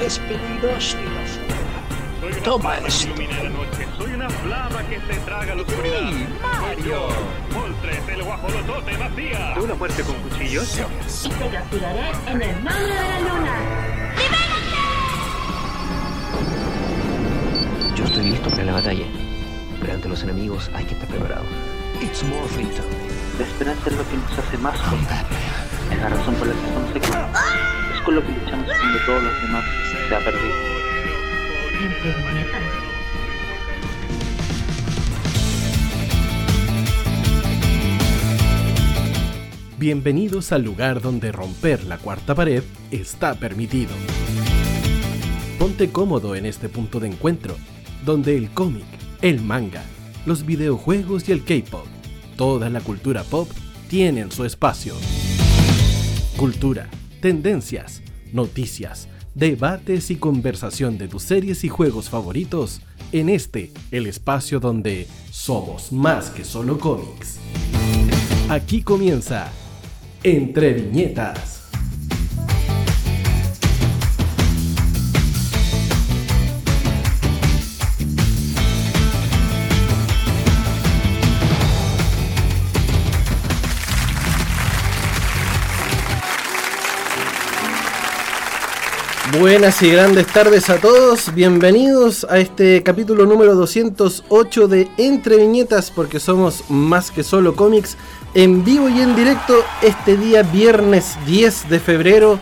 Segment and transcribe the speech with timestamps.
[0.00, 2.42] es peligroso ir afuera.
[2.44, 3.14] Toma esto.
[3.96, 6.12] Soy una flama que se traga la oscuridad.
[6.42, 7.08] Mario!
[7.52, 9.54] Moltres, el guajolotote vacía.
[9.62, 10.78] ¿Una muerte con cuchillos?
[11.24, 13.54] Y te castigaré en el nombre de la luna.
[17.94, 19.06] Yo estoy listo para la batalla,
[19.80, 21.44] pero ante los enemigos hay que estar preparado.
[22.00, 22.86] It's Morphin time.
[23.38, 25.18] La esperanza es lo que nos hace más fuertes.
[25.90, 27.10] Es la razón por la que estamos aquí.
[27.94, 29.64] Es con lo que luchamos cuando todos los demás
[30.08, 30.54] se ha perdido.
[39.78, 43.90] Bienvenidos al lugar donde romper la cuarta pared está permitido.
[45.58, 47.56] Ponte cómodo en este punto de encuentro,
[48.04, 48.86] donde el cómic,
[49.22, 49.82] el manga,
[50.26, 51.86] los videojuegos y el K-pop,
[52.36, 53.48] toda la cultura pop
[53.88, 54.94] tienen su espacio.
[56.36, 56.88] Cultura,
[57.20, 62.80] tendencias, noticias, debates y conversación de tus series y juegos favoritos
[63.12, 67.38] en este, el espacio donde somos más que solo cómics.
[68.48, 69.48] Aquí comienza
[70.24, 71.57] Entre Viñetas.
[89.36, 95.90] Buenas y grandes tardes a todos, bienvenidos a este capítulo número 208 de Entre Viñetas,
[95.90, 97.98] porque somos más que solo cómics,
[98.32, 102.40] en vivo y en directo este día viernes 10 de febrero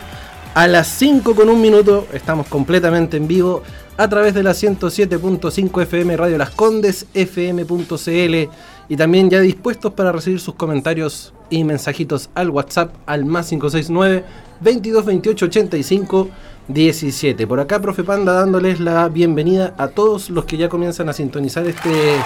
[0.55, 3.65] a las 5 con un minuto, estamos completamente en vivo
[3.97, 8.51] a través de la 107.5 FM Radio Las Condes, fm.cl
[8.89, 14.25] y también ya dispuestos para recibir sus comentarios y mensajitos al WhatsApp al más 569
[14.61, 16.29] 22 28 85
[16.69, 17.47] 17.
[17.47, 21.67] Por acá, profe Panda, dándoles la bienvenida a todos los que ya comienzan a sintonizar
[21.67, 22.17] este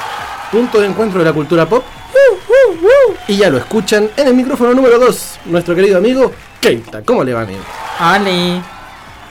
[0.51, 1.85] punto de encuentro de la cultura pop.
[3.29, 7.03] Y ya lo escuchan en el micrófono número 2, nuestro querido amigo Keita.
[7.03, 7.61] ¿Cómo le va, amigo?
[7.99, 8.61] Ali.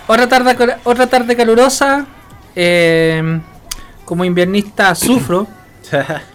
[0.08, 2.06] Otra tarde, otra tarde calurosa.
[2.56, 3.40] eh,
[4.06, 5.46] como inviernista sufro.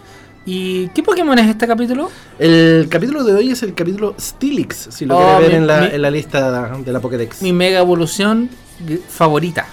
[0.45, 2.09] ¿Y qué Pokémon es este capítulo?
[2.37, 5.67] el capítulo de hoy es el capítulo Stilix, si lo Oh, quiere ver mi- en,
[5.67, 7.41] la, mi- en la lista de la Pokédex.
[7.41, 8.49] Mi mega evolución
[9.09, 9.65] favorita.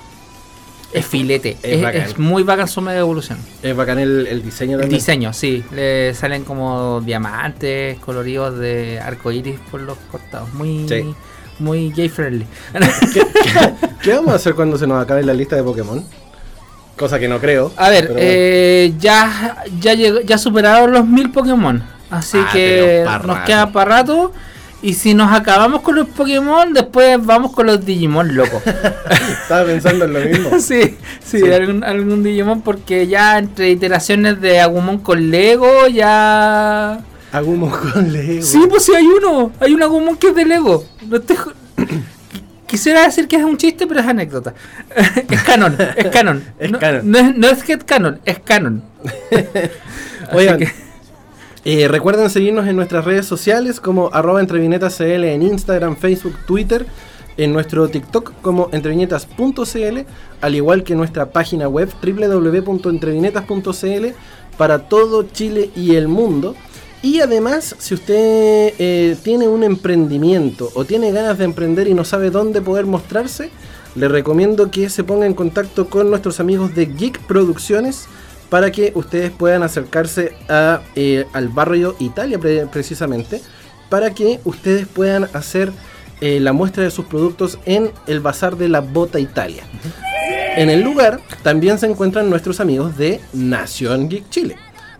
[0.92, 1.56] Es filete.
[1.62, 2.00] es Es, bacán.
[2.02, 3.38] es muy bacán su mega evolución.
[3.62, 4.98] Es bacán el, el diseño El también.
[4.98, 5.64] diseño, sí.
[5.72, 10.52] Le salen como diamantes coloridos de arcoiris por los costados.
[10.52, 11.14] Muy, Sí.
[11.60, 12.46] muy gay friendly.
[13.14, 13.22] ¿Qué,
[14.02, 16.04] qué vamos a hacer cuando se nos acabe la lista de Pokémon?
[16.94, 17.72] Cosa que no creo.
[17.78, 21.82] A ver, eh, ya, ya, llegó- ya superaron los mil Pokémon.
[22.10, 24.30] Así Ah, que nos queda para rato.
[24.84, 28.60] Y si nos acabamos con los Pokémon, después vamos con los Digimon, loco.
[29.42, 30.50] Estaba pensando en lo mismo.
[30.60, 31.52] sí, sí, Sí.
[31.52, 37.00] Algún, algún Digimon, porque ya entre iteraciones de Agumon con Lego, ya.
[37.30, 38.42] Agumon con Lego.
[38.44, 39.52] Sí, pues sí, hay uno.
[39.60, 40.84] Hay un Agumon que es de Lego.
[41.08, 41.52] No jo-
[42.66, 44.54] Quisiera decir que es un chiste, pero es anécdota.
[45.30, 46.42] es canon, es canon.
[46.58, 47.10] Es no, canon.
[47.10, 48.82] No es, no es head canon, es canon.
[50.32, 50.72] Oigan, que-
[51.64, 56.86] eh, recuerden seguirnos en nuestras redes sociales como arroba entrevinetascl en Instagram, Facebook, Twitter,
[57.36, 59.98] en nuestro TikTok como entreviñetas.cl,
[60.40, 64.06] al igual que nuestra página web www.entrevinetas.cl
[64.56, 66.56] para todo Chile y el mundo.
[67.02, 72.04] Y además, si usted eh, tiene un emprendimiento o tiene ganas de emprender y no
[72.04, 73.50] sabe dónde poder mostrarse,
[73.94, 78.06] le recomiendo que se ponga en contacto con nuestros amigos de Geek Producciones
[78.52, 83.40] para que ustedes puedan acercarse a, eh, al barrio Italia pre- precisamente,
[83.88, 85.72] para que ustedes puedan hacer
[86.20, 89.62] eh, la muestra de sus productos en el Bazar de la Bota Italia.
[90.54, 94.56] En el lugar también se encuentran nuestros amigos de Nación Geek Chile.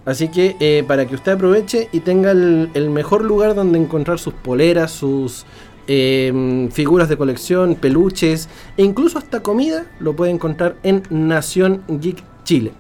[0.07, 4.33] Así que eh, para que usted aproveche y tenga el, mejor lugar donde encontrar sus
[4.33, 5.45] poleras, sus
[5.87, 8.49] figuras de colección, peluches
[8.79, 12.73] e incluso hasta comida, lo puede encontrar en Nación Geek Chile.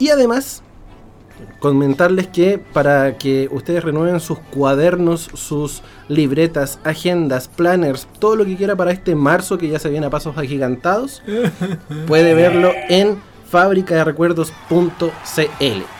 [0.00, 0.62] Y además,
[1.60, 8.56] comentarles que para que ustedes renueven sus cuadernos, sus libretas, agendas, planners, todo lo que
[8.56, 11.22] quiera para este marzo que ya se viene a pasos agigantados,
[12.08, 13.18] puede verlo en
[13.50, 14.50] fabricaderecuerdos.cl.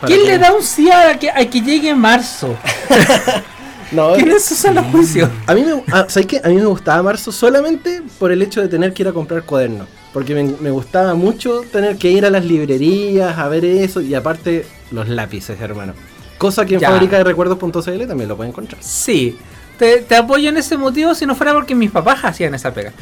[0.00, 2.56] Para ¿Quién que- le da un sí a que, a que llegue marzo?
[3.93, 5.29] No, ¿Quién es Susana Juicio?
[5.49, 6.41] A mí, me, ah, ¿sabes qué?
[6.44, 9.43] A mí me gustaba marzo solamente por el hecho de tener que ir a comprar
[9.43, 9.88] cuadernos.
[10.12, 14.15] Porque me, me gustaba mucho tener que ir a las librerías a ver eso y
[14.15, 15.93] aparte los lápices, hermano.
[16.39, 18.83] Cosa que en fábrica de recuerdos.cl también lo pueden encontrar.
[18.83, 19.39] Sí,
[19.79, 22.93] te, te apoyo en ese motivo si no fuera porque mis papás hacían esa pega.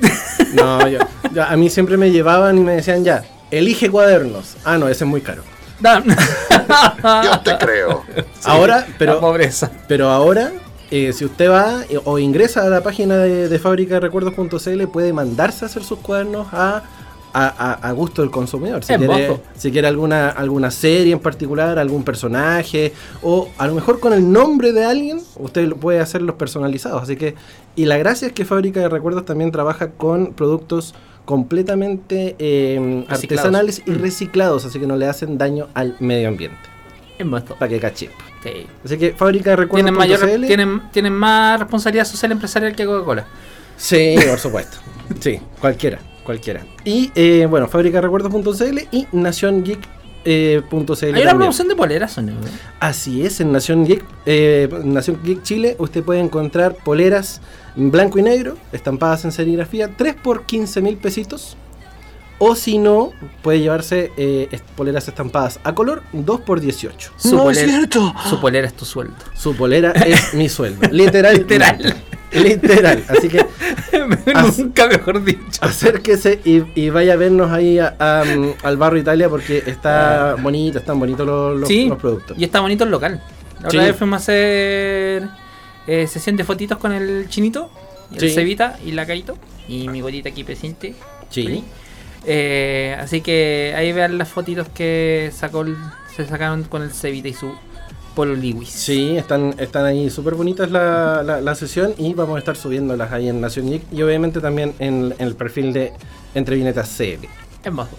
[0.54, 0.98] No, yo,
[1.34, 4.56] yo- a mí siempre me llevaban y me decían ya, elige cuadernos.
[4.64, 5.42] Ah, no, ese es muy caro.
[5.78, 6.02] Da-
[7.24, 8.02] Yo te creo.
[8.44, 9.70] Ahora, la pero, pobreza.
[9.86, 10.50] pero ahora,
[10.90, 14.86] eh, si usted va eh, o ingresa a la página de, de fábrica de recuerdos.cl,
[14.92, 16.82] puede mandarse a hacer sus cuadernos a,
[17.32, 18.82] a, gusto del consumidor.
[18.84, 19.42] Si quiere, mozo.
[19.56, 22.92] si quiere alguna, alguna serie en particular, algún personaje,
[23.22, 27.02] o a lo mejor con el nombre de alguien, usted lo puede hacerlos personalizados.
[27.02, 27.34] Así que,
[27.76, 30.94] y la gracia es que Fábrica de Recuerdos también trabaja con productos
[31.24, 33.22] completamente eh, Reciclados.
[33.22, 36.56] artesanales y reciclados, así que no le hacen daño al medio ambiente.
[37.18, 37.30] En.
[37.30, 38.10] Para que caché.
[38.42, 38.66] Sí.
[38.84, 43.26] Así que Fábrica de Tienen, mayor, tienen, tienen más responsabilidad social empresarial que Coca-Cola.
[43.76, 44.78] Sí, por supuesto.
[45.20, 46.66] Sí, cualquiera, cualquiera.
[46.84, 49.88] Y eh, bueno, Fábrica de Recuerdos.cl y NaciónGeek.cl
[50.26, 51.28] eh, Hay una también.
[51.38, 52.32] promoción de poleras, ¿o no?
[52.78, 57.40] Así es, en Nación Geek, eh, Nación Geek Chile usted puede encontrar poleras
[57.74, 61.56] en blanco y negro, estampadas en serigrafía, 3 por 15 mil pesitos.
[62.40, 63.12] O si no,
[63.42, 67.12] puede llevarse eh, poleras estampadas a color, 2 por 18.
[67.16, 68.14] Su, No es polera, cierto.
[68.30, 69.14] su polera es tu sueldo.
[69.34, 70.88] Su polera es mi sueldo.
[70.92, 71.34] Literal.
[71.36, 71.96] Literal.
[72.30, 73.04] Literal.
[73.08, 73.44] Así que
[74.58, 75.40] Nunca mejor dicho.
[75.60, 78.22] acérquese y, y vaya a vernos ahí a- a,
[78.62, 82.36] al barrio Italia porque está bonito, están bonitos los, los- sí, los productos.
[82.38, 83.20] y está bonito el local.
[83.62, 83.76] La Sí.
[83.78, 85.28] otra vez fuimos a hacer
[85.88, 87.70] eh, sesión de fotitos con el chinito,
[88.12, 88.30] y el Sí.
[88.30, 89.36] Cevita y la Caito.
[89.66, 90.94] Y mi gotita aquí presente.
[91.30, 91.64] Sí.
[92.30, 95.76] Eh, así que ahí vean las fotitos que sacó el-
[96.14, 97.52] se sacaron con el Cevita y su
[98.14, 98.68] Polo Lewis.
[98.68, 103.12] Sí, están, están ahí súper bonitas la, la, la sesión y vamos a estar subiéndolas
[103.12, 105.92] ahí en Nación Geek y obviamente también en, en el perfil de
[106.34, 107.26] Entre Vinetas CL.
[107.64, 107.90] Hermoso.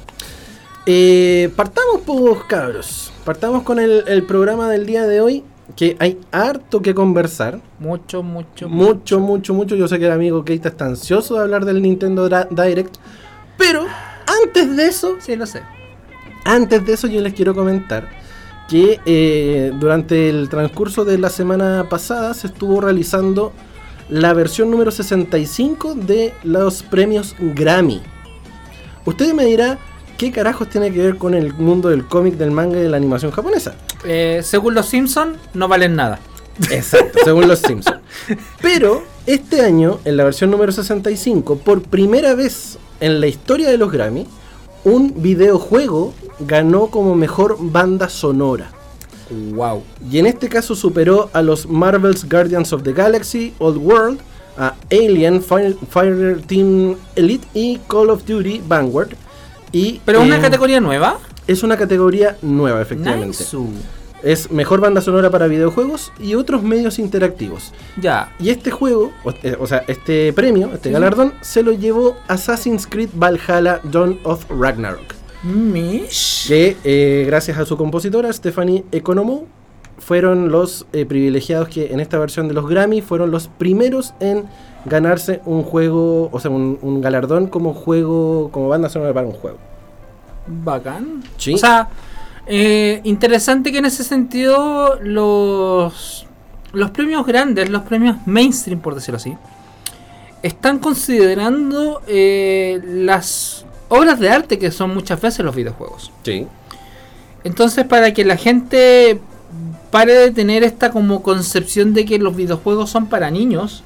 [0.85, 3.11] Eh, partamos, pues, cabros.
[3.25, 5.43] Partamos con el, el programa del día de hoy,
[5.75, 7.59] que hay harto que conversar.
[7.79, 9.75] Mucho, mucho, Mucho, mucho, mucho.
[9.75, 12.95] Yo sé que el amigo Keita está ansioso de hablar del Nintendo Direct.
[13.57, 13.85] Pero
[14.43, 15.61] antes de eso, Sí, lo sé.
[16.45, 18.09] antes de eso yo les quiero comentar
[18.69, 23.51] que eh, durante el transcurso de la semana pasada se estuvo realizando
[24.09, 28.01] la versión número 65 de los premios Grammy.
[29.05, 29.79] Usted me dirá
[30.17, 32.97] qué carajos tiene que ver con el mundo del cómic, del manga y de la
[32.97, 33.73] animación japonesa.
[34.05, 36.19] Eh, según los Simpsons, no valen nada.
[36.69, 37.97] Exacto, según los Simpsons.
[38.61, 43.78] Pero este año, en la versión número 65, por primera vez en la historia de
[43.78, 44.28] los Grammy,
[44.84, 48.72] un videojuego ganó como mejor banda sonora.
[49.54, 49.84] Wow.
[50.10, 54.19] Y en este caso superó a los Marvel's Guardians of the Galaxy, Old World,
[54.57, 59.10] a Alien, Fire, Fire Team Elite y Call of Duty Vanguard.
[59.72, 61.19] Y, Pero una eh, categoría nueva.
[61.48, 63.38] Es una categoría nueva, efectivamente.
[63.40, 63.57] Nice.
[64.24, 67.74] Es mejor banda sonora para videojuegos y otros medios interactivos.
[68.01, 68.33] Ya.
[68.39, 72.86] Y este juego, o, eh, o sea, este premio, este galardón, se lo llevó Assassin's
[72.86, 75.16] Creed Valhalla Dawn of Ragnarok.
[75.44, 76.48] Mish.
[76.48, 79.48] Que eh, gracias a su compositora, Stephanie Economou,
[79.98, 84.45] fueron los eh, privilegiados que en esta versión de los Grammy fueron los primeros en
[84.86, 89.33] ganarse un juego, o sea, un, un galardón como juego, como banda sonora para un
[89.33, 89.57] juego.
[90.48, 91.24] Bacán.
[91.38, 91.54] Sí.
[91.54, 91.89] O sea,
[92.51, 96.25] eh, interesante que en ese sentido los,
[96.74, 99.38] los premios grandes, los premios mainstream, por decirlo así,
[100.42, 106.12] están considerando eh, las obras de arte que son muchas veces los videojuegos.
[106.24, 106.48] Sí.
[107.44, 109.22] Entonces, para que la gente
[109.91, 113.84] pare de tener esta como concepción de que los videojuegos son para niños,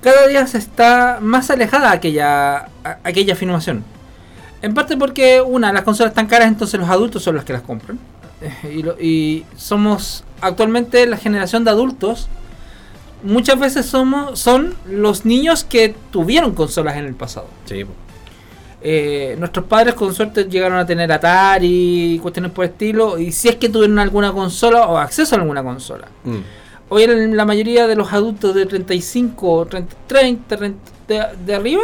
[0.00, 2.70] cada día se está más alejada aquella,
[3.04, 3.84] aquella afirmación.
[4.62, 7.62] En parte porque, una, las consolas están caras, entonces los adultos son los que las
[7.62, 7.98] compran.
[8.40, 12.28] Eh, Y, lo- y somos actualmente la generación de adultos.
[13.22, 17.48] Muchas veces somos son los niños que tuvieron consolas en el pasado.
[17.66, 17.84] Sí.
[18.80, 23.18] Eh, nuestros padres con suerte llegaron a tener Atari y cuestiones por el estilo.
[23.18, 26.06] Y si es que tuvieron alguna consola o acceso a alguna consola.
[26.24, 26.36] Mm.
[26.90, 31.82] Hoy la mayoría de los adultos de 35, 30, 30, 30 de, de arriba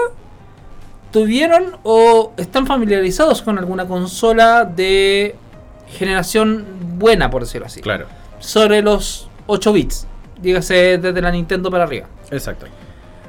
[1.14, 5.36] tuvieron o están familiarizados con alguna consola de
[5.86, 6.66] generación
[6.98, 7.80] buena, por decirlo así.
[7.80, 8.06] Claro.
[8.40, 10.08] Sobre los 8 bits.
[10.42, 12.08] Dígase desde la Nintendo para arriba.
[12.32, 12.66] Exacto.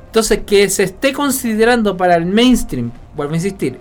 [0.08, 3.78] Entonces, que se esté considerando para el mainstream, vuelvo a insistir,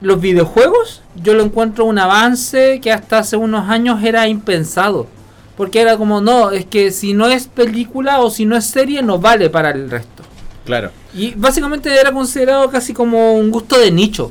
[0.00, 5.08] los videojuegos, yo lo encuentro un avance que hasta hace unos años era impensado.
[5.56, 9.02] Porque era como, no, es que si no es película o si no es serie,
[9.02, 10.22] no vale para el resto.
[10.64, 10.92] Claro.
[11.18, 14.30] Y básicamente era considerado casi como un gusto de nicho.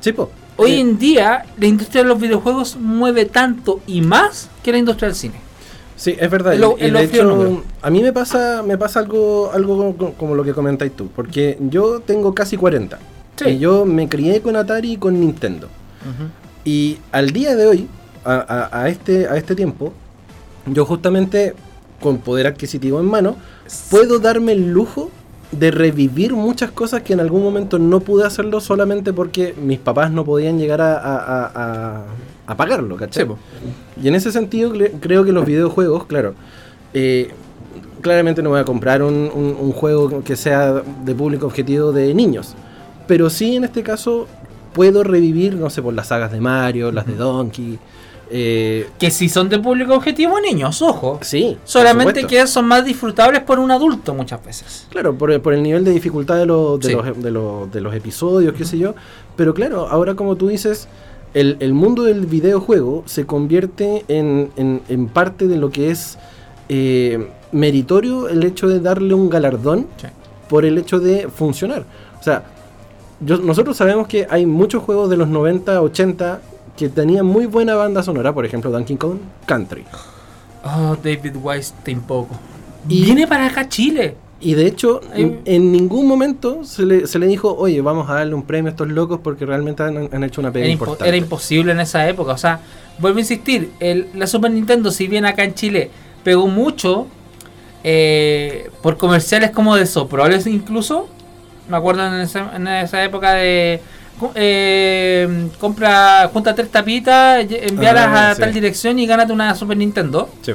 [0.00, 0.30] Sí, po.
[0.56, 4.78] Hoy Eh, en día, la industria de los videojuegos mueve tanto y más que la
[4.78, 5.34] industria del cine.
[5.96, 6.54] Sí, es verdad.
[6.54, 7.64] Lo de hecho, número.
[7.82, 11.58] a mí me pasa, me pasa algo, algo como, como lo que comentáis tú, porque
[11.60, 12.98] yo tengo casi 40.
[13.36, 13.48] Sí.
[13.50, 15.68] Y yo me crié con Atari y con Nintendo.
[16.64, 17.88] Y al día de hoy,
[18.24, 18.34] a,
[18.72, 19.92] a- a este, a este tiempo,
[20.66, 21.54] yo justamente
[22.00, 23.36] con poder adquisitivo en mano,
[23.90, 25.10] puedo darme el lujo
[25.52, 30.10] de revivir muchas cosas que en algún momento no pude hacerlo solamente porque mis papás
[30.10, 32.04] no podían llegar a, a,
[32.46, 33.26] a- pagarlo, ¿cachai?
[33.26, 33.30] Sí.
[34.04, 36.34] Y en ese sentido creo que los videojuegos, claro,
[36.94, 37.30] eh,
[38.00, 42.12] claramente no voy a comprar un, un- un juego que sea de público objetivo de
[42.14, 42.54] niños,
[43.06, 44.26] pero sí en este caso
[44.74, 47.78] puedo revivir, no sé, por las sagas de Mario, las de Donkey,
[48.30, 51.18] eh, Que si son de público objetivo, niños, ojo.
[51.22, 51.56] sí.
[51.64, 54.86] Solamente que son más disfrutables por un adulto muchas veces.
[54.90, 56.94] Claro, por, el- por el nivel de dificultad de, los de, Sí.
[56.94, 58.94] los, de, los, de los episodios, qué sé yo.
[59.36, 60.88] Pero claro, ahora como tú dices,
[61.34, 66.18] el, el mundo del videojuego se convierte en, en- en parte de lo que es
[66.68, 70.06] eh, meritorio el hecho de darle un galardón Sí.
[70.48, 71.84] por el hecho de funcionar.
[72.20, 72.44] O sea,
[73.20, 76.40] yo- nosotros sabemos que hay muchos juegos de los 90, 80
[76.78, 79.84] que tenían muy buena banda sonora, por ejemplo Donkey Kong Country.
[80.64, 82.38] Oh, David Wise tampoco.
[82.88, 84.14] Y- Viene para acá Chile.
[84.40, 88.14] Y de hecho, en, en ningún momento se le, se le dijo, oye, vamos a
[88.14, 90.78] darle un premio a estos locos porque realmente han, han hecho una pega Era, impo-
[90.78, 91.08] importante.
[91.08, 92.32] era imposible en esa época.
[92.34, 92.60] O sea,
[93.00, 95.90] vuelvo a insistir, el- la Super Nintendo, si bien acá en Chile
[96.22, 97.08] pegó mucho
[97.84, 101.08] eh, por comerciales como de Soproles incluso,
[101.68, 103.80] me acuerdo en esa, en esa época de
[104.34, 108.40] eh, compra, junta tres tapitas, envíalas Ah, a sí.
[108.40, 110.28] tal dirección y gánate una Super Nintendo.
[110.42, 110.52] Sí.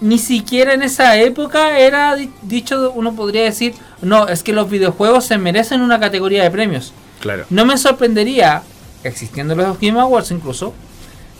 [0.00, 4.68] Ni siquiera en esa época era di- dicho, uno podría decir, no, es que los
[4.68, 6.92] videojuegos se merecen una categoría de premios.
[7.20, 7.44] claro.
[7.50, 8.62] No me sorprendería,
[9.04, 10.74] existiendo los Game Awards incluso,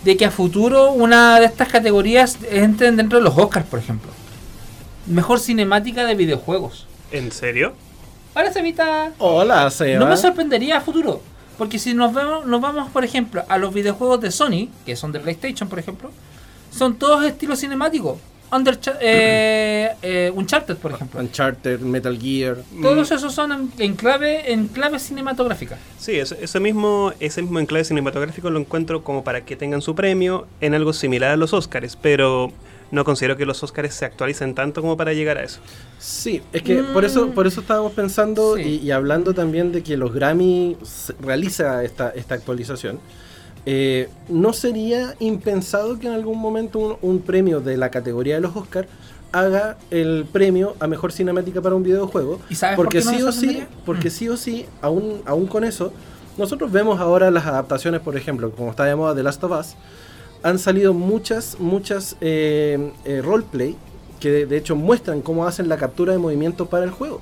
[0.04, 4.10] de que a futuro una de estas categorías entren dentro de los Oscars, por ejemplo.
[5.06, 6.86] Mejor cinemática de videojuegos.
[7.10, 7.72] ¿En serio?
[8.34, 9.10] Ahora se evita...
[9.18, 9.98] Hola, Seba.
[9.98, 11.20] No me sorprendería a futuro.
[11.58, 15.12] Porque si nos vemos, nos vamos, por ejemplo, a los videojuegos de Sony, que son
[15.12, 16.10] de PlayStation, por ejemplo,
[16.70, 18.18] son todos estilos cinemáticos.
[18.50, 21.20] Under, eh, eh, Uncharted, por ejemplo.
[21.20, 22.58] Uncharted, Metal Gear.
[22.80, 25.78] Todos esos son en, en clave en clave cinematográfica.
[25.98, 29.94] Sí, eso, eso mismo, ese mismo enclave cinematográfico lo encuentro como para que tengan su
[29.94, 32.52] premio en algo similar a los Oscars, pero
[32.92, 35.58] no considero que los Oscars se actualicen tanto como para llegar a eso.
[35.98, 38.54] Sí, es que por eso por eso estábamos pensando.
[38.56, 38.80] Sí.
[38.82, 40.76] y, y hablando también de que los Grammy
[41.20, 43.00] realiza esta, esta actualización.
[43.64, 48.40] Eh, ¿No sería impensado que en algún momento un, un premio de la categoría de
[48.40, 48.88] los Oscars
[49.30, 52.40] haga el premio a mejor cinemática para un videojuego?
[52.50, 54.12] ¿Y sabes por porque qué no sí o sí, porque Mm.
[54.12, 55.92] sí o sí, aún, aún con eso,
[56.36, 59.74] nosotros vemos ahora las adaptaciones, por ejemplo, como está de moda The Last of Us,
[60.42, 63.76] han salido muchas, muchas eh, eh, roleplay
[64.20, 67.20] que de, de hecho muestran cómo hacen la captura de movimiento para el juego.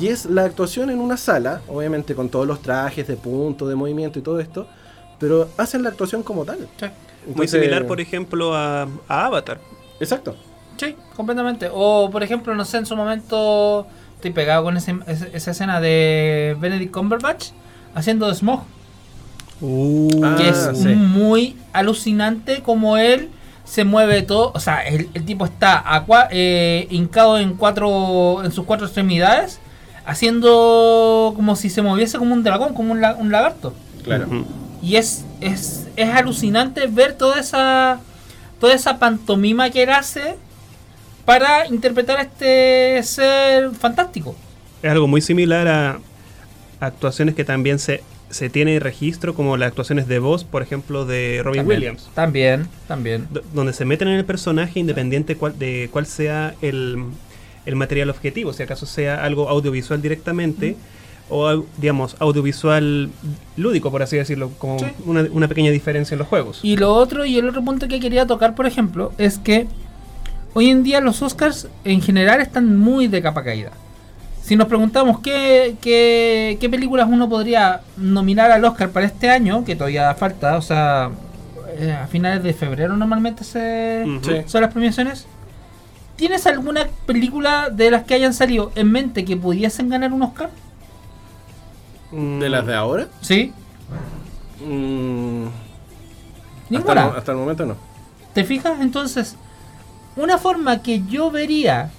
[0.00, 3.74] Y es la actuación en una sala, obviamente con todos los trajes de punto, de
[3.74, 4.66] movimiento y todo esto,
[5.18, 6.58] pero hacen la actuación como tal.
[6.58, 6.68] Muy
[7.26, 9.58] Entonces- similar, por ejemplo, a, a Avatar.
[10.00, 10.34] Exacto.
[10.76, 11.68] Sí, completamente.
[11.72, 15.80] O, por ejemplo, no sé, en su momento estoy pegado con ese- ese- esa escena
[15.80, 17.50] de Benedict Cumberbatch
[17.94, 18.62] haciendo de Smog.
[20.24, 20.88] Ah, que es sí.
[20.88, 23.30] muy alucinante como él
[23.64, 24.50] se mueve todo.
[24.54, 25.84] O sea, el, el tipo está
[26.30, 29.60] eh, hincado en cuatro en sus cuatro extremidades,
[30.04, 33.74] haciendo como si se moviese como un dragón, como un, la- un lagarto.
[34.04, 34.26] Claro.
[34.82, 38.00] Y es, es, es alucinante ver toda esa
[38.58, 40.36] toda esa pantomima que él hace
[41.24, 44.34] para interpretar a este ser fantástico.
[44.82, 45.98] Es algo muy similar a
[46.80, 51.40] actuaciones que también se, se tiene registro, como las actuaciones de voz, por ejemplo, de
[51.44, 52.10] Robin También, Williams.
[52.14, 53.28] También, también.
[53.30, 56.96] do- donde se meten en el personaje independiente cuál- de cuál sea el,
[57.66, 60.76] el material objetivo, si acaso sea algo audiovisual directamente
[61.28, 63.10] o digamos audiovisual
[63.56, 64.86] lúdico, por así decirlo, como Sí.
[65.06, 66.60] una, una pequeña diferencia en los juegos.
[66.62, 69.66] Y lo otro, y el otro punto que quería tocar, por ejemplo, es que
[70.54, 73.70] hoy en día los Oscars en general están muy de capa caída.
[74.42, 79.64] Si nos preguntamos qué, qué, qué películas uno podría nominar al Oscar para este año,
[79.64, 81.10] que todavía falta, o sea,
[81.78, 84.04] eh, a finales de febrero normalmente se,
[84.46, 85.26] son las premiaciones.
[86.16, 90.50] ¿Tienes alguna película de las que hayan salido en mente que pudiesen ganar un Oscar?
[92.10, 93.08] Mm, ¿De las de ahora?
[93.20, 93.52] Sí.
[94.64, 97.08] Mm, hasta, Ninguna.
[97.08, 97.76] el, hasta el momento no.
[98.34, 98.80] ¿Te fijas?
[98.80, 99.36] Entonces,
[100.16, 101.90] una forma que yo vería,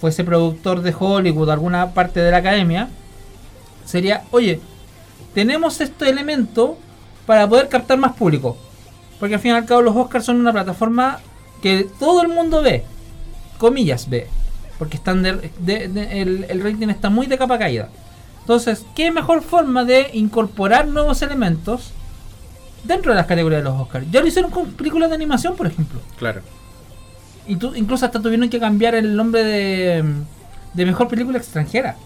[0.00, 2.88] fuese productor de Hollywood, alguna parte de la academia,
[3.84, 4.60] sería, oye,
[5.34, 6.78] tenemos este elemento
[7.26, 8.56] para poder captar más público.
[9.18, 11.20] Porque al fin y al cabo los Oscars son una plataforma
[11.62, 12.84] que todo el mundo ve,
[13.58, 14.26] comillas ve,
[14.78, 17.90] porque están de- el, el rating está muy de capa caída.
[18.40, 21.92] Entonces, ¿qué mejor forma de incorporar nuevos elementos
[22.82, 24.06] dentro de las categorías de los Oscars?
[24.10, 26.00] Ya lo hicieron con películas de animación, por ejemplo.
[26.18, 26.40] Claro.
[27.50, 30.04] Y tú- incluso hasta tuvieron que cambiar el nombre de,
[30.74, 31.96] de mejor película extranjera.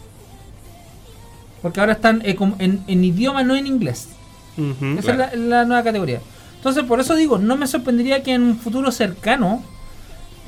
[1.62, 4.08] Porque ahora están eh, como en, en idioma, no en inglés.
[4.98, 6.20] Esa es la, la nueva categoría.
[6.56, 9.62] Entonces, por eso digo, no me sorprendería que en un futuro cercano,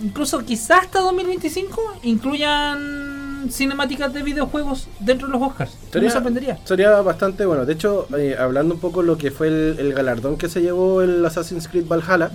[0.02, 5.72] incluso quizás hasta 2025, incluyan cinemáticas de videojuegos dentro de los Oscars.
[5.72, 6.58] No me sorprendería.
[6.64, 7.64] sería bastante bueno.
[7.64, 11.02] De hecho, eh, hablando un poco lo que fue el, el galardón que se llevó
[11.02, 12.30] el Assassin's Creed Valhalla,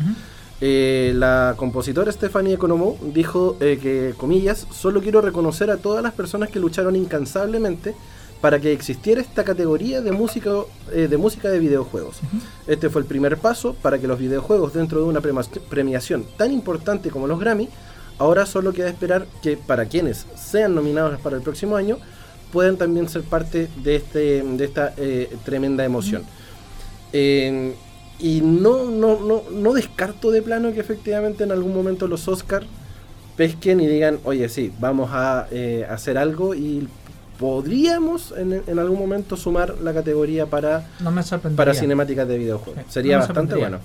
[0.64, 6.14] eh, la compositora Stephanie Economou dijo eh, que, comillas, solo quiero reconocer a todas las
[6.14, 7.96] personas que lucharon incansablemente
[8.42, 10.52] para que existiera esta categoría de música,
[10.92, 12.20] eh, de música de videojuegos.
[12.68, 17.10] Este fue el primer paso para que los videojuegos dentro de una premiación tan importante
[17.10, 17.68] como los Grammy,
[18.20, 21.98] ahora solo queda esperar que para quienes sean nominados para el próximo año
[22.52, 26.24] puedan también ser parte de, este, de esta eh, tremenda emoción.
[28.22, 32.64] Y no, no, no, no descarto de plano que efectivamente en algún momento los Oscar
[33.36, 36.88] pesquen y digan, oye, sí, vamos a eh, hacer algo y
[37.40, 41.12] podríamos en, en algún momento sumar la categoría para, No
[41.56, 42.84] para cinemáticas de videojuegos.
[42.86, 43.80] Sí, Sería no bastante bueno.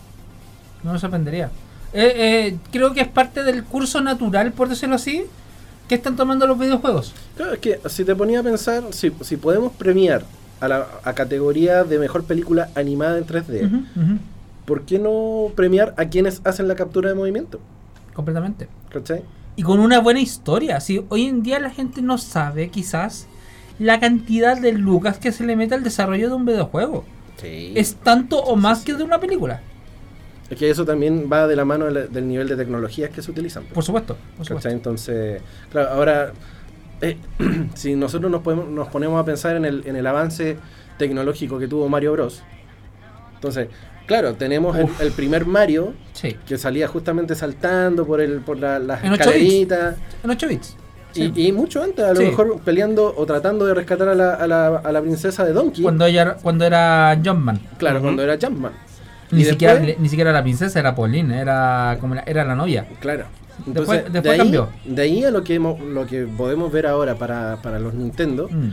[0.83, 1.51] No me sorprendería.
[1.95, 5.25] Eh, eh, creo que es parte del curso natural, por decirlo así,
[5.89, 7.15] que están tomando los videojuegos.
[7.37, 10.25] Claro, es que si te ponía a pensar, si, si podemos premiar
[10.61, 14.19] a la a categoría de mejor película animada en 3D, Ujú, ujú.
[14.65, 17.61] ¿por qué no premiar a quienes hacen la captura de movimiento?
[18.15, 18.69] Completamente.
[18.91, 19.23] ¿Cachai?
[19.57, 20.81] Y con una buena historia.
[20.81, 23.27] Si hoy en día la gente no sabe, quizás,
[23.79, 27.05] la cantidad de lucas que se le mete al desarrollo de un videojuego.
[27.41, 27.73] Sí.
[27.77, 29.61] Es tanto o más que de una película.
[30.49, 33.65] Es que eso también va de la mano del nivel de tecnologías que se utilizan.
[33.65, 33.75] pues.
[33.75, 34.15] Por supuesto.
[34.37, 34.55] Por supuesto.
[34.55, 34.73] ¿Cachai?
[34.73, 36.33] Entonces, claro, ahora,
[37.01, 37.17] eh,
[37.75, 40.57] si nosotros nos, podemos, nos ponemos a pensar en el, en el avance
[40.99, 42.43] tecnológico que tuvo Mario Bros.
[43.35, 43.69] Entonces,
[44.07, 46.37] claro, tenemos el, primer Mario Sí.
[46.47, 49.21] que salía justamente saltando por, el, por la- las En bits.
[49.21, 49.97] escaleritas.
[50.25, 50.77] En 8 bits.
[51.13, 51.33] Sí.
[51.35, 52.27] Y, y mucho antes, a lo Sí.
[52.27, 55.83] mejor peleando o tratando de rescatar a la, a la, a la princesa de Donkey.
[55.83, 57.59] Cuando, ella, cuando era Jumpman.
[57.79, 58.73] claro, cuando era Jumpman.
[59.31, 62.55] Ni, Y siquiera, después- ni siquiera la princesa, era Pauline, era como la, era la
[62.55, 62.87] novia.
[63.01, 63.25] Claro.
[63.65, 64.69] Después- Entonces, después de, ahí, cambió.
[64.85, 68.49] de ahí a lo que, hemos- lo que podemos ver ahora para, para los Nintendo,
[68.51, 68.71] Mm.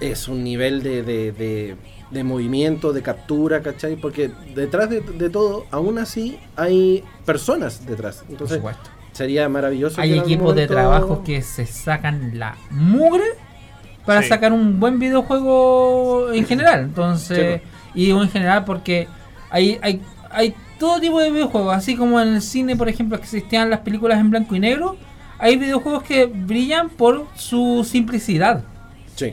[0.00, 1.76] es un nivel de, de, de-
[2.10, 3.96] de movimiento, de captura, ¿cachai?
[3.96, 8.18] Porque detrás de, de todo, aún así, hay personas detrás.
[8.18, 8.90] Por Entonces, supuesto.
[9.12, 10.00] sería maravilloso.
[10.00, 13.24] Hay equipos de trabajo que se sacan la mugre
[14.04, 14.28] para Sí.
[14.28, 16.80] sacar un buen videojuego en general.
[16.80, 17.62] Entonces,
[17.94, 19.08] y digo en general porque
[19.50, 23.24] hay, hay, hay todo tipo de videojuegos, así como en el cine, por ejemplo, que
[23.24, 24.96] existían las películas en blanco y negro.
[25.38, 28.62] Hay videojuegos que brillan por su simplicidad.
[29.16, 29.32] Sí.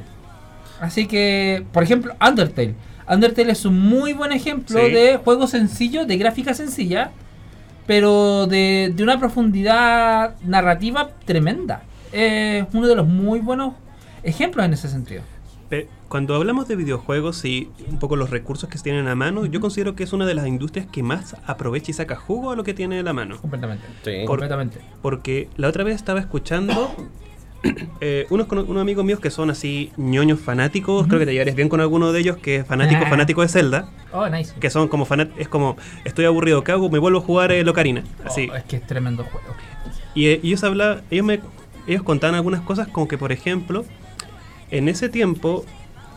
[0.80, 2.76] Así que, por ejemplo, Undertale.
[3.08, 4.92] Undertale es un muy buen ejemplo Sí.
[4.92, 7.12] de juego sencillo, de gráfica sencilla,
[7.86, 11.84] pero de, de una profundidad narrativa tremenda.
[12.14, 13.74] Es uno de los muy buenos
[14.24, 15.22] ejemplos en ese sentido.
[15.70, 19.46] Pe- Cuando hablamos de videojuegos y un poco los recursos que se tienen a mano,
[19.46, 22.58] yo considero que es una de las industrias que más aprovecha y saca jugo a
[22.58, 23.38] lo que tiene a la mano.
[23.40, 23.86] Completamente.
[24.04, 24.12] Sí.
[24.26, 24.82] Por- Completamente.
[25.02, 26.94] Porque la otra vez estaba escuchando
[28.02, 31.70] eh, unos, unos amigos míos que son así ñoños fanáticos, creo que te llevarías bien
[31.70, 33.10] con alguno de ellos, que es fanático, Ah.
[33.10, 34.54] fanático de Zelda, Oh, nice.
[34.60, 36.90] que son como fanat es como, estoy aburrido, ¿qué hago?
[36.90, 38.04] Me vuelvo a jugar el Ocarina.
[38.26, 38.50] Así.
[38.52, 39.48] Oh, es que es tremendo juego.
[40.14, 41.40] Y eh, ellos hablaban, ellos me
[41.88, 43.86] ellos contaban algunas cosas como que por ejemplo,
[44.72, 45.66] en ese tiempo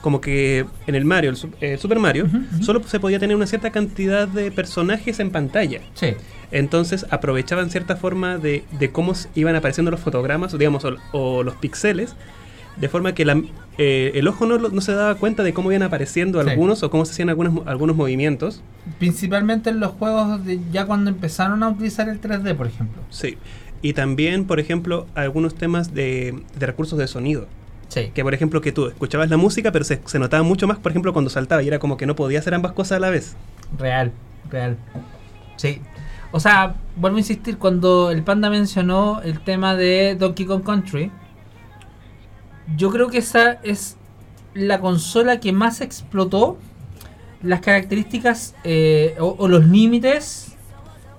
[0.05, 2.27] como que en el Mario, el, eh, Super Mario,
[2.61, 5.81] solo se podía tener una cierta cantidad de personajes en pantalla.
[5.95, 6.09] Sí.
[6.53, 11.43] Entonces aprovechaban cierta forma de, de cómo iban apareciendo los fotogramas, o digamos, o, o
[11.43, 12.17] los píxeles,
[12.77, 13.41] de forma que la-
[13.79, 16.51] eh, el ojo no, no se daba cuenta de cómo iban apareciendo Sí.
[16.51, 18.63] algunos o cómo se hacían algunos, algunos movimientos.
[18.99, 23.01] Principalmente en los juegos de ya cuando empezaron a utilizar el 3D, por ejemplo.
[23.09, 23.39] Sí.
[23.81, 27.49] Y también, por ejemplo, algunos temas de, de recursos de sonido.
[27.89, 28.11] Sí.
[28.15, 30.93] Que por ejemplo que tú escuchabas la música, pero se, se notaba mucho más, por
[30.93, 33.37] ejemplo, cuando saltaba y era como que no podía hacer ambas cosas a la vez.
[33.79, 34.13] Real,
[34.51, 34.77] real.
[35.57, 35.81] Sí.
[36.33, 41.13] O sea, vuelvo a insistir, cuando el panda mencionó el tema de Donkey Kong Country,
[42.77, 43.97] yo creo que esa es
[44.55, 46.59] la consola que más explotó
[47.43, 50.57] las características eh, o, o los límites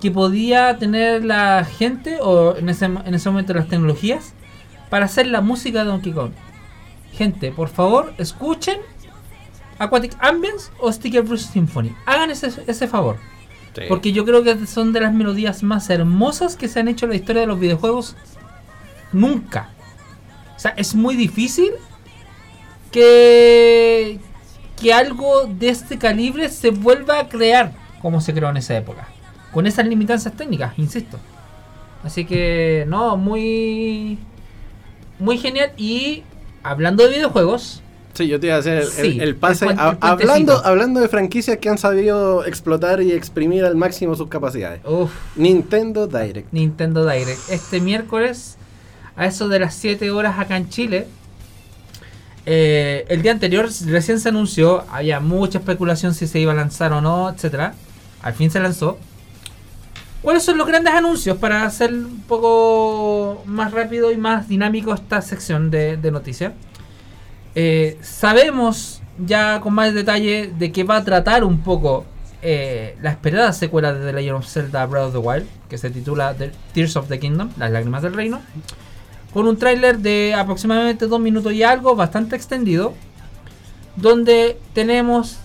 [0.00, 4.34] que podía tener la gente o en ese, en ese momento las tecnologías
[4.90, 6.32] para hacer la música de Donkey Kong.
[7.16, 8.78] Gente, por favor, escuchen
[9.78, 11.94] Aquatic Ambience o Sticker Bruce Symphony.
[12.04, 13.16] Hagan ese, ese favor.
[13.74, 13.82] Sí.
[13.88, 17.10] Porque yo creo que son de las melodías más hermosas que se han hecho en
[17.10, 18.16] la historia de los videojuegos
[19.12, 19.70] nunca.
[20.56, 21.72] O sea, es muy difícil
[22.90, 24.18] que,
[24.80, 29.08] que algo de este calibre se vuelva a crear como se creó en esa época.
[29.52, 31.18] Con esas limitancias técnicas, insisto.
[32.04, 34.18] Así que, no, muy.
[35.18, 35.72] Muy genial.
[35.76, 36.22] Y
[36.70, 37.82] hablando de videojuegos,
[38.14, 39.66] Sí, yo te iba a hacer el, Sí, el- el pase.
[39.66, 44.80] el hablando, hablando de franquicias que han sabido explotar y exprimir al máximo sus capacidades.
[44.86, 46.50] uff, Nintendo Direct.
[46.50, 47.38] Nintendo Direct.
[47.50, 48.56] Este miércoles,
[49.16, 51.06] a eso de las 7 horas acá en Chile.
[52.46, 56.92] eh, el día anterior recién se anunció, había mucha especulación si se iba a lanzar
[56.92, 57.74] o no, etcétera.
[58.22, 58.98] Al fin se lanzó.
[60.26, 65.22] ¿Cuáles son los grandes anuncios para hacer un poco más rápido y más dinámico esta
[65.22, 66.52] sección de, noticias?
[67.54, 72.06] Eh, sabemos ya con más detalle de que va a tratar un poco
[72.42, 75.90] eh, la esperada secuela de The Legend of Zelda Breath of the Wild, que se
[75.90, 78.40] titula The Tears of the Kingdom, Las Lágrimas del Reino,
[79.32, 82.94] con un tráiler de aproximadamente dos minutos y algo, bastante extendido,
[83.94, 85.36] donde tenemos,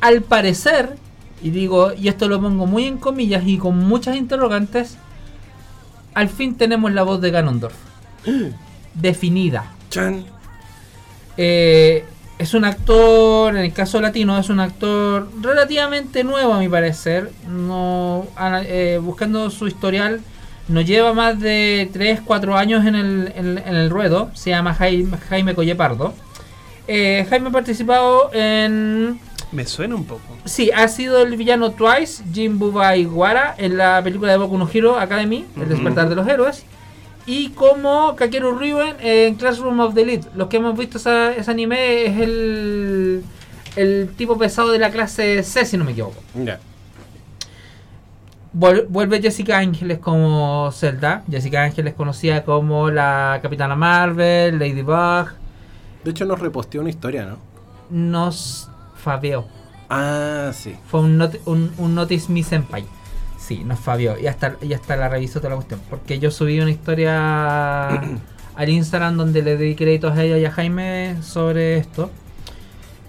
[0.00, 0.96] al parecer,
[1.42, 4.96] y digo, y esto lo pongo muy en comillas y con muchas interrogantes,
[6.14, 7.74] al fin tenemos la voz de Ganondorf.
[8.94, 9.72] Definida.
[9.90, 10.24] Chan.
[11.36, 12.04] Eh,
[12.38, 17.30] es un actor, en el caso latino, es un actor relativamente nuevo a mi parecer.
[17.48, 18.26] No,
[18.64, 20.20] eh, buscando su historial,
[20.68, 24.30] no lleva más de 3, 4 años en el, en, en el ruedo.
[24.34, 26.14] Se llama Jaime, Jaime Collepardo.
[26.92, 29.20] Eh, Jaime ha participado en...
[29.52, 30.22] Me suena un poco.
[30.44, 34.98] Sí, ha sido el villano Twice, Jim Iwara, en la película de Boku no Hero
[34.98, 36.64] Academy, El despertar de los héroes.
[37.26, 40.28] Y como Kakeru Ryuen en Classroom of the Elite.
[40.34, 43.22] Los que hemos visto esa- ese anime es el,
[43.76, 46.16] el tipo pesado de la clase C, si no me equivoco.
[46.34, 46.58] Ya.
[48.56, 51.22] Vuel- Vuelve Jessica Ángeles como Zelda.
[51.30, 55.28] Jessica Ángeles conocida como la Capitana Marvel, Ladybug.
[56.04, 57.36] De hecho, nos reposteó una historia, ¿no?
[57.90, 58.69] Nos
[59.02, 59.46] fabeó.
[59.88, 60.74] Ah, sí.
[60.86, 62.84] Fue un, not- un, un Notice Me Senpai.
[63.38, 64.18] Sí, nos fabió.
[64.18, 65.80] Y hasta, y hasta la revisó toda la cuestión.
[65.90, 67.88] Porque yo subí una historia
[68.56, 72.10] al Instagram donde le di créditos a ella y a Jaime sobre esto.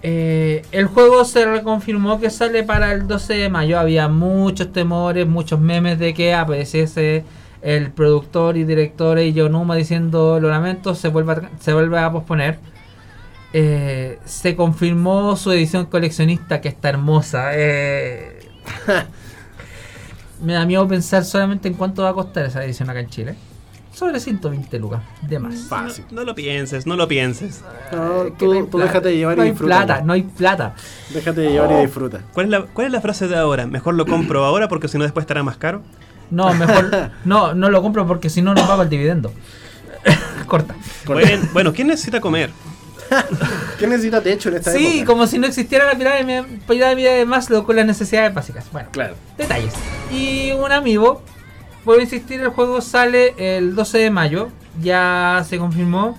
[0.04, 3.78] Eh, el juego se reconfirmó que sale para el 12 de mayo.
[3.78, 7.24] Había muchos temores, muchos memes de que apareciese
[7.60, 12.10] el productor y director y Yonuma diciendo lo lamento, se vuelve a, se vuelve a
[12.10, 12.58] posponer.
[13.52, 17.50] Eh, se confirmó su edición coleccionista que está hermosa.
[17.54, 18.38] eh.
[20.42, 23.34] me da miedo pensar solamente en cuánto va a costar esa edición acá en Chile.
[23.92, 25.54] Sobre 120 lucas, de más.
[25.68, 26.06] Fácil.
[26.10, 27.62] No, no lo pienses, no lo pienses.
[27.92, 29.76] No, Eh, no hay tú, déjate llevar no y hay disfruta.
[29.84, 30.74] plata, no hay plata.
[31.12, 32.20] Déjate llevar y disfruta.
[32.32, 33.66] ¿Cuál es, la, ¿Cuál es la frase de ahora?
[33.66, 35.82] Mejor lo compro ahora porque si no después estará más caro.
[36.30, 37.10] No, mejor.
[37.26, 39.30] no, no lo compro porque si no, no pago el dividendo.
[40.46, 40.74] Corta.
[41.04, 42.50] Bueno, bueno, ¿quién necesita comer?
[43.78, 45.06] ¿Qué necesita techo en esta Sí, época?
[45.12, 48.66] como si no existiera la pirámide, pirámide de Maslow con las necesidades básicas.
[48.72, 49.14] Bueno, Claro.
[49.36, 49.72] detalles.
[50.10, 51.22] Y un amigo,
[51.84, 54.48] vuelvo a insistir, el juego sale el 12 de mayo.
[54.80, 56.16] Ya se confirmó.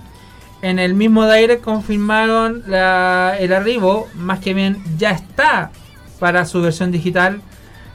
[0.61, 5.71] En el mismo Direct confirmaron la- el arribo, más que bien ya está
[6.19, 7.41] para su versión digital.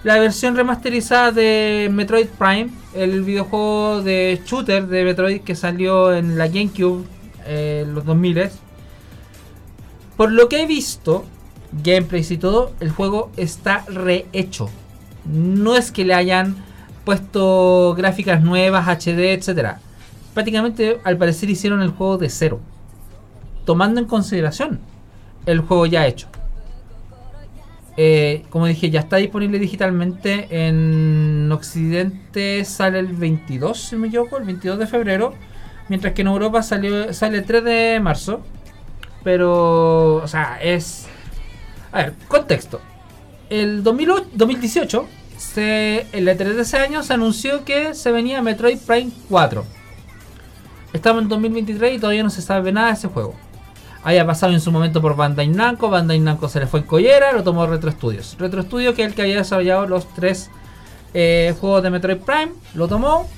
[0.05, 6.37] La versión remasterizada de Metroid Prime, el videojuego de shooter de Metroid que salió en
[6.39, 7.05] la GameCube
[7.47, 8.51] eh, en los 2000
[10.19, 11.25] Por lo que he visto,
[11.85, 14.69] gameplays y todo, el juego está rehecho.
[15.25, 16.57] No es que le hayan
[17.05, 19.81] puesto gráficas nuevas, HD, etcétera.
[20.35, 22.59] Prácticamente al parecer hicieron el juego de cero.
[23.65, 24.81] Tomando en consideración
[25.47, 26.27] el juego ya hecho.
[27.97, 30.49] Eh, como dije, ya está disponible digitalmente.
[30.51, 35.35] En Occidente sale el 22, si me equivoco, el 22 de febrero.
[35.89, 38.43] Mientras que en Europa sale el 3 de marzo.
[39.25, 41.07] Pero, o sea, es...
[41.93, 42.81] A ver, contexto.
[43.51, 45.07] El 2008 2018,
[45.39, 49.65] se, el E3 de ese año, se anunció que se venía Metroid Prime 4.
[50.93, 53.35] Estamos en 2023 y todavía no se sabe nada de ese juego.
[54.03, 57.33] Había pasado en su momento por Bandai Namco, Bandai Namco se le fue en collera,
[57.33, 58.37] lo tomó Retro Studios.
[58.39, 60.51] Retro Studios, que es el que había desarrollado los tres
[61.15, 63.29] eh, juegos de Metroid Prime, lo tomó.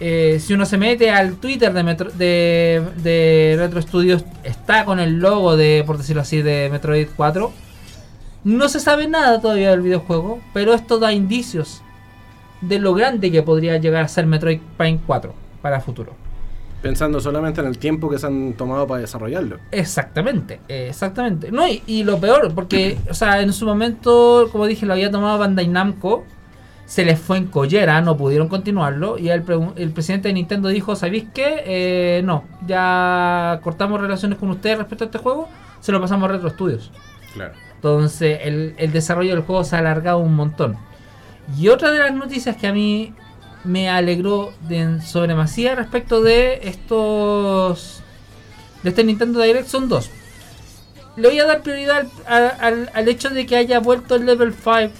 [0.00, 5.00] Eh, si uno se mete al Twitter de, Metro- de, de Retro Studios, está con
[5.00, 7.50] el logo de, por decirlo así, de Metroid 4.
[8.44, 11.82] No se sabe nada todavía del videojuego, pero esto da indicios
[12.60, 16.14] de lo grande que podría llegar a ser Metroid Prime 4 para el futuro.
[16.80, 19.58] Pensando solamente en el tiempo que se han tomado para desarrollarlo.
[19.72, 21.50] Exactamente, exactamente.
[21.50, 25.10] No, y, y lo peor, porque, o sea, en su momento, como dije, lo había
[25.10, 26.24] tomado Bandai Namco.
[26.88, 29.18] Se les fue en collera, no pudieron continuarlo.
[29.18, 31.62] Y el, pre- el presidente de Nintendo dijo: ¿Sabéis qué?
[31.66, 35.48] Eh, no, ya cortamos relaciones con ustedes respecto a este juego,
[35.80, 36.90] se lo pasamos a Retro Studios.
[37.34, 37.52] Claro.
[37.76, 40.76] Entonces, el, el desarrollo del juego se ha alargado un montón.
[41.56, 43.12] Y otra de las noticias que a mí
[43.64, 48.02] me alegró de sobremasía respecto de estos.
[48.82, 50.10] de este Nintendo Direct son dos.
[51.16, 54.54] Le voy a dar prioridad al, al- al hecho de que haya vuelto el Level
[54.54, 54.92] 5,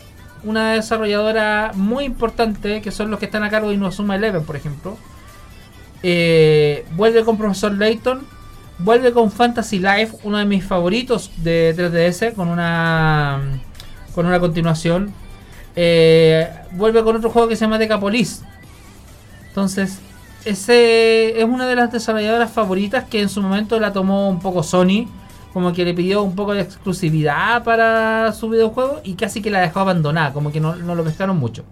[0.45, 4.57] una desarrolladora muy importante, que son los que están a cargo de Inazuma Eleven, por
[4.57, 4.97] ejemplo.
[6.03, 8.27] Eh, vuelve con Profesor Layton.
[8.81, 13.41] Vuelve con Fantasy Life, uno de mis favoritos de 3DS, con una
[14.15, 15.13] con una continuación.
[15.75, 18.43] Eh, vuelve con otro juego que se llama Decapolis.
[19.49, 19.99] Entonces,
[20.45, 24.63] ese es una de las desarrolladoras favoritas que en su momento la tomó un poco
[24.63, 25.07] Sony,
[25.53, 29.61] como que le pidió un poco de exclusividad para su videojuego y casi que la
[29.61, 31.65] dejó abandonada, como que no, no lo pescaron mucho.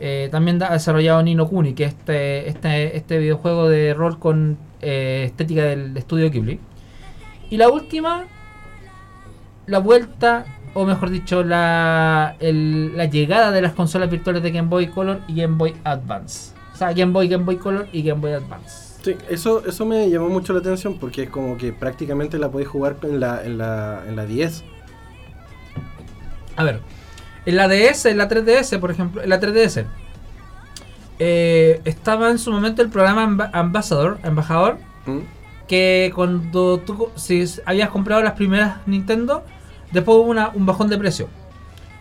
[0.00, 4.58] Eh, también ha desarrollado Nino Kuni, que es este, este, este videojuego de rol con
[4.82, 6.58] eh, estética del estudio Ghibli.
[7.50, 8.24] Y la última,
[9.66, 14.68] la vuelta, o mejor dicho, la, el- la llegada de las consolas virtuales de Game
[14.68, 16.52] Boy Color y Game Boy Advance.
[16.72, 18.83] O sea, Game Boy, Game Boy Color y Game Boy Advance.
[19.04, 22.68] Sí, eso, eso me llamó mucho la atención porque es como que prácticamente la podéis
[22.70, 24.64] jugar en la, en la, en la 10.
[26.56, 26.80] A ver,
[27.44, 29.84] en la DS, en la 3DS, por ejemplo, en la 3DS,
[31.18, 35.18] eh, estaba en su momento el programa Amba- Ambassador, Embajador, ¿Mm?
[35.68, 39.44] que cuando tú, si habías comprado las primeras Nintendo,
[39.92, 41.28] después hubo una- un bajón de precio.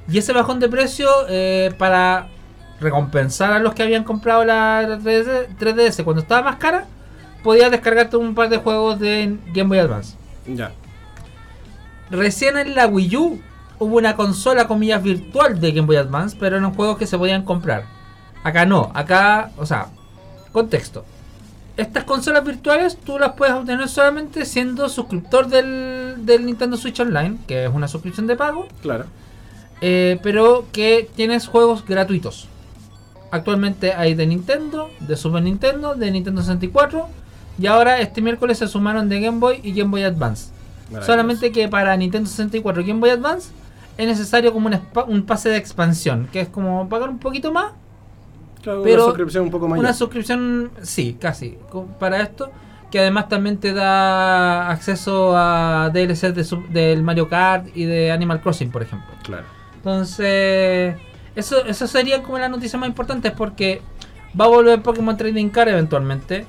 [0.09, 2.27] Y ese bajón de precio, eh, para
[2.79, 6.85] recompensar a los que habían comprado la 3DS, 3DS cuando estaba más cara,
[7.43, 10.15] podías descargarte un par de juegos de Game Boy Advance.
[10.47, 10.71] Ya.
[12.09, 13.41] Recién en la Wii U
[13.79, 17.43] hubo una consola, comillas, virtual de Game Boy Advance, pero eran juegos que se podían
[17.43, 17.85] comprar.
[18.43, 19.87] Acá no, acá, o sea,
[20.51, 21.05] contexto.
[21.75, 27.37] Estas consolas virtuales tú las puedes obtener solamente siendo suscriptor del, del Nintendo Switch Online,
[27.47, 29.05] que es una suscripción de pago, Claro.
[29.81, 32.47] eh, pero que tienes juegos gratuitos.
[33.31, 37.07] Actualmente hay de Nintendo, de Super Nintendo, de Nintendo 64,
[37.59, 40.51] y ahora este miércoles se sumaron de Game Boy y Game Boy Advance.
[41.01, 43.51] Solamente que para Nintendo 64 y Game Boy Advance
[43.97, 47.73] es necesario como un, un pase de expansión, que es como pagar un poquito más.
[48.61, 49.83] Claro, pero una suscripción un poco mayor.
[49.83, 51.57] Una suscripción, sí, casi,
[51.99, 52.51] para esto.
[52.89, 58.39] Que además también te da acceso a DLC de del Mario Kart y de Animal
[58.39, 59.11] Crossing, por ejemplo.
[59.23, 59.45] Claro.
[59.77, 60.95] Entonces,
[61.35, 63.81] eso, eso sería como la noticia más importante porque
[64.39, 66.45] va a volver Pokémon Trading Card eventualmente.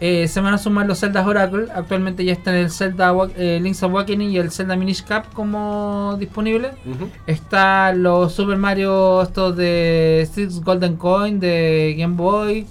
[0.00, 1.66] Eh, se van a sumar los Zelda Oracle.
[1.74, 6.72] Actualmente ya están el Zelda eh, Link's Awakening y el Zelda Minish Cap como disponibles.
[6.84, 7.08] Ujú.
[7.26, 12.66] Está los Super Mario estos de Six Golden Coin de Game Boy.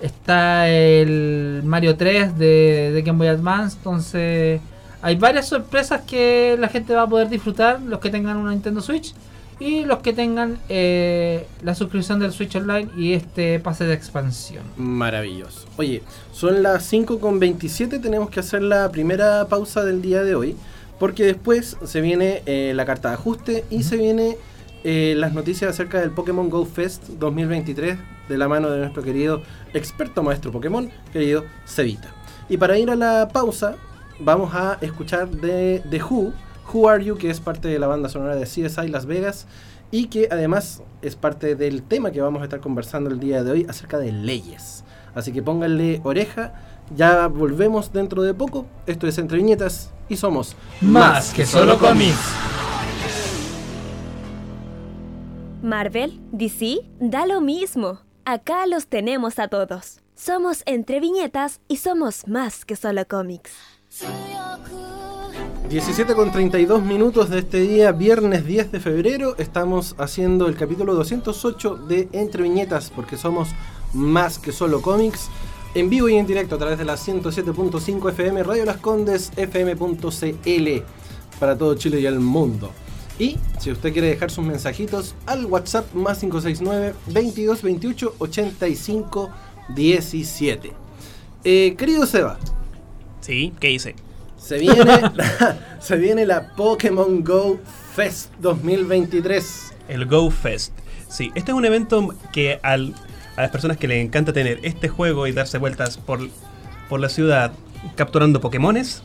[0.00, 3.76] Está el Mario 3 de, de Game Boy Advance.
[3.78, 4.60] Entonces
[5.00, 7.80] hay varias sorpresas que la gente va a poder disfrutar.
[7.80, 9.14] Los que tengan una Nintendo Switch.
[9.58, 14.64] Y los que tengan eh, la suscripción del Switch Online y este pase de expansión.
[14.76, 15.66] Maravilloso.
[15.78, 20.56] Oye, son las 5.27, tenemos que hacer la primera pausa del día de hoy,
[20.98, 24.36] porque después se viene eh, la carta de ajuste y se viene
[24.84, 29.42] eh, las noticias acerca del Pokémon Go Fest 2023 de la mano de nuestro querido
[29.72, 32.12] experto maestro Pokémon, querido Cevita.
[32.48, 33.76] Y para ir a la pausa,
[34.20, 36.32] vamos a escuchar de The Who,
[36.72, 39.46] Who Are You, que es parte de la banda sonora de CSI Las Vegas
[39.90, 43.50] y que además es parte del tema que vamos a estar conversando el día de
[43.50, 44.84] hoy acerca de leyes.
[45.14, 46.54] Así que pónganle oreja,
[46.94, 48.66] ya volvemos dentro de poco.
[48.86, 52.34] Esto es Entre Viñetas y somos Más que solo cómics.
[55.62, 58.00] Marvel, DC, da lo mismo.
[58.24, 60.00] Acá los tenemos a todos.
[60.14, 63.52] Somos entre viñetas y somos más que solo cómics.
[65.68, 69.34] 17 con 32 minutos de este día, viernes 10 de febrero.
[69.36, 73.48] Estamos haciendo el capítulo 208 de Entre Viñetas porque somos
[73.92, 75.28] más que solo cómics.
[75.74, 80.84] En vivo y en directo a través de la 107.5 FM, Radio Las Condes, FM.cl
[81.40, 82.70] para todo Chile y el mundo.
[83.18, 89.30] Y si usted quiere dejar sus mensajitos al WhatsApp más 569 22 28 85
[89.74, 90.72] 17.
[91.42, 92.38] Eh, querido Seba,
[93.20, 93.96] Sí, ¿qué hice?
[94.46, 97.58] Se viene, la, se viene la Pokémon Go
[97.94, 99.74] Fest 2023.
[99.88, 100.72] El Go Fest.
[101.08, 102.94] Sí, este es un evento que al-
[103.36, 106.20] a las personas que les encanta tener este juego y darse vueltas por,
[106.88, 107.52] por la ciudad
[107.94, 109.02] capturando Pokémones,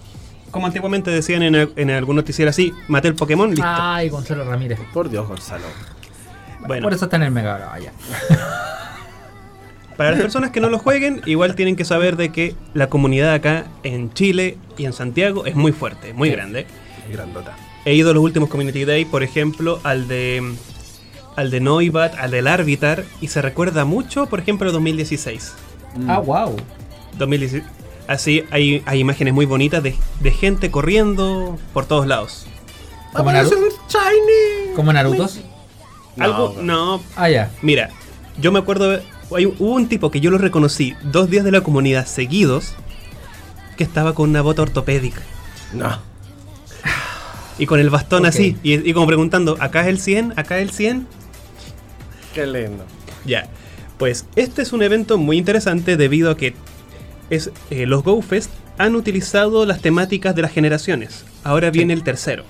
[0.52, 3.66] como antiguamente decían en, el- en algún noticiero así, maté el Pokémon, listo.
[3.68, 4.80] Ay, Gonzalo Ramírez.
[4.94, 5.66] Por Dios, Gonzalo.
[6.68, 7.92] Bueno, Por eso está en el Mega ya.
[10.02, 13.34] para las personas que no lo jueguen, igual tienen que saber de que la comunidad
[13.36, 16.36] acá en Chile y en Santiago es muy fuerte, muy Sí.
[16.36, 16.66] grande.
[17.12, 17.56] Grandota.
[17.86, 20.54] He ido a los últimos Community Day, por ejemplo, al de
[21.36, 25.54] al de Noibat, al del Arbitar, y se recuerda mucho, por ejemplo, el 2016.
[26.08, 26.56] Ah, wow.
[27.20, 27.64] 2016.
[28.08, 32.48] Así hay, hay imágenes muy bonitas de, de gente corriendo por todos lados.
[33.14, 34.76] ¿Como, Aparece Naru- un shiny.
[34.76, 35.40] como Narutos?
[36.16, 36.64] No, Algo, bro.
[36.64, 37.52] no, Ah, ya.
[37.62, 37.92] Mira,
[38.42, 39.00] yo me acuerdo,
[39.36, 42.74] hay- hubo un tipo que yo lo reconocí dos días de la comunidad seguidos
[43.78, 45.22] que estaba con una bota ortopédica
[45.74, 45.98] No.
[47.58, 50.34] y con el bastón así y, y como preguntando, ¿acá es el 100?
[50.38, 51.08] ¿Acá es el 100?
[52.34, 52.86] Qué lindo.
[53.26, 53.48] Ya,
[53.98, 56.54] pues este es un evento muy interesante debido a que
[57.30, 61.26] es, eh, los GoFest han utilizado las temáticas de las generaciones.
[61.44, 62.44] Ahora viene el tercero.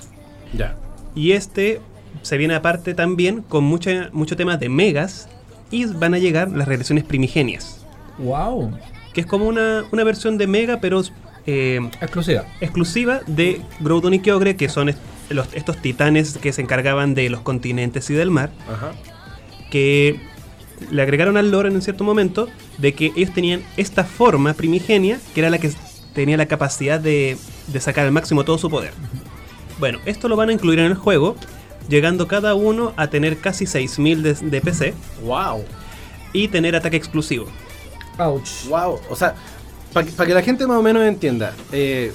[0.54, 0.76] Ya.
[1.13, 1.82] Y este
[2.22, 5.28] se viene aparte también con mucha, mucho tema de megas
[5.72, 7.78] y van a llegar las regresiones primigenias.
[8.18, 8.78] Wow.
[9.14, 11.02] que es como una, una versión de Mega, pero
[11.48, 12.46] eh, Exclusiva.
[12.62, 17.30] exclusiva de Groudon y Kyogre, que son est- los- estos titanes que se encargaban de
[17.30, 18.92] los continentes y del mar, Ajá.
[19.72, 20.20] que
[20.92, 25.42] le agregaron al lore en cierto momento de que ellos tenían esta forma primigenia, que
[25.42, 25.72] era la que
[26.14, 28.92] tenía la capacidad de, de sacar al máximo todo su poder.
[29.80, 31.36] Bueno, esto lo van a incluir en el juego,
[31.89, 35.63] llegando cada uno a tener casi 6000 de, de PC Wow.
[36.34, 37.48] y tener ataque exclusivo.
[38.17, 38.65] Ouch.
[38.70, 39.00] Wow.
[39.10, 39.36] O sea,
[39.94, 42.12] para que la gente más o menos entienda, eh,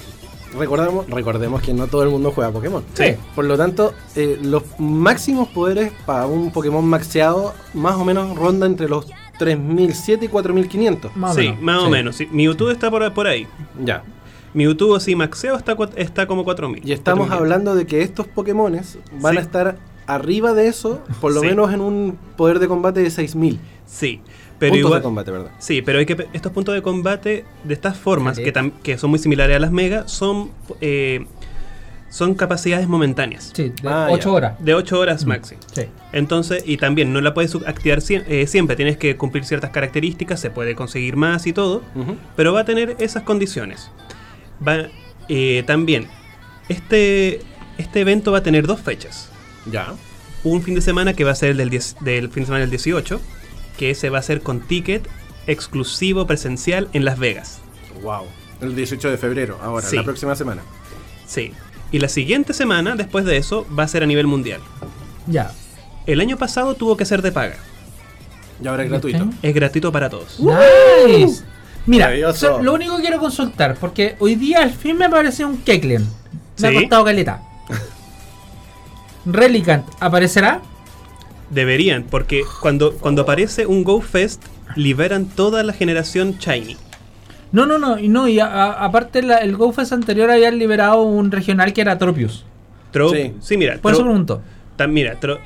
[0.57, 2.83] recordamos, recordemos que no todo el mundo juega Pokémon.
[2.93, 3.15] Sí.
[3.35, 8.65] Por lo tanto, eh, los máximos poderes para un Pokémon maxeado más o menos ronda
[8.65, 9.05] entre los
[9.37, 11.15] 3007 y 4500.
[11.15, 11.61] Más o sí, menos.
[11.61, 12.15] más o menos.
[12.15, 12.27] sí.
[12.31, 13.47] Mewtwo está por, por ahí.
[13.83, 14.03] Ya.
[14.53, 16.87] Mewtwo así maxeado está, está como 4000.
[16.87, 17.39] Y estamos 4500.
[17.41, 19.37] hablando de que estos Pokémones van Sí.
[19.39, 21.47] a estar arriba de eso, por lo Sí.
[21.47, 23.59] menos en un poder de combate de 6000.
[23.85, 24.21] Sí,
[24.57, 24.99] pero puntos igual.
[25.01, 25.51] de combate, ¿verdad?
[25.59, 29.09] Sí, pero hay que estos puntos de combate de estas formas que, tam- que son
[29.09, 31.25] muy similares a las Mega son eh,
[32.09, 34.35] son capacidades momentáneas Sí, de Ah, 8 ya.
[34.35, 34.53] horas.
[34.63, 35.55] de 8 horas maxi.
[35.73, 35.83] Sí.
[36.13, 40.49] Entonces, y también no la puedes activar eh, siempre, tienes que cumplir ciertas características, se
[40.49, 41.81] puede conseguir más y todo,
[42.37, 43.91] pero va a tener esas condiciones.
[44.65, 44.87] Va,
[45.29, 46.07] eh, también,
[46.69, 47.41] este,
[47.77, 49.29] este evento va a tener dos fechas.
[49.69, 49.93] Ya.
[50.43, 52.61] un fin de semana que va a ser el del, 10 del fin de semana
[52.61, 53.19] del 18,
[53.77, 55.05] que ese va a ser con ticket
[55.45, 57.59] exclusivo presencial en Las Vegas.
[58.01, 58.25] Wow.
[58.61, 59.95] El 18 de febrero, ahora, Sí.
[59.97, 60.61] la próxima semana.
[61.25, 61.51] Sí.
[61.91, 64.61] Y la siguiente semana, después de eso, va a ser a nivel mundial.
[65.25, 65.51] Ya.
[66.05, 67.57] El año pasado tuvo que ser de paga.
[68.63, 69.23] Y ahora es gratuito.
[69.25, 69.31] Ok.
[69.41, 70.39] Es gratuito para todos.
[70.39, 71.43] Nice.
[71.87, 75.57] Mira, so- lo único que quiero consultar, porque hoy día al fin me apareció un
[75.57, 76.05] Keklen.
[76.59, 77.41] Me ha costado caleta.
[79.25, 80.61] Relicant, ¿aparecerá?
[81.49, 84.43] Deberían, porque cuando, cuando aparece un Go Fest,
[84.75, 86.77] liberan toda la generación Shiny.
[87.51, 91.01] No, no, no, y no, y a- a- aparte la- el GoFest anterior habían liberado
[91.03, 92.43] un regional que era Tropius.
[92.91, 93.33] Tro- Sí.
[93.39, 93.57] sí.
[93.57, 94.41] mira, Por eso pregunto.
[94.77, 95.39] Tam- mira, tro-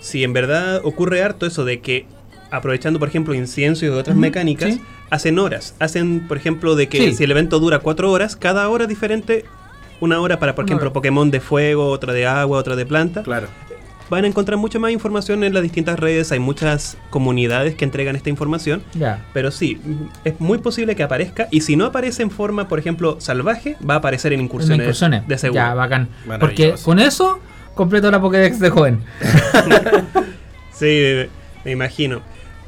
[0.00, 2.06] si en verdad ocurre harto eso de que
[2.52, 4.80] aprovechando por ejemplo incienso y otras mecánicas, sí.
[5.12, 5.74] Hacen horas.
[5.78, 7.14] Hacen, por ejemplo, de que Sí.
[7.14, 9.44] si el evento dura cuatro horas, cada hora diferente.
[10.00, 10.94] Una hora para, por Una ejemplo, hora.
[10.94, 13.22] Pokémon de fuego, otra de agua, otra de planta.
[13.22, 13.46] Claro.
[14.10, 16.32] Van a encontrar mucha más información en las distintas redes.
[16.32, 18.82] Hay muchas comunidades que entregan esta información.
[18.94, 19.24] Ya.
[19.32, 19.80] Pero sí,
[20.24, 21.46] es muy posible que aparezca.
[21.50, 24.80] Y si no aparece en forma, por ejemplo, salvaje, va a aparecer en En incursiones,
[24.86, 25.26] incursiones.
[25.28, 25.62] de seguro.
[25.62, 26.08] Ya, bacán.
[26.40, 27.38] Porque con eso
[27.74, 29.00] completo la Pokédex de joven.
[30.72, 31.26] Sí,
[31.64, 32.20] me imagino.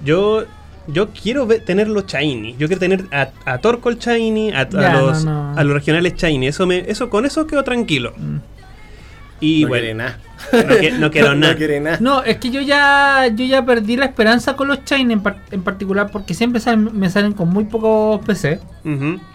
[0.05, 0.45] Yo
[0.87, 2.53] yo quiero ve- tenerlo shiny.
[2.59, 5.59] Yo quiero tener a, a Torkoal shiny, a, a los, no, no.
[5.59, 6.47] a los regionales shiny.
[6.49, 8.13] Eso me, eso con eso quedo tranquilo.
[8.17, 8.37] Mm.
[9.41, 10.19] Y no bueno, quiere nada.
[10.53, 11.53] no, que- no quiero nada.
[11.53, 11.99] No quiere nada.
[12.01, 15.39] No, es que yo ya yo ya perdí la esperanza con los Shine en, par-
[15.51, 18.61] en particular porque siempre salen- me salen con muy pocos PC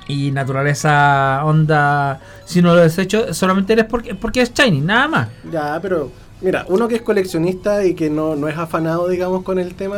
[0.07, 5.27] y naturaleza onda si no lo desecho solamente es porque, porque es Shiny, nada más.
[5.51, 9.59] Ya, pero mira, uno que es coleccionista y que no, no es afanado, digamos, con
[9.59, 9.97] el tema,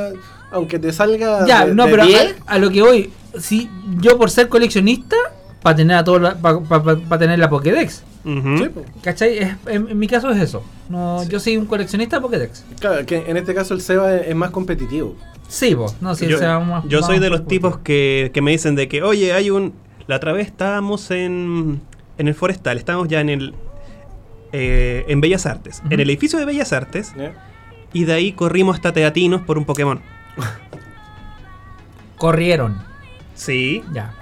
[0.51, 1.45] aunque te salga.
[1.47, 4.47] Ya, de- no, de pero 10, a, a lo que voy, si yo por ser
[4.49, 5.15] coleccionista,
[5.61, 8.03] para tener a todo para tener la Pokédex.
[8.23, 8.83] Po.
[9.03, 9.37] ¿Cachai?
[9.39, 10.63] Es- en, en mi caso es eso.
[10.89, 12.63] No, Yo soy un coleccionista de Pokédex.
[12.79, 15.15] Claro, que en este caso el Seba es, es más competitivo.
[15.47, 15.95] Sí, vos.
[16.01, 18.75] No, sí, yo, sea, más- yo más soy de los tipos que, que me dicen
[18.75, 19.73] de que, oye, hay un...
[20.07, 21.81] La otra vez estábamos en,
[22.17, 23.53] en el Forestal, estábamos ya en el...
[24.51, 27.13] eh, en Bellas Artes, en el edificio de Bellas Artes,
[27.93, 29.99] y de ahí corrimos hasta Teatinos por un Pokémon.
[32.17, 32.77] Corrieron.
[33.35, 34.13] Sí, Ya,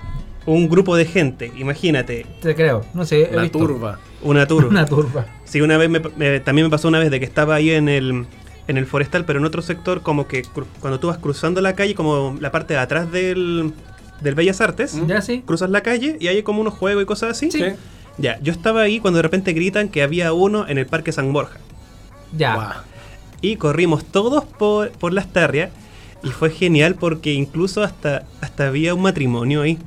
[0.45, 2.85] un grupo de gente, imagínate, te creo.
[2.93, 3.59] No sé, visto.
[3.59, 3.99] turba.
[4.21, 4.69] una turba.
[4.69, 5.25] Una turba.
[5.43, 7.89] Sí, una vez me- me- también me pasó una vez de que estaba ahí en
[7.89, 8.25] el
[8.67, 10.43] en el forestal, pero en otro sector, como que
[10.79, 13.73] cuando tú vas cruzando la calle, como la parte de atrás del,
[14.21, 15.41] del Bellas Artes, ¿Ya sí?
[15.43, 17.49] cruzas la calle y hay como unos juegos y cosas así.
[17.49, 17.63] Sí.
[18.19, 21.33] Ya, yo estaba ahí cuando de repente gritan que había uno en el Parque San
[21.33, 21.57] Borja.
[22.37, 22.83] Ya.
[23.41, 25.71] Y corrimos todos por, por las tarrias
[26.23, 29.77] y fue genial porque incluso hasta, hasta había un matrimonio ahí.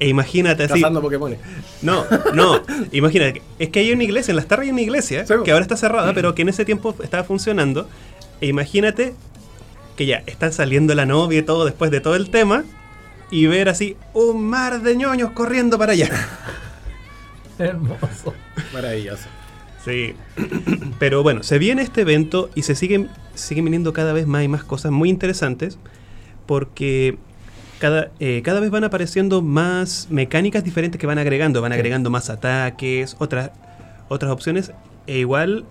[0.00, 0.80] E imagínate así.
[0.80, 1.36] Cazando Pokémon.
[1.82, 2.04] No,
[2.34, 2.62] no,
[2.92, 3.42] imagínate.
[3.58, 5.76] Es que hay una iglesia, en las tardes hay una iglesia Sí, que ahora está
[5.76, 7.88] cerrada, pero que en ese tiempo estaba funcionando.
[8.40, 9.14] E imagínate
[9.96, 12.64] que ya están saliendo la novia y todo después de todo el tema
[13.30, 16.08] y ver así un mar de ñoños corriendo para allá.
[17.58, 18.34] Hermoso.
[18.72, 19.24] Maravilloso.
[19.84, 20.14] Sí.
[20.98, 23.08] Pero bueno, se viene este evento y se siguen,
[23.38, 25.78] siguen viniendo cada vez más y más cosas muy interesantes
[26.46, 27.18] porque
[27.78, 31.60] cada, eh, cada vez van apareciendo más mecánicas diferentes que van agregando.
[31.62, 33.50] Van agregando más ataques, otras,
[34.08, 34.72] otras opciones.
[35.06, 35.64] E igual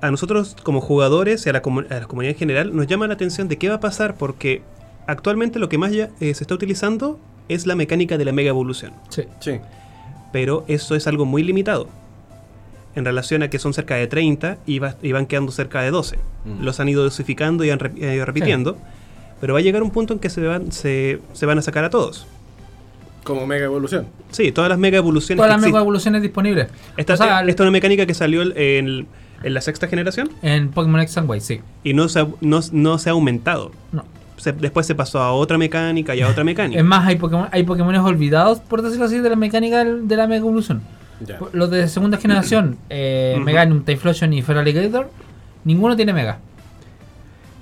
[0.00, 3.06] a nosotros como jugadores y a la, comu- a la comunidad en general nos llama
[3.08, 4.62] la atención de qué va a pasar porque
[5.06, 7.18] actualmente lo que más ya, eh, se está utilizando
[7.48, 9.22] es la mecánica de la mega evolución Sí.
[9.40, 9.52] Sí.
[10.32, 11.88] pero eso es algo muy limitado.
[12.96, 15.90] En relación a que son cerca de 30 y, va- y van quedando cerca de
[15.92, 16.16] 12.
[16.44, 16.64] Mm.
[16.64, 18.76] Los han ido dosificando y han, rep- han ido repitiendo.
[19.40, 21.84] Pero va a llegar un punto en que se van, se, se van a sacar
[21.84, 22.26] a todos.
[23.22, 24.06] Como Mega Evolución.
[24.30, 25.38] Sí, todas las mega evoluciones.
[25.44, 26.68] Todas las mega evoluciones disponibles.
[26.96, 29.06] Esta, O sea, esta es una mecánica que salió el- en,
[29.42, 31.60] en la sexta generación en Pokémon X and Y, sí.
[31.84, 33.72] y no se ha, no, no se ha aumentado.
[33.92, 34.04] No.
[34.36, 36.78] Se- después se pasó a otra mecánica y a otra mecánica.
[36.80, 40.26] Es más, hay Pokémon, hay Pokémones olvidados, por decirlo así, de la mecánica de la
[40.28, 40.82] Mega Evolución.
[41.20, 41.38] Ya.
[41.52, 43.44] Los de segunda generación, eh, Ujú.
[43.44, 45.08] Meganium, Typhlosion y Feraligatr,
[45.64, 46.38] ninguno tiene Mega.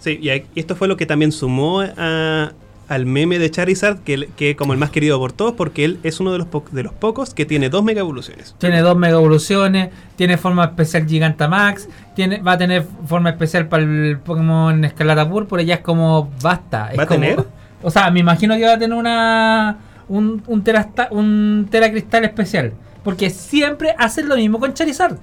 [0.01, 2.53] Sí, y esto fue lo que también sumó a-
[2.87, 6.21] al meme de Charizard, que, que como el más querido por todos, porque él es
[6.21, 8.55] uno de los, po- de los pocos que tiene dos mega evoluciones.
[8.59, 13.85] Tiene dos Mega Evoluciones, tiene forma especial Gigantamax, tiene, va a tener forma especial para
[13.85, 16.91] el Pokémon Escarlata Púrpura, ya es como basta.
[16.93, 17.43] es ¿Va a tener?
[17.83, 19.79] O sea, me imagino que va a tener una
[20.09, 22.75] un, un, terasta- un Teracristal especial.
[23.05, 25.19] Porque siempre hacen lo mismo con Charizard.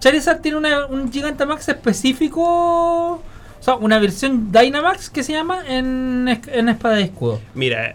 [0.00, 2.42] Charizard tiene una- un Gigantamax específico.
[3.14, 3.22] O
[3.62, 7.40] sea, una versión Dynamax que se llama en, en Espada y Escudo.
[7.54, 7.94] Mira,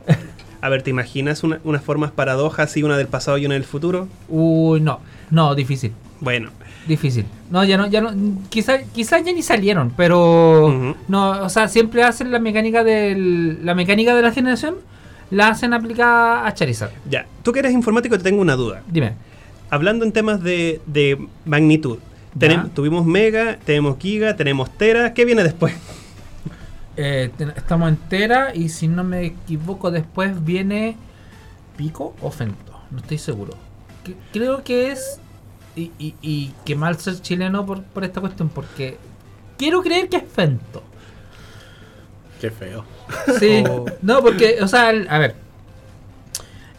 [0.62, 3.64] a ver, ¿te imaginas una- unas formas paradojas y una del pasado y una del
[3.64, 4.08] futuro?
[4.30, 5.94] Uy, no, no, difícil.
[6.20, 6.52] Bueno,
[6.88, 7.26] Difícil.
[7.52, 8.12] No, ya no, ya no.
[8.50, 13.76] Quizás quizá ya ni salieron, pero no, o sea, siempre hacen la mecánica del, la
[13.76, 14.76] mecánica de la generación,
[15.30, 16.90] la hacen aplicada a Charizard.
[17.08, 17.28] ya.
[17.44, 18.82] Tú que eres informático, te tengo una duda.
[18.88, 19.14] Dime.
[19.72, 21.98] Hablando en temas de, de magnitud,
[22.38, 25.14] tenem- tuvimos mega, tenemos giga, tenemos tera.
[25.16, 25.74] ¿Qué viene después?
[26.98, 30.98] Eh, estamos en Tera y si no me equivoco después viene
[31.78, 33.54] Pico o Fento, no estoy seguro.
[34.04, 35.20] Que- creo que es
[35.76, 38.98] y, y, y que mal ser chileno por, por esta cuestión porque
[39.58, 40.84] quiero creer que es Fento.
[42.42, 42.84] Qué feo.
[43.40, 43.86] Sí, Oh.
[44.02, 45.36] no, porque, o sea, el- a ver.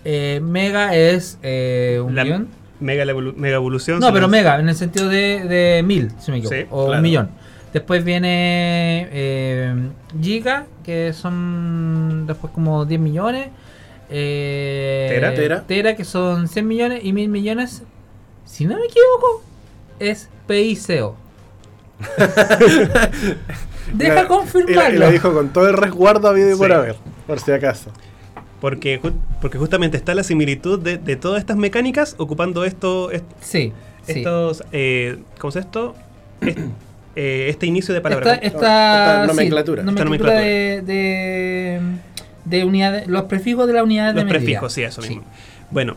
[0.05, 2.49] Eh, mega es eh, un La millón.
[2.83, 4.01] Mega, evolu- mega evolución.
[4.01, 6.57] No, pero las- mega, en el sentido de, de mil, si me equivoco.
[6.57, 6.99] Sí, o claro.
[6.99, 7.31] un millón.
[7.73, 9.75] Después viene eh,
[10.21, 13.49] Giga, que son después como 10 millones.
[14.11, 15.35] Eh, Tera.
[15.35, 15.63] Tera.
[15.63, 17.01] Tera, que son 100 millones.
[17.03, 17.83] Y mil millones,
[18.45, 19.43] si no me equivoco,
[19.99, 21.17] es PICO.
[23.95, 24.95] Deja confirmarlo.
[24.97, 26.73] y la dijo con todo el resguardo habido y por Sí.
[26.73, 26.97] haber.
[27.27, 27.91] Por si acaso.
[28.63, 33.25] Porque, ju- porque justamente está la similitud de, de todas estas mecánicas ocupando esto, est-
[33.41, 33.73] Sí,
[34.07, 34.13] sí.
[34.21, 35.95] estos, eh, ¿cómo es esto?
[36.41, 36.59] Est-
[37.17, 38.39] eh, este inicio de Esta, palabras.
[38.41, 39.83] esta, Esta sí, nomenclatura.
[39.83, 41.81] Esta nomenclatura de, de,
[42.45, 44.39] de unidades, los prefijos de la unidad de Los medida.
[44.39, 45.09] prefijos, sí, eso Sí.
[45.11, 45.25] mismo.
[45.73, 45.97] Bueno,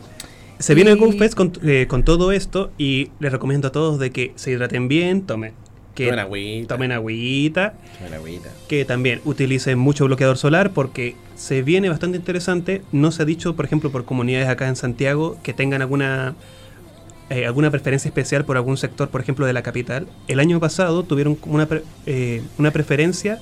[0.58, 3.72] se viene el Y- Goof Fest con, eh, con todo esto y les recomiendo a
[3.72, 5.52] todos de que se hidraten bien, tomen,
[5.96, 6.74] que Tomen agüita.
[6.74, 8.50] tomen agüita, Tomen agüita.
[8.68, 12.82] que también utilicen mucho bloqueador solar porque se viene bastante interesante.
[12.92, 16.34] No se ha dicho, por ejemplo, por comunidades acá en Santiago que tengan alguna
[17.28, 20.06] eh, alguna preferencia especial por algún sector, por ejemplo, de la capital.
[20.28, 23.40] El año pasado tuvieron una, pre- eh, una preferencia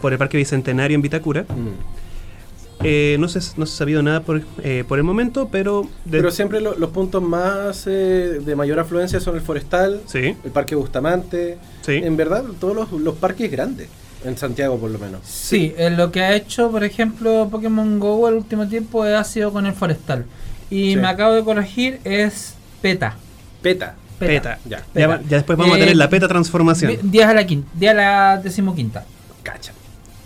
[0.00, 1.42] por el Parque Bicentenario en Vitacura.
[1.42, 2.84] Mm.
[2.84, 5.88] Eh, no, se, no se ha sabido nada por, eh, por el momento, pero...
[6.10, 10.50] Pero siempre lo- los puntos más eh, de mayor afluencia son el Forestal, Sí, el
[10.52, 11.56] Parque Bustamante.
[11.86, 11.92] Sí.
[12.04, 13.88] En verdad, todos los, los parques grandes.
[14.24, 15.20] En Santiago, por lo menos.
[15.24, 19.52] Sí, eh, lo que ha hecho, por ejemplo, Pokémon Go el último tiempo ha sido
[19.52, 20.24] con el Forestal.
[20.68, 20.96] Y Sí.
[20.96, 23.14] me acabo de corregir, es PETA.
[23.62, 23.94] Peta.
[24.18, 24.58] Peta.
[24.64, 24.82] Ya.
[24.94, 26.90] Ya, después vamos a Eh, tener la peta transformación.
[26.90, 29.04] Di- Día a la quinta, día a la decimoquinta.
[29.42, 29.72] Cacha.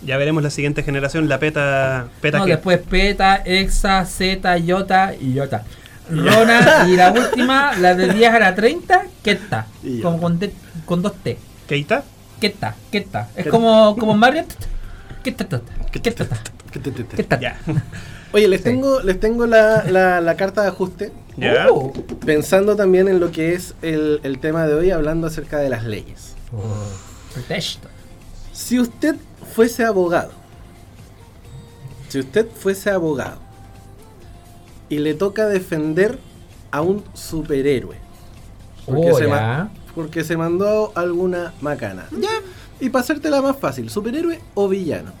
[0.03, 2.07] Ya veremos la siguiente generación, la peta...
[2.21, 5.63] peta No, que- después PETA, EXA, Z, IOTA y IOTA.
[6.09, 9.67] Rona y la última, la de 10 a la 30, Ketta.
[9.83, 10.21] Y Como Iota.
[10.23, 10.53] con, D-
[10.85, 11.37] con dos T.
[11.71, 12.03] ¿Keita?
[12.41, 13.29] Keta, Keta.
[13.33, 14.43] Es como, como Mario.
[15.23, 15.47] Keta,
[15.89, 16.27] Keta.
[17.15, 17.39] Keta.
[17.39, 17.57] Ya.
[18.33, 18.65] Oye, les Sí.
[18.65, 21.67] tengo, les tengo la, la- la carta de ajuste, Ya.
[21.71, 21.93] Oh.
[22.25, 25.85] pensando también en lo que es el, el tema de hoy, hablando acerca de las
[25.85, 26.35] leyes.
[27.33, 27.87] Protesto.
[28.51, 29.15] Si usted
[29.55, 30.31] fuese abogado,
[32.09, 33.39] si usted fuese abogado
[34.89, 36.19] y le toca defender
[36.71, 37.95] a un superhéroe
[38.85, 42.29] porque, Oh, se, ma- porque se mandó alguna macana, ya,
[42.79, 45.11] y para hacértela más fácil, superhéroe o villano,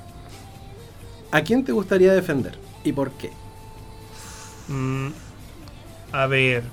[1.31, 3.31] ¿a quién te gustaría defender y por qué?
[4.67, 5.09] Mm,
[6.11, 6.63] a ver.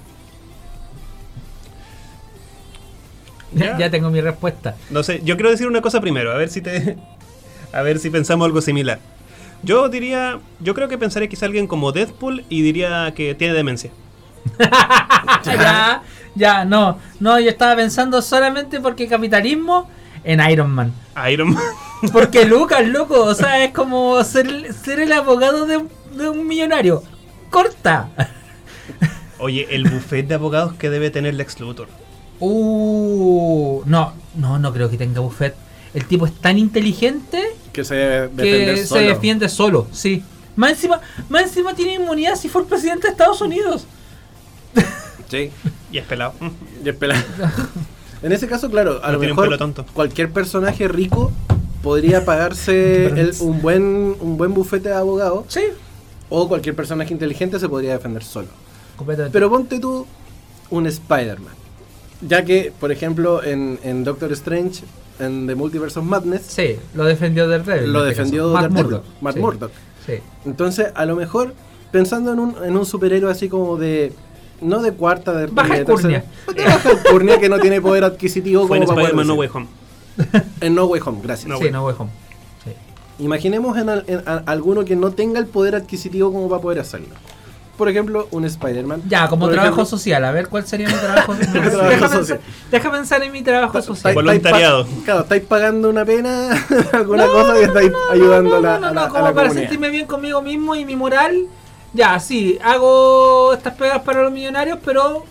[3.52, 3.78] Ya.
[3.78, 3.90] Ya.
[3.90, 4.76] tengo mi respuesta.
[4.90, 6.96] No sé, yo quiero decir una cosa primero, a ver si te.
[7.70, 8.98] A ver si pensamos algo similar.
[9.62, 10.40] Yo diría.
[10.58, 13.90] Yo creo que pensaría quizá alguien como Deadpool y diría que tiene demencia.
[15.44, 16.02] ya,
[16.34, 16.98] ya, no.
[17.20, 19.88] No, yo estaba pensando solamente porque capitalismo
[20.24, 20.92] en Iron Man.
[21.30, 21.62] Iron Man.
[22.12, 26.46] Porque Lucas, loco, o sea, es como ser, ser el abogado de, un- de un
[26.46, 27.02] millonario.
[27.50, 28.08] Corta.
[29.40, 31.88] Oye, el buffet de abogados que debe tener Lex Luthor.
[32.38, 35.56] Uh, no, no, no creo que tenga buffet.
[35.94, 39.00] El tipo es tan inteligente Que se debe que defender se solo.
[39.08, 40.22] defiende solo, sí.
[40.54, 43.86] Más encima, más encima tiene inmunidad si fue el presidente de Estados Unidos.
[45.28, 45.50] Sí.
[45.92, 46.32] Y es pelado.
[46.84, 47.22] Y es pelado.
[48.22, 49.86] En ese caso, claro, a No lo mejor tonto.
[49.94, 51.30] cualquier personaje rico
[51.84, 55.60] podría pagarse el- un buen un buen bufete de abogados Sí,
[56.28, 58.48] o cualquier personaje inteligente se podría defender solo.
[58.96, 59.32] completamente.
[59.32, 60.04] Pero ponte tú
[60.70, 61.54] un Spider-Man.
[62.22, 64.82] Ya que, por ejemplo, en, en Doctor Strange,
[65.20, 67.92] en The Multiverse of Madness, sí, lo defendió Daredevil.
[67.92, 68.48] lo este defendió.
[68.48, 69.04] Matt Daredevil, Murdock.
[69.20, 69.70] Matt Sí, Murdock.
[70.04, 70.12] Sí.
[70.44, 71.54] Entonces, a lo mejor,
[71.92, 74.12] pensando en un, en un superhéroe así como de.
[74.60, 75.46] No de cuarta, de.
[75.46, 76.24] Baja de tercera-
[76.66, 79.34] baja alcurnia que no tiene poder adquisitivo Fue como en Spider-Man No.
[79.34, 79.66] Way Home.
[80.60, 81.48] En No Way Home, gracias.
[81.48, 82.10] No sí, Way no Way Home.
[82.64, 82.70] Sí.
[83.24, 86.80] Imaginemos en, al- en a- alguno que no tenga el poder adquisitivo como para poder
[86.80, 87.08] hacerlo.
[87.76, 89.02] Por ejemplo, un Spider-Man.
[89.06, 91.52] Ya, como Por trabajo ejemplo, social, a ver cuál sería mi trabajo social.
[91.52, 92.38] Trabajo deja, social.
[92.38, 94.14] Pensar, deja pensar en mi trabajo ta- social.
[94.14, 94.84] Voluntariado.
[95.04, 96.48] Claro, estáis pagando una pena,
[96.92, 99.46] alguna cosa y estáis ayudando a la, no, a no, la, a como la para
[99.48, 99.68] comunidad.
[99.68, 101.46] sentirme bien conmigo mismo y mi moral.
[101.92, 105.24] Ya, sí, hago estas pegas para los millonarios, pero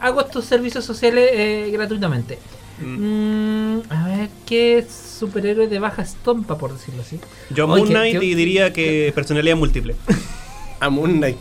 [0.00, 2.38] hago estos servicios sociales eh, gratuitamente.
[2.84, 7.20] Mm, a ver, ¿qué superhéroe de baja estompa, por decirlo así?
[7.50, 9.94] Yo Oye, Moon Knight ¿qué- y diría que personalidad múltiple.
[10.80, 11.36] A Moon Knight.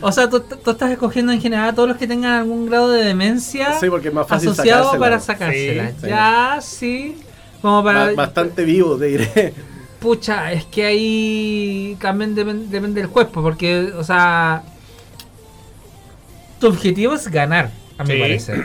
[0.00, 2.90] O sea, tú, tú estás escogiendo en general a todos los que tengan algún grado
[2.90, 5.00] de demencia Sí, porque es más fácil asociado sacársela.
[5.04, 5.88] para sacársela.
[5.90, 6.06] Sí, sí.
[6.08, 7.16] Ya, sí.
[7.62, 8.06] Como para.
[8.06, 9.54] Ba- bastante vivo, te diré.
[10.04, 14.62] Pucha, es que ahí también depen- depende del pues, porque, o sea,
[16.60, 18.20] tu objetivo es ganar, a mi Sí.
[18.20, 18.64] parecer.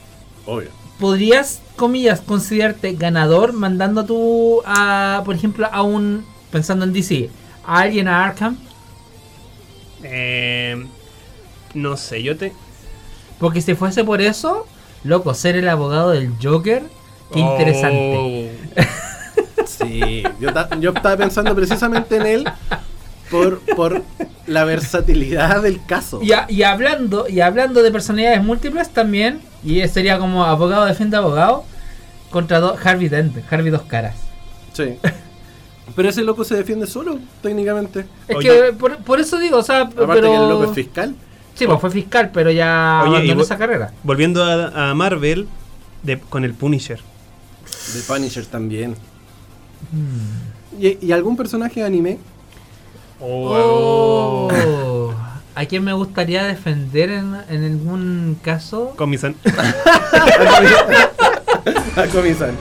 [0.46, 0.70] Obvio.
[0.98, 7.28] ¿Podrías, comillas, considerarte ganador mandando tú a, por ejemplo, a un, pensando en DC,
[7.66, 8.56] a alguien a Arkham?
[10.02, 10.86] Eh,
[11.74, 12.54] no sé, yo te.
[13.38, 14.66] Porque si fuese por eso,
[15.04, 16.82] loco, ser el abogado del Joker,
[17.30, 18.52] qué interesante.
[19.88, 22.44] Sí, yo, ta- yo estaba pensando precisamente en él
[23.30, 24.02] por, por
[24.46, 26.20] la versatilidad del caso.
[26.22, 31.16] Y, a- y hablando y hablando de personalidades múltiples también, y sería como abogado defiende
[31.16, 31.64] abogado,
[32.30, 34.14] contra do- Harvey Dent, Harvey dos caras.
[34.72, 34.96] Sí.
[35.96, 38.04] Pero ese loco se defiende solo, técnicamente.
[38.28, 38.48] Es Oye.
[38.48, 40.30] que por, por eso digo, o sea, Aparte pero...
[40.30, 41.14] que el loco es fiscal.
[41.54, 43.92] Sí, pues fue fiscal, pero ya Oye, abandonó esa carrera.
[44.04, 45.48] Volviendo a, a Marvel,
[46.04, 47.00] de- con el Punisher.
[47.94, 48.94] De Punisher también.
[50.80, 52.18] ¿Y, y algún personaje de anime?
[53.20, 54.48] Oh.
[55.54, 58.94] ¿A quién me gustaría defender en, en algún caso?
[58.96, 59.34] Con mi san-
[61.96, 62.52] A Comisan.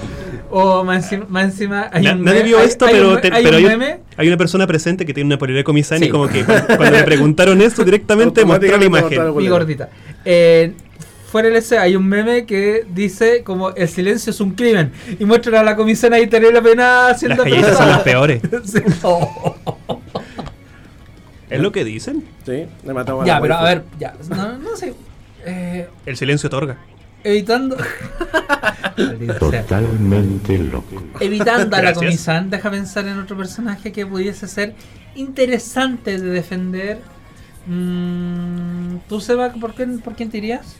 [0.49, 3.43] O más encima, hay Na- un nadie vio hay- esto, hay pero, un, te- hay
[3.43, 3.99] pero un hay, meme.
[4.15, 6.05] hay una persona presente que tiene una polera de Comisan Sí.
[6.05, 9.35] y como que cuando, cuando le preguntaron esto directamente mostró la imagen.
[9.35, 9.89] Mi gordita.
[10.25, 10.73] Eh,
[11.37, 15.23] fuera del ese hay un meme que dice como el silencio es un crimen y
[15.23, 18.41] muestran a la comisaria y tener la pena Las haciendo callejas son las peores.
[18.65, 18.79] Sí.
[19.03, 19.55] Oh.
[21.51, 22.23] ¿Es lo que dicen?
[22.43, 24.95] Sí, le matamos a Ya, la pero a ver, ya, no, no sé.
[25.45, 26.77] Eh, El silencio otorga.
[27.23, 27.77] evitando.
[29.39, 31.03] Totalmente loco.
[31.19, 34.73] Evitando a la comisan, deja pensar en otro personaje que pudiese ser
[35.13, 36.97] interesante de defender.
[37.67, 40.77] Mm, ¿Tú, Seba, por, qué, por quién te irías?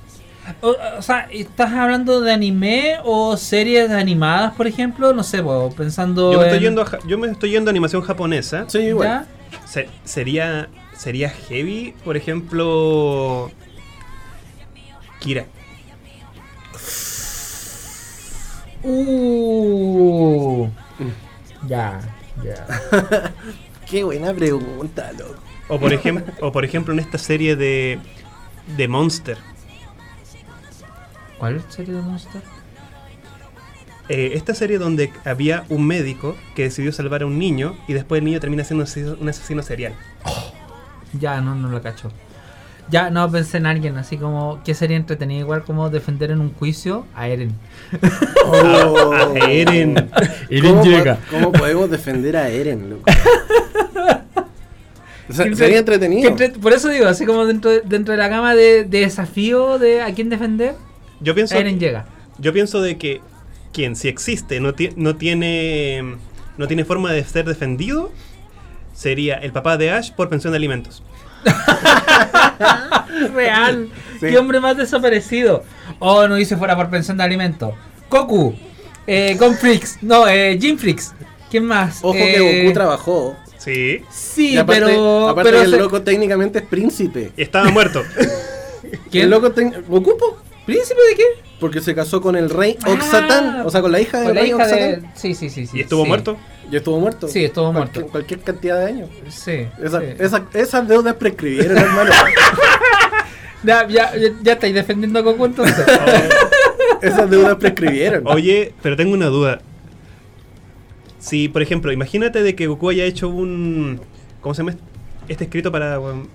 [0.62, 5.14] O, o sea, ¿estás hablando de anime o series animadas, por ejemplo?
[5.14, 5.44] No sé,
[5.76, 8.66] pensando Yo me, estoy en- yendo a, yo me estoy yendo a animación japonesa.
[8.68, 9.08] Sí, igual.
[9.08, 9.26] ¿Ya?
[9.66, 13.52] Se- sería, sería heavy, por ejemplo,
[15.20, 15.46] Kira.
[18.84, 20.68] Uh.
[21.68, 22.00] Ya,
[22.44, 22.66] ya.
[23.90, 25.36] Qué buena pregunta, loco.
[25.70, 28.00] O por, ejem- o por ejemplo en esta serie de,
[28.78, 29.38] de Monster.
[31.40, 32.42] ¿Cuál serie de Monster?
[34.10, 38.20] Eh, esta serie donde había un médico que decidió salvar a un niño y después
[38.20, 38.86] el niño termina siendo
[39.20, 39.94] un asesino, serial.
[41.20, 42.12] Ya, no, no lo cacho.
[42.90, 46.54] Ya, no pensé en alguien, así como que sería entretenido, igual como defender en un
[46.54, 47.54] juicio a Eren.
[48.50, 49.12] Oh.
[49.12, 50.10] A Eren.
[50.62, 53.04] ¿Cómo, po- ¿Cómo podemos defender a Eren, loco?
[55.30, 56.30] O sea, sería entretenido.
[56.30, 59.78] entre- por eso digo, así como dentro de, dentro de la gama de, de desafío
[59.78, 60.76] de a quién defender,
[61.20, 62.06] Yo pienso, Eren llega.
[62.38, 63.22] yo pienso de que
[63.74, 66.16] quien si existe no, ti- no tiene
[66.58, 68.12] no tiene forma de ser defendido
[68.94, 71.04] sería el papá de Ash por pensión de alimentos.
[73.34, 73.90] Real.
[74.20, 74.28] Sí.
[74.28, 75.64] Qué hombre más desaparecido.
[76.00, 77.74] Oh, no dice fuera por pensión de alimentos.
[78.10, 78.56] Goku.
[79.06, 80.00] Eh, Gonflix.
[80.02, 81.14] No, eh, Jinflix.
[81.50, 82.00] ¿Quién más?
[82.02, 83.36] Ojo Eh, que Goku trabajó.
[83.58, 85.30] Sí, Sí, aparte, pero.
[85.30, 87.32] aparte pero que el se- loco técnicamente es príncipe.
[87.38, 88.04] estaba muerto.
[89.12, 89.24] ¿Quién?
[89.26, 90.38] El loco tec- Goku, po,
[90.68, 91.24] ¿Príncipe de qué?
[91.60, 94.42] porque se casó con el rey Ah, Oxatán, o sea, con la hija del la
[94.42, 94.74] rey hija de.
[94.94, 95.12] Oxatán.
[95.16, 95.66] Sí, sí, sí.
[95.66, 96.08] sí y estuvo sí.
[96.08, 96.38] muerto.
[96.72, 97.28] Y estuvo muerto.
[97.28, 98.12] Sí, estuvo Cualquier- muerto.
[98.12, 99.10] Cualquier cantidad de años.
[99.30, 99.66] Sí.
[99.82, 100.06] Esa- sí.
[100.20, 102.12] esa- esas deudas prescribieron, hermano.
[103.64, 105.84] Ya, ya, ya, ya estáis defendiendo a Goku entonces.
[107.02, 108.28] esas deudas prescribieron.
[108.28, 109.60] Oye, pero tengo una duda.
[111.20, 114.00] Si, por ejemplo, imagínate de que Goku haya hecho un.
[114.42, 114.76] ¿Cómo se llama?
[115.28, 116.00] Este escrito para.
[116.00, 116.28] um,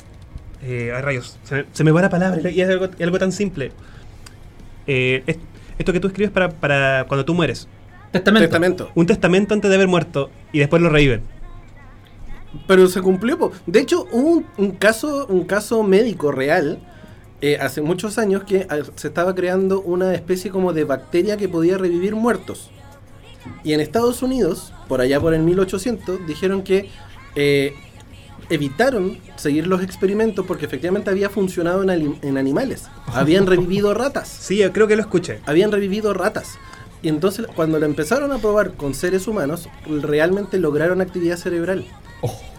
[0.65, 1.39] eh, ay, rayos.
[1.45, 3.71] Se me, se me va la palabra y es algo, y algo tan simple.
[4.87, 5.39] Eh, es-
[5.79, 7.69] esto que tú escribes para, para cuando tú mueres.
[8.13, 8.47] Testamento.
[8.49, 8.91] Testamento.
[8.95, 11.23] Un testamento antes de haber muerto y después lo reviven.
[12.67, 13.39] Pero se cumplió.
[13.39, 13.53] po.
[13.67, 16.79] De hecho, hubo un, un caso, un caso médico real
[17.41, 21.49] eh, hace muchos años que ah, se estaba creando una especie como de bacteria que
[21.49, 22.71] podía revivir muertos.
[23.65, 26.91] Y en Estados Unidos, por allá por el 1800, dijeron que
[27.35, 27.75] eh,
[28.55, 32.85] evitaron seguir los experimentos porque efectivamente había funcionado en, en animales.
[33.07, 34.29] Habían revivido ratas.
[34.41, 35.41] Sí, creo que lo escuché.
[35.47, 36.59] Habían revivido ratas.
[37.03, 41.85] Y entonces cuando lo empezaron a probar con seres humanos, realmente lograron actividad cerebral.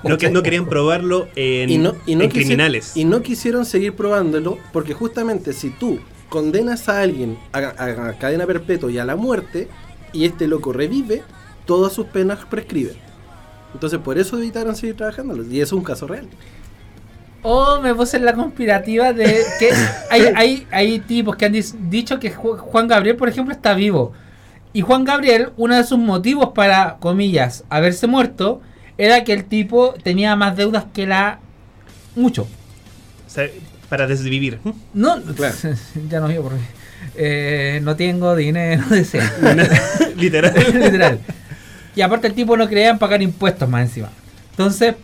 [0.03, 2.97] No, que, no querían probarlo en, y no, y no en quisi- criminales.
[2.97, 8.13] Y no quisieron seguir probándolo porque justamente si tú condenas a alguien a, a- a
[8.19, 9.69] cadena perpetua y a la muerte
[10.11, 11.23] y este loco revive,
[11.65, 12.95] todas sus penas prescriben.
[13.73, 15.43] Entonces por eso evitaron seguir trabajándolo.
[15.49, 16.27] Y es un caso real.
[17.41, 19.69] O me puse en la conspirativa de que
[20.09, 21.53] hay, hay, hay tipos que han
[21.89, 24.13] dicho que Ju- Juan Gabriel, por ejemplo, está vivo.
[24.71, 28.61] Y Juan Gabriel, uno de sus motivos para, comillas, haberse muerto,
[28.97, 31.39] era que el tipo tenía más deudas que la...
[32.15, 32.43] Mucho.
[32.43, 33.47] O sea,
[33.89, 34.59] para desvivir.
[34.93, 35.55] No, Claro.
[36.09, 36.59] ya no digo porque...
[37.17, 39.23] eh, no tengo dinero, deseo.
[40.15, 40.53] Literal.
[40.73, 41.19] Literal.
[41.95, 44.09] Y aparte el tipo no creía en pagar impuestos más encima.
[44.51, 44.95] Entonces,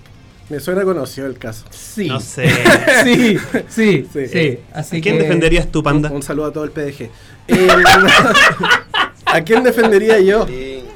[0.50, 1.66] Me suena conocido el caso.
[1.70, 2.08] sí.
[2.08, 2.50] No sé.
[3.04, 3.38] sí,
[3.70, 4.60] sí, sí, Sí.
[4.74, 6.10] Así ¿A quién que- defenderías tú, panda?
[6.10, 7.10] Un, un saludo a todo el PDG.
[7.48, 7.68] Eh,
[9.26, 10.48] ¿A quién defendería yo?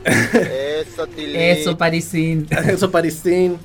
[0.04, 1.36] Eso, Tilín.
[1.36, 2.48] Eso, Parisín.
[2.68, 3.58] Eso, Parisín.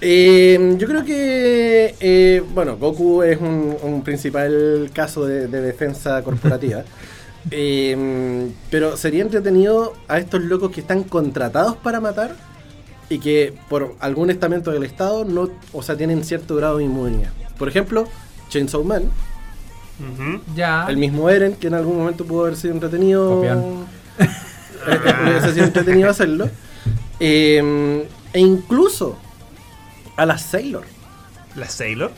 [0.00, 6.22] Eh, yo creo que, eh, bueno, Goku es un, un principal caso de, de defensa
[6.22, 6.84] corporativa.
[7.50, 12.34] Eh, pero sería entretenido a estos locos que están contratados para matar
[13.08, 17.32] y que por algún estamento del Estado no, o sea, tienen cierto grado de inmunidad.
[17.58, 18.08] Por ejemplo,
[18.48, 19.10] Chainsaw Man.
[20.54, 20.84] Ya.
[20.88, 23.42] el mismo Eren, que en algún momento pudo haber sido entretenido.
[24.88, 26.48] Eh, eh, hubiese sido entretenido hacerlo.
[27.18, 29.18] Eh, e incluso
[30.16, 30.84] a las Sailor.
[31.56, 32.12] ¿La Sailor?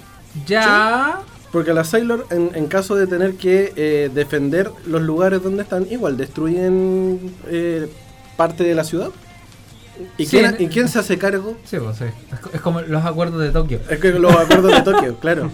[0.47, 1.21] Ya.
[1.53, 5.87] Porque las Sailor, en, en caso de tener que eh, defender los lugares donde están,
[5.91, 7.89] igual destruyen eh,
[8.37, 9.09] parte de la ciudad.
[10.17, 11.57] ¿Y, Sí, quién, en- ¿Y quién se hace cargo?
[11.65, 12.05] Sí, pues sí.
[12.33, 13.81] Es, co- es como los acuerdos de Tokio.
[13.89, 15.51] Es que los acuerdos de Tokio, claro.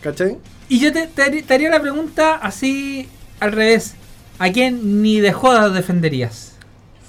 [0.00, 0.38] ¿Cachai?
[0.68, 3.08] Y yo te, te haría- te haría la pregunta así
[3.40, 3.94] al revés.
[4.38, 6.52] ¿A quién ni de jodas defenderías?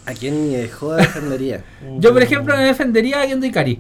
[0.06, 1.64] ¿A quién ni de joda defendería?
[2.00, 3.80] Yo, por ejemplo, me defendería a Gendo Ikari.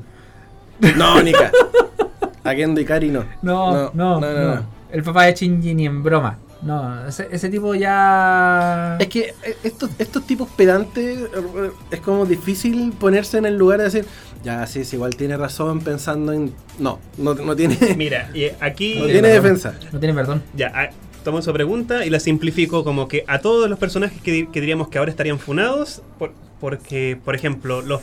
[0.95, 1.51] No, Nika.
[2.43, 3.23] A Gendo Ikari no.
[3.41, 6.37] No no no, El papá de Shinji ni en broma.
[6.61, 8.95] No, ese, ese tipo ya.
[8.99, 13.79] Es que eh, estos, estos tipos pedantes eh, es como difícil ponerse en el lugar
[13.79, 14.05] de decir,
[14.45, 16.53] ya, sí, sí, igual tiene razón pensando en...
[16.79, 18.95] No, no, no tiene, Mira, y aquí.
[18.97, 19.73] no tiene defensa.
[19.91, 20.41] No tiene perdón.
[20.55, 20.89] Ya, ah,
[21.25, 24.61] tomo su pregunta y la simplifico como que a todos los personajes que, di- que
[24.61, 26.31] diríamos que ahora estarían funados, por-
[26.61, 27.99] porque, por ejemplo, los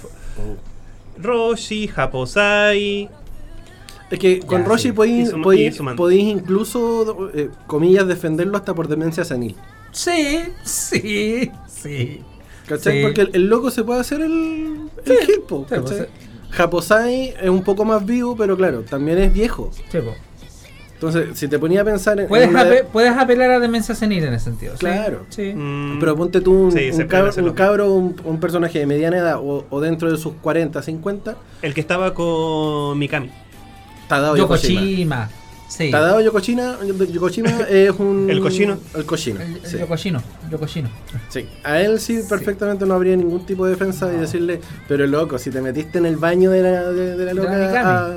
[1.18, 3.08] Roshi, Haposai,
[4.10, 4.92] Es que con Ya, Roshi sí.
[4.92, 9.54] podéis, podéis- incluso, eh, comillas, defenderlo hasta por demencia senil.
[9.92, 12.20] Sí, sí, Sí.
[12.68, 12.98] ¿Cachai?
[12.98, 13.02] Sí.
[13.02, 14.32] Porque el, el loco se puede hacer el,
[15.04, 15.82] el Sí, hit, po, sí, ¿cachai?
[15.98, 16.08] pues,
[16.50, 19.70] Japosai es un poco más vivo, pero claro, también es viejo.
[19.72, 20.14] Sí, po.
[20.94, 22.28] Entonces, si te ponía a pensar en.
[22.28, 24.74] Puedes, una ape- de- puedes apelar a demencia senil en ese sentido.
[24.74, 24.80] sí.
[24.80, 25.24] Claro.
[25.30, 25.52] Sí.
[25.54, 28.86] Mm, Pero ponte tú un, sí, se un cabro, un, cabro, un- un personaje de
[28.86, 33.30] mediana edad o, o dentro de sus 40, 50, El que estaba con Mikami.
[34.10, 34.80] Tadao Yokoshima.
[34.82, 35.28] Yokoshima.
[35.68, 35.90] Sí.
[35.90, 36.78] Tadao Yokoshima,
[37.14, 38.28] Yokoshima es un.
[38.28, 38.76] El cochino.
[38.94, 39.40] El cochino.
[39.40, 39.78] El, el sí.
[39.78, 40.20] Yokoshino.
[40.50, 40.88] Yokoshino.
[41.28, 41.48] Sí.
[41.64, 45.50] A él sí, perfectamente no habría ningún tipo de defensa y decirle, pero loco, si
[45.50, 48.16] te metiste en el baño de la, de, de la De la loca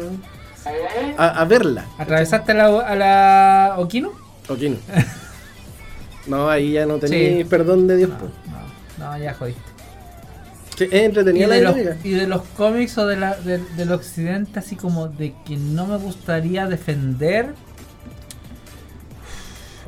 [1.17, 1.85] a, a, a verla.
[1.99, 4.11] ¿Atravesaste a la, a la Okino?
[4.49, 4.77] Okino.
[6.25, 7.43] No, ahí ya no tenéis Sí.
[7.43, 8.09] perdón de Dios.
[8.09, 8.29] No, po.
[8.97, 9.61] no, no, ya jodiste.
[10.77, 12.07] Sí, es Y entretenida la de, los, dinámica.
[12.07, 15.85] y de los cómics o de la, de- del occidente, así como de que no
[15.85, 17.53] me gustaría defender.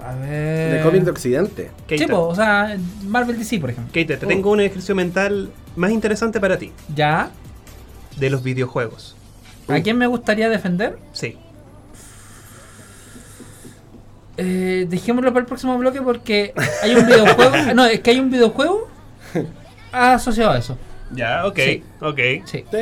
[0.06, 0.74] A ver.
[0.78, 1.72] De cómic de Occidente.
[1.90, 2.78] Sí, po, o sea,
[3.08, 3.92] Marvel DC, por ejemplo.
[3.92, 6.72] Keita, te tengo un ejercicio mental más interesante para ti.
[6.96, 7.32] Ya.
[8.18, 9.16] De los videojuegos.
[9.68, 11.00] ¿A quién me gustaría defender?
[11.12, 11.38] Sí.
[14.38, 17.52] Eh, dejémoslo para el próximo bloque porque hay un videojuego.
[17.74, 18.88] no, es que hay un videojuego
[19.96, 20.78] asociado a eso.
[21.12, 21.84] Ya, ok, Sí.
[22.02, 22.20] ok.
[22.46, 22.66] Sí.
[22.72, 22.78] Sí.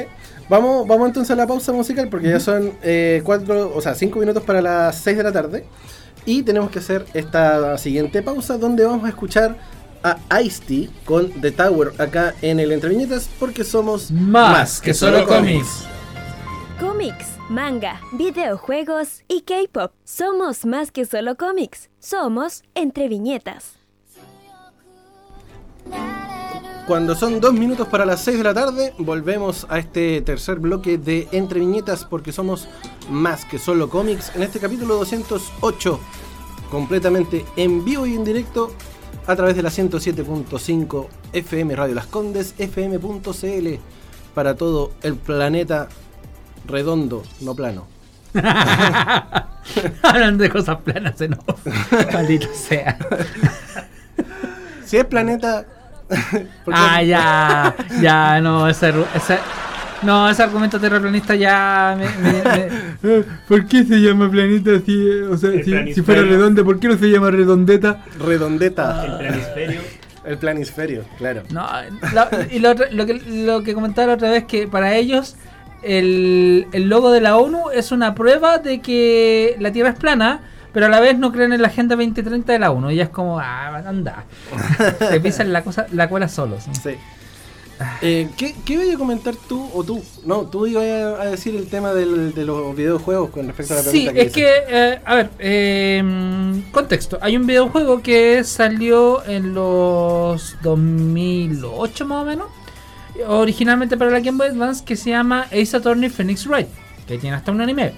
[0.49, 4.19] Vamos, vamos entonces a la pausa musical porque ya son eh, cuatro, o sea, cinco
[4.19, 5.65] minutos para las 6 de la tarde.
[6.25, 9.57] Y tenemos que hacer esta siguiente pausa donde vamos a escuchar
[10.03, 15.25] a Ice-T con The Tower acá en el Entre Viñetas porque somos Más, que solo
[15.25, 15.85] cómics.
[16.79, 19.91] Cómics, manga, videojuegos y K-pop.
[20.03, 21.89] Somos más que solo cómics.
[21.99, 23.75] Somos entre viñetas.
[26.87, 30.97] Cuando son dos minutos para las 6 de la tarde, volvemos a este tercer bloque
[30.97, 32.67] de Entre Viñetas porque somos
[33.09, 34.33] más que solo cómics.
[34.35, 35.99] En este capítulo 208,
[36.69, 38.73] completamente en vivo y en directo
[39.25, 43.79] a través de la 107.5 FM Radio Las Condes, fm.cl
[44.35, 45.87] para todo el planeta
[46.67, 47.87] redondo, no plano.
[50.03, 51.15] Hablando de cosas planas
[51.47, 51.65] off.
[52.13, 52.97] Maldito sea.
[54.85, 55.65] Si es planeta...
[56.65, 57.75] porque- Ah, ya.
[58.01, 58.93] Ya, no, ese,
[60.03, 62.43] no, ese argumento terraplanista ya me, me-
[63.01, 66.97] me- ¿Por qué se llama planeta si, o sea, si, fuera redonda, ¿por qué no
[66.97, 68.03] se llama redondeta?
[68.19, 69.05] Redondeta.
[69.05, 69.81] El planisferio.
[70.25, 71.43] El planisferio, claro.
[71.51, 71.65] No,
[72.13, 75.35] la- y lo, que, lo que comentaba la otra vez que para ellos
[75.83, 80.39] el, el logo de la ONU es una prueba de que la Tierra es plana,
[80.73, 82.91] pero a la vez no creen en la Agenda 2030 de la ONU.
[82.91, 84.25] Y es como, ah, anda.
[85.09, 86.67] Se pisan la, cosa, la cola solos.
[86.67, 86.73] ¿no?
[86.75, 86.95] Sí.
[88.01, 90.01] Eh, ¿qué, ¿Qué ibas a comentar tú o tú?
[90.25, 93.83] No, tú ibas a, decir el tema del- de los videojuegos con respecto a la
[93.83, 94.33] Sí, pregunta es hice.
[94.39, 97.17] que, eh, a ver, eh, contexto.
[97.21, 102.47] Hay un videojuego que salió en los 2008 más o menos.
[103.27, 106.67] Originalmente para la Game Boy Advance que se llama Ace Attorney Phoenix Wright.
[107.07, 107.93] Que tiene hasta un anime.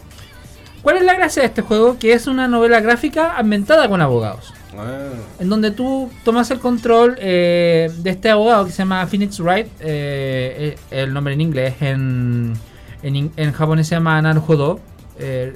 [0.85, 1.97] ¿Cuál es la gracia de este juego?
[1.97, 4.53] Que es una novela gráfica ambientada con abogados.
[4.77, 5.09] Ah,
[5.39, 9.65] En donde tú tomas el control eh, de este abogado que se llama Phoenix Wright.
[9.79, 11.73] eh, eh, el nombre en inglés.
[11.81, 12.53] En,
[13.01, 14.79] en, japonés se llama Naruhodo.
[15.17, 15.55] Eh,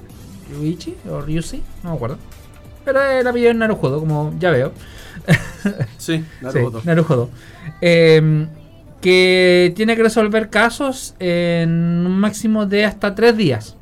[0.52, 2.18] Ryuichi o Ryushi, no me acuerdo.
[2.84, 4.72] Pero el apellido es Naruhodo, como ya veo.
[6.00, 6.82] sí, Sí, Naruto.
[6.86, 7.30] Naruhodo.
[7.82, 8.48] Eh,
[9.00, 13.76] que tiene que resolver casos en un máximo de hasta tres días.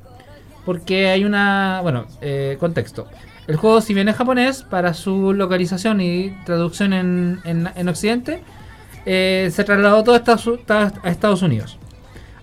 [0.67, 1.79] Porque hay una.
[1.81, 3.07] Bueno, eh, contexto.
[3.47, 8.43] El juego, si bien es japonés, para su localización y traducción en, en, en Occidente,
[9.05, 11.77] eh, se trasladó todo a Estados, Unidos.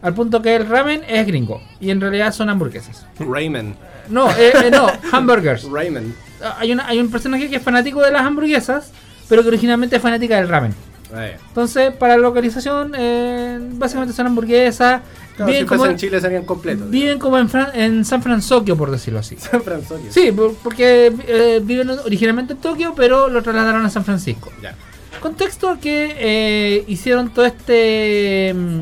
[0.01, 1.61] Al punto que el ramen es gringo.
[1.79, 3.07] Y en realidad son hamburguesas.
[3.19, 3.77] Rayman.
[4.09, 5.71] No, eh, eh, no, hamburgers.
[5.71, 6.15] Rayman.
[6.43, 8.91] Ah, Hay, una, hay un personaje que es fanático de las hamburguesas,
[9.29, 10.75] pero que originalmente es fanática del ramen.
[11.13, 11.37] Ya.
[11.49, 15.03] Entonces, para la localización, eh, básicamente son hamburguesas.
[15.37, 16.89] Claro, viven, si como, en Chile serían completos.
[16.91, 19.37] viven como en, Fran- en San Francisco, por decirlo así.
[19.37, 19.99] San Francisco.
[20.11, 24.53] Sí, por- porque eh, viven originalmente en Tokio, pero lo trasladaron a San Francisco.
[24.63, 24.75] Ya.
[25.21, 28.81] Contexto que eh, hicieron todo este mm,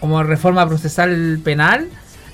[0.00, 1.88] como reforma procesal penal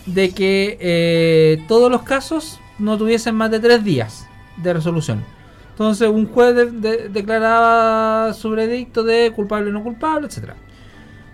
[0.07, 5.25] de que eh, todos los casos no tuviesen más de tres días de resolución.
[5.71, 10.55] Entonces un juez de- de- declaraba su veredicto de culpable o no culpable, etcétera.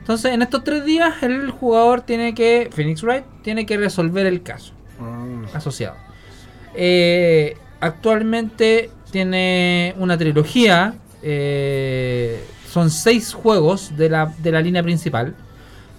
[0.06, 4.40] Entonces en estos tres días el jugador tiene que, Phoenix Wright, tiene que resolver el
[4.40, 5.96] caso Ah, asociado.
[6.76, 10.94] Eh, actualmente tiene una trilogía.
[11.24, 12.40] eh,
[12.70, 15.34] son seis juegos de la, de la línea principal.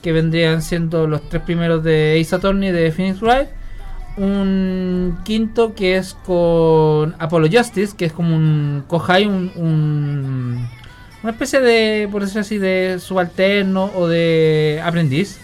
[0.02, 3.50] Que vendrían siendo los tres primeros de Ace Attorney de Phoenix Wright.
[4.16, 10.70] Un quinto que es con Apollo Justice, que es como un Kohai, un, un,
[11.28, 15.38] una especie de, por decirlo así, de subalterno o de aprendiz.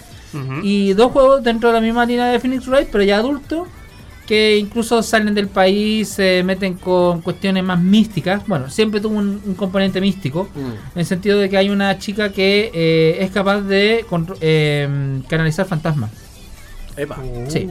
[0.63, 3.67] Y dos juegos dentro de la misma línea de Phoenix Wright, pero ya adultos,
[4.25, 8.47] que incluso salen del país, se meten con cuestiones más místicas.
[8.47, 10.59] Bueno, siempre tuvo un, un componente místico, Mm.
[10.95, 14.05] en el sentido de que hay una chica que eh, es capaz de
[14.41, 16.09] eh, canalizar fantasmas.
[16.95, 17.17] Epa.
[17.49, 17.67] Sí.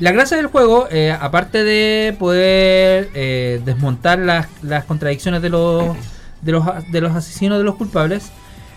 [0.00, 5.96] La gracia del juego, eh, aparte de poder eh, desmontar las, las contradicciones de los,
[6.44, 8.30] de, los, de los asesinos, de los culpables,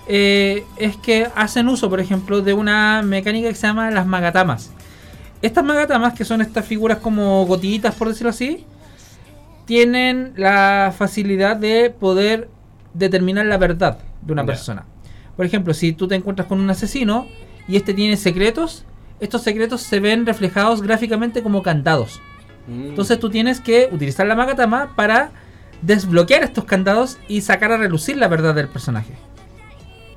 [0.07, 4.71] eh, es que hacen uso, por ejemplo, de una mecánica que se llama las magatamas.
[5.41, 8.65] Estas magatamas, que son estas figuras como gotillitas, por decirlo así,
[9.65, 12.49] tienen la facilidad de poder
[12.93, 14.85] determinar la verdad de una persona.
[15.35, 17.27] Por ejemplo, si tú te encuentras con un asesino
[17.67, 18.85] y este tiene secretos,
[19.19, 22.19] estos secretos se ven reflejados gráficamente como candados.
[22.67, 22.87] Mm.
[22.87, 25.31] Entonces tú tienes que utilizar la magatama para
[25.81, 29.13] desbloquear estos candados y sacar a relucir la verdad del personaje.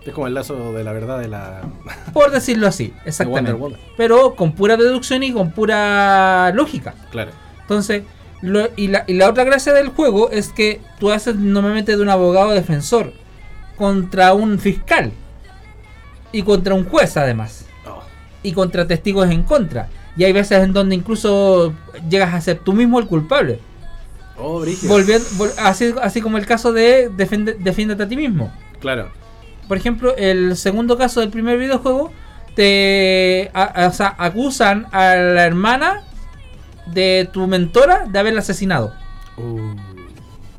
[0.04, 1.60] Es como el lazo de la verdad de la.
[2.12, 3.54] Por decirlo así, exactamente.
[3.96, 6.94] Pero con pura deducción y con pura lógica.
[7.10, 7.32] Claro.
[7.60, 8.04] Entonces,
[8.40, 12.02] lo- y, la, y la otra gracia del juego es que tú haces normalmente de
[12.02, 13.12] un abogado defensor
[13.76, 15.12] contra un fiscal
[16.32, 18.02] y contra un juez además Oh.
[18.42, 19.88] y contra testigos en contra.
[20.16, 21.72] Y hay veces en donde incluso
[22.08, 23.60] llegas a ser tú mismo el culpable.
[24.42, 24.64] Oh.
[24.88, 28.52] Volviendo, vol- así, así como el caso de defiende- defiéndete a ti mismo.
[28.80, 29.10] Claro.
[29.68, 32.12] Por ejemplo, el segundo caso del primer videojuego,
[32.56, 36.02] te a- a- o sea, acusan a la hermana
[36.86, 38.92] de tu mentora de haberla asesinado.
[39.36, 39.74] Uh.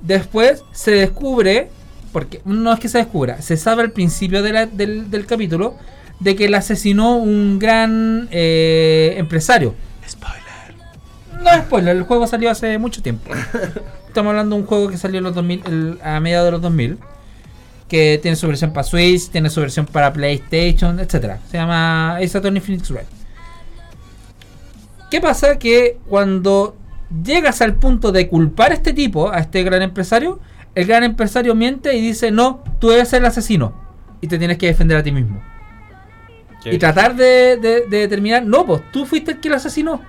[0.01, 1.69] Después se descubre,
[2.11, 5.75] porque no es que se descubra, se sabe al principio de la- del, del capítulo
[6.19, 9.73] de que la asesinó un gran eh, empresario.
[10.07, 10.40] Spoiler.
[11.41, 13.31] No es spoiler, el juego salió hace mucho tiempo.
[14.07, 16.61] Estamos hablando de un juego que salió en los 2000, el- a mediados de los
[16.61, 16.97] 2000.
[17.87, 21.39] Que tiene su versión para Switch, tiene su versión para PlayStation, etcétera.
[21.49, 23.07] Se llama Ace Attorney Phoenix Wright.
[25.09, 25.57] ¿Qué pasa?
[25.59, 26.77] Que cuando
[27.23, 30.39] llegas al punto de culpar a este tipo, a este gran empresario,
[30.73, 33.73] el gran empresario miente y dice, no, tú eres el asesino.
[34.21, 35.41] Y te tienes que defender a ti mismo.
[36.71, 39.99] Y tratar de, de- de determinar, no, pues tú fuiste el que lo asesinó.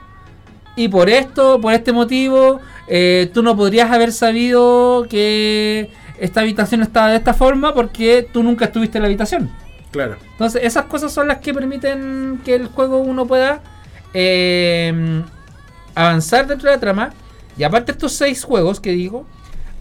[0.76, 6.82] Y por esto, por este motivo, eh, tú no podrías haber sabido que esta habitación
[6.82, 9.50] estaba de esta forma porque tú nunca estuviste en la habitación.
[9.90, 10.16] Claro.
[10.32, 13.60] Entonces, esas cosas son las que permiten que el juego uno pueda
[14.14, 15.22] eh,
[15.94, 17.12] avanzar dentro de la trama.
[17.56, 19.26] Y aparte de estos seis juegos que digo,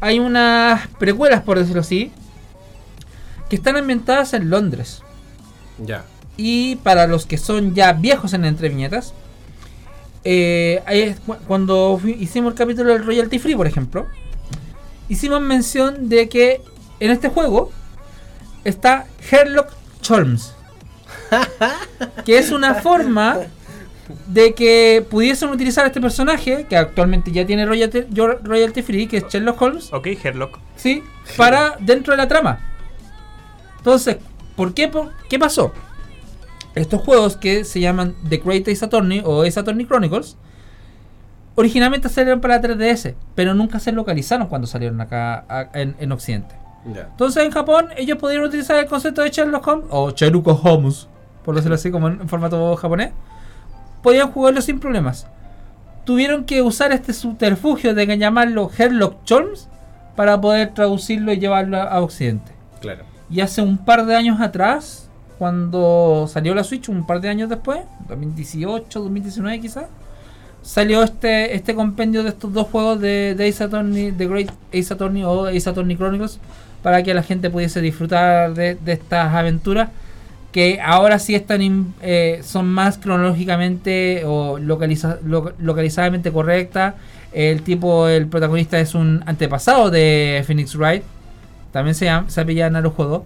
[0.01, 2.11] hay unas precuelas, por decirlo así,
[3.49, 5.03] que están ambientadas en Londres.
[5.77, 6.03] Ya.
[6.35, 9.13] Y para los que son ya viejos en entre viñetas,
[10.23, 14.07] eh, ahí es cu- cuando hicimos el capítulo del Royalty Free, por ejemplo,
[15.09, 16.61] hicimos mención de que
[16.99, 17.71] en este juego
[18.63, 19.69] está Sherlock
[20.09, 20.53] Holmes,
[22.25, 23.39] que es una forma
[24.27, 29.23] de que pudiesen utilizar a este personaje, que actualmente ya tiene royalty, free, que es
[29.29, 30.59] Sherlock Holmes, Ok, Herlock.
[30.75, 31.03] ¿sí?
[31.37, 32.59] Para dentro de la trama.
[33.77, 34.17] Entonces,
[34.55, 35.73] ¿por qué, por- qué pasó?
[36.75, 40.37] Estos juegos que se llaman The Great Ace Attorney o Ace Attorney Chronicles,
[41.55, 46.55] originalmente salieron para 3DS, pero nunca se localizaron cuando salieron acá a- en, en Occidente.
[46.85, 51.07] Entonces en Japón ellos pudieron utilizar el concepto de Sherlock Holmes o Sherlock Holmes,
[51.43, 53.11] por decirlo así como en, en formato japonés.
[54.01, 55.27] Podían jugarlo sin problemas.
[56.05, 59.67] Tuvieron que usar este subterfugio de llamarlo Sherlock Holmes
[60.15, 62.51] para poder traducirlo y llevarlo a, a Occidente.
[62.79, 63.03] Claro.
[63.29, 65.10] Y hace un par de años atrás,
[65.45, 69.85] cuando salió la Switch, un par de años después, 2018, 2019 quizás,
[70.61, 74.93] salió este este compendio de estos dos juegos de, de Ace Attorney, The Great Ace
[74.93, 76.39] Attorney o Ace Attorney Chronicles,
[76.83, 79.89] para que la gente pudiese disfrutar de, de estas aventuras
[80.51, 86.93] que ahora sí están in- eh, son más cronológicamente o localiza, lo- localizadamente correctas.
[87.33, 91.01] El tipo, el protagonista es un antepasado de Phoenix Wright.
[91.71, 93.25] También se, se apellida Narujodo.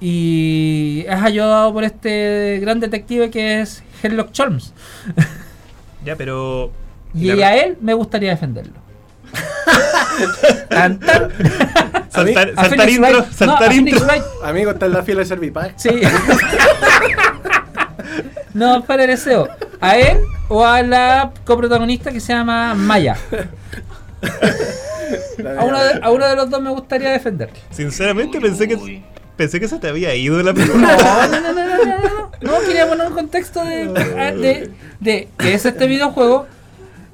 [0.00, 4.72] Y es ayudado por este gran detective que es Sherlock Holmes.
[6.02, 6.72] Ya, pero.
[7.12, 8.72] Y a él me gustaría defenderlo.
[10.70, 11.28] Tan, tan.
[12.10, 13.10] Saltar, A saltar intro.
[13.12, 14.16] No, saltar Phoenix intro.
[14.42, 15.74] Amigo, está en la fila de Servipack.
[15.76, 16.00] Sí.
[18.54, 19.48] no, para el deseo.
[19.80, 23.16] ¿A él o a la coprotagonista que se llama Maya?
[25.58, 27.50] A uno de, a uno de los dos me gustaría defender.
[27.70, 29.02] Sinceramente pensé que.
[29.40, 30.96] Pensé que se te había ido la película.
[31.30, 32.30] no, no, no, no, no, no.
[32.42, 34.70] No, quería poner un contexto de, de,
[35.00, 36.46] de que es este videojuego,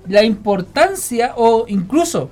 [0.09, 2.31] la importancia o incluso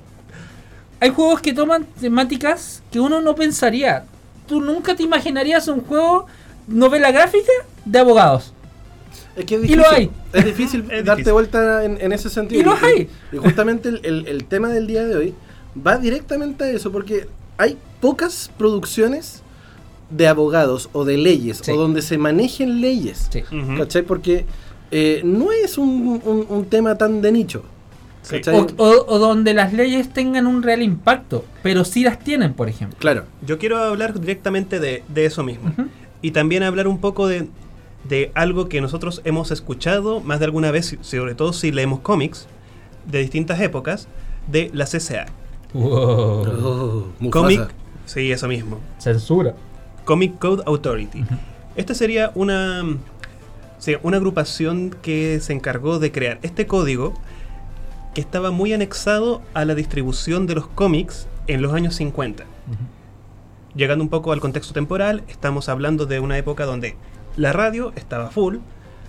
[0.99, 4.03] hay juegos que toman temáticas que uno no pensaría.
[4.47, 6.25] Tú nunca te imaginarías un juego
[6.67, 7.51] novela gráfica
[7.85, 8.51] de abogados.
[9.37, 10.11] Es que es Y difícil, lo hay.
[10.33, 11.33] Es difícil Es darte difícil.
[11.33, 12.61] vuelta en, en ese sentido.
[12.61, 13.09] Y los hay.
[13.31, 15.35] Y justamente el, el- el tema del día de hoy
[15.85, 17.27] va directamente a eso, porque
[17.57, 19.41] hay pocas producciones
[20.09, 21.71] de abogados o de leyes, Sí.
[21.71, 23.27] o donde se manejen leyes.
[23.31, 23.43] Sí.
[23.77, 24.03] ¿Cachai?
[24.03, 24.45] Porque
[24.91, 27.63] eh, no es un, un- un tema tan de nicho.
[28.21, 28.35] Sí.
[28.37, 28.55] ¿cachai?
[28.55, 32.69] O, o- o donde las leyes tengan un real impacto, pero sí las tienen, por
[32.69, 32.97] ejemplo.
[32.99, 33.25] Claro.
[33.45, 35.71] Yo quiero hablar directamente de, de eso mismo.
[36.21, 37.47] Y también hablar un poco de,
[38.07, 42.47] de algo que nosotros hemos escuchado más de alguna vez, sobre todo si leemos cómics
[43.05, 44.07] de distintas épocas,
[44.47, 45.25] de la CCA.
[45.73, 47.41] Oh, Mufasa.
[47.43, 47.61] Comic,
[48.05, 48.79] sí, eso mismo.
[48.97, 49.55] Censura.
[50.05, 51.23] Comic Code Authority.
[51.75, 52.83] Esta sería una,
[53.79, 57.13] sí, una agrupación que se encargó de crear este código
[58.13, 62.45] que estaba muy anexado a la distribución de los cómics en los años 50.
[63.75, 66.95] Llegando un poco al contexto temporal, estamos hablando de una época donde
[67.35, 68.57] la radio estaba full,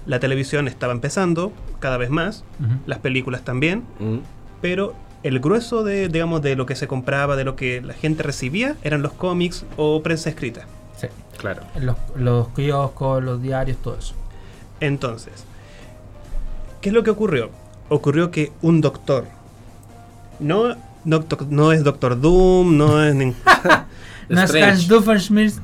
[0.07, 2.45] la televisión estaba empezando cada vez más,
[2.87, 4.17] las películas también, Mm.
[4.61, 8.23] pero el grueso de, digamos, de lo que se compraba, de lo que la gente
[8.25, 10.67] recibía, eran los cómics o prensa escrita.
[10.97, 11.09] Sí.
[11.39, 11.63] Claro.
[11.81, 14.15] Los, los kioscos, los diarios, todo eso.
[14.81, 15.45] Entonces,
[16.81, 17.51] ¿qué es lo que ocurrió?
[17.89, 19.27] Ocurrió que un doctor,
[20.41, 20.75] no,
[21.05, 23.35] no, doc- no es Doctor Doom, no es nin-
[24.29, 24.55] No es.
[24.55, 24.89] Hans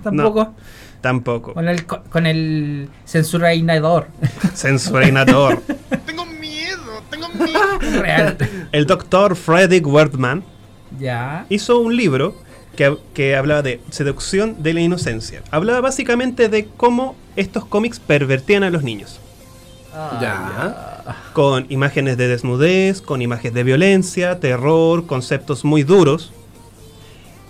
[0.03, 0.55] tampoco.
[1.01, 4.07] tampoco, Con el, co- con el censurador.
[4.55, 5.61] censurador.
[6.07, 8.01] Tengo miedo, tengo miedo.
[8.01, 8.37] Real.
[8.71, 10.45] El doctor Frederick Wertmann
[10.99, 11.45] ya.
[11.49, 12.37] hizo un libro
[12.77, 15.43] que, que hablaba de seducción de la inocencia.
[15.51, 19.19] Hablaba básicamente de cómo estos cómics pervertían a los niños.
[20.21, 21.05] Ya.
[21.35, 26.33] Con imágenes de desnudez, con imágenes de violencia, terror, conceptos muy duros.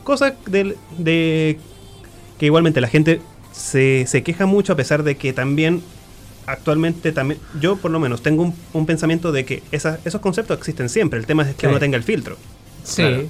[0.05, 1.59] Cosa del- de,
[2.39, 3.21] que igualmente la gente
[3.53, 5.83] se, se queja mucho a pesar de que también
[6.47, 10.59] actualmente también yo por lo menos tengo un, un pensamiento de que esa- esos conceptos
[10.59, 11.21] existen siempre.
[11.21, 11.67] El tema es que Sí.
[11.69, 12.37] uno tenga el filtro.
[12.83, 13.03] Sí.
[13.03, 13.23] Claro.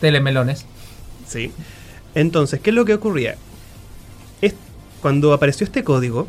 [0.00, 0.66] Telemelones.
[1.26, 1.52] ¿Sí?
[2.14, 3.36] Entonces, ¿qué es lo que ocurría?
[4.40, 4.54] Es,
[5.00, 6.28] cuando apareció este código,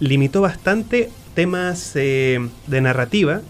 [0.00, 3.42] limitó bastante temas eh, de narrativa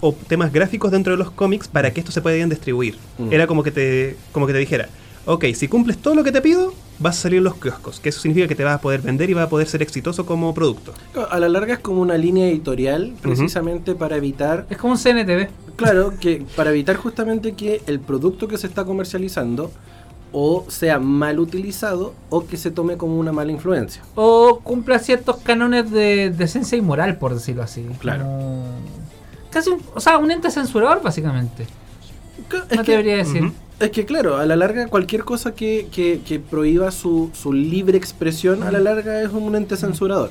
[0.00, 2.96] o temas gráficos dentro de los cómics para que estos se puedan distribuir.
[3.18, 3.32] Mm.
[3.32, 4.88] Era como que te como que te dijera,
[5.26, 8.10] ok, si cumples todo lo que te pido, vas a salir en los kioscos, que
[8.10, 10.54] eso significa que te vas a poder vender y vas a poder ser exitoso como
[10.54, 10.92] producto.
[11.30, 15.48] A la larga es como una línea editorial, precisamente para evitar Es como un CNTV.
[15.76, 19.72] Claro, que para evitar justamente que el producto que se está comercializando
[20.32, 24.02] o sea mal utilizado o que se tome como una mala influencia.
[24.14, 27.84] O cumpla ciertos cánones de decencia y moral, por decirlo así.
[27.98, 28.24] Claro.
[28.24, 28.64] Como-
[29.50, 31.64] Casi un, o sea, un ente censurador, básicamente.
[31.64, 33.50] Es No que, te debería decir.
[33.80, 37.96] Es que claro, a la larga cualquier cosa que, que- que prohíba su, su libre
[37.98, 40.30] expresión, a la larga es un ente censurador.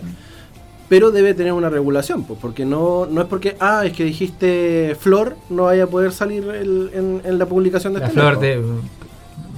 [0.87, 4.95] Pero debe tener una regulación, pues, porque no, no es porque, ah, es que dijiste
[4.99, 8.33] flor, no vaya a poder salir el- en, en la publicación de La este flor
[8.33, 8.41] loco.
[8.45, 8.63] de.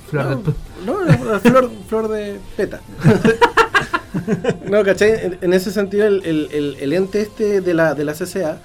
[0.10, 0.52] Flor de.
[0.86, 2.82] No, no, la flor, flor de peta.
[4.70, 5.12] no, ¿cachai?
[5.26, 8.58] En, en ese sentido, el, el- el- el ente este de la, de la CCA,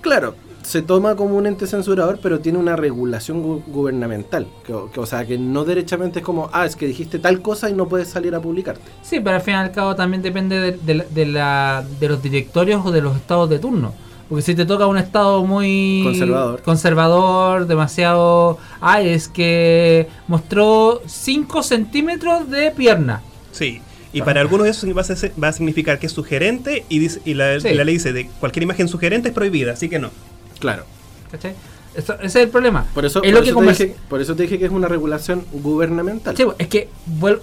[0.00, 0.34] claro,
[0.64, 4.46] se toma como un ente censurador, pero tiene una regulación gu- gubernamental.
[4.66, 7.40] Que, o- que, o sea, que no derechamente es como, ah, es que dijiste tal
[7.42, 8.80] cosa y no puedes salir a publicarte.
[9.02, 12.08] Sí, pero al fin y al cabo también depende de, de la- de la- de
[12.08, 13.92] los directorios o de los estados de turno.
[14.28, 16.62] Porque si te toca un estado muy Conservador.
[16.62, 18.56] conservador, demasiado.
[18.80, 23.20] Ay, es que mostró 5 centímetros de pierna.
[23.52, 23.80] Sí.
[24.14, 27.20] Y para algunos eso va a, ser- va a significar que es sugerente y, dice-
[27.24, 27.68] y la, Sí.
[27.68, 30.10] y la ley dice de cualquier imagen sugerente es prohibida, así que no.
[30.58, 30.84] Claro.
[31.30, 31.54] ¿Cachai?
[31.94, 32.86] Eso- ese es el problema.
[32.94, 35.44] Por eso, es por, lo eso dije, por eso te dije que es una regulación
[35.52, 36.36] gubernamental.
[36.36, 36.88] Sí, es que
[37.20, 37.40] vuel-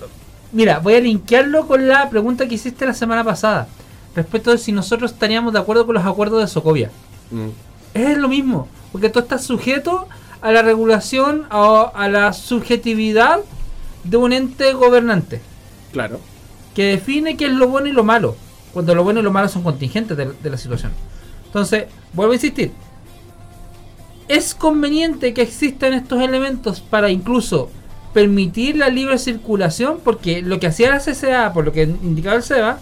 [0.51, 3.67] mira, voy a linkearlo con la pregunta que hiciste la semana pasada
[4.15, 6.91] respecto de si nosotros estaríamos de acuerdo con los acuerdos de Socovia.
[7.31, 7.47] Mm,
[7.93, 10.07] Es lo mismo, porque tú estás sujeto
[10.41, 13.39] a la regulación o a la subjetividad
[14.03, 15.39] de un ente gobernante
[15.91, 16.19] claro.
[16.73, 18.35] que define qué es lo bueno y lo malo,
[18.73, 20.91] cuando lo bueno y lo malo son contingentes de, de la situación.
[21.45, 22.71] Entonces, vuelvo a insistir,
[24.35, 27.69] es conveniente que existan estos elementos para incluso
[28.13, 32.43] permitir la libre circulación, porque lo que hacía la CCA, por lo que indicaba el
[32.43, 32.79] SEBA,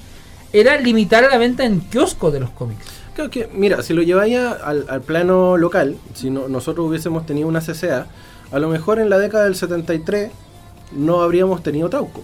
[0.53, 2.85] era limitar la venta en kiosco de los cómics.
[3.15, 7.61] Creo que, mira, si lo lleváis al plano local, si no- nosotros hubiésemos tenido una
[7.61, 8.07] CCA,
[8.51, 10.31] a lo mejor en la década del 73
[10.93, 12.23] no habríamos tenido Trauco.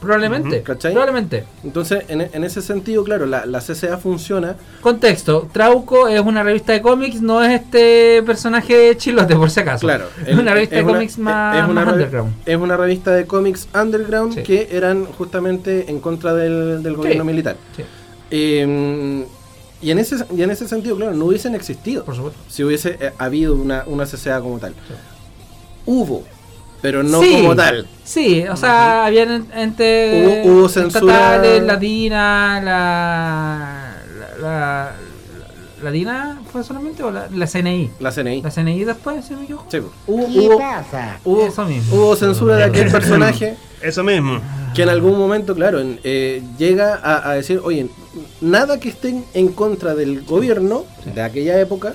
[0.00, 0.92] Probablemente, ¿Cachai?
[0.92, 1.44] probablemente.
[1.62, 4.56] Entonces, en, en ese sentido, claro, la, la CCA funciona.
[4.80, 9.86] Contexto, Trauco es una revista de cómics, no es este personaje chilote por si acaso.
[9.86, 12.32] Claro, es una revista de una- cómics más, es una más underground.
[12.46, 14.42] Es una revista de cómics underground Sí.
[14.42, 17.26] que eran justamente en contra del, del gobierno Sí.
[17.26, 17.56] militar.
[17.76, 17.82] Sí,
[18.30, 19.26] Eh,
[19.82, 22.38] y, en ese, y en ese sentido, claro, no hubiesen existido por supuesto.
[22.48, 24.74] si hubiese eh, habido una, una CCA como tal.
[25.86, 26.24] Hubo,
[26.82, 27.86] pero no Sí, como tal.
[28.04, 33.94] Sí, o sea, habían entes Hubo- hubo censura- estatales, la DINA, la,
[34.40, 34.92] la, la,
[35.82, 37.90] la DINA fue solamente o la, la CNI.
[38.00, 38.42] La CNI.
[38.42, 39.66] La CNI después, me equivoco.
[39.70, 40.60] Sí, hubo, hubo,
[41.24, 41.94] hubo- Eso mismo.
[41.94, 44.40] hubo censura de aquel personaje Eso mismo.
[44.74, 47.86] que en algún momento, claro, en- eh, llega a, a decir, oye,
[48.40, 51.94] nada que esté en contra del gobierno de aquella época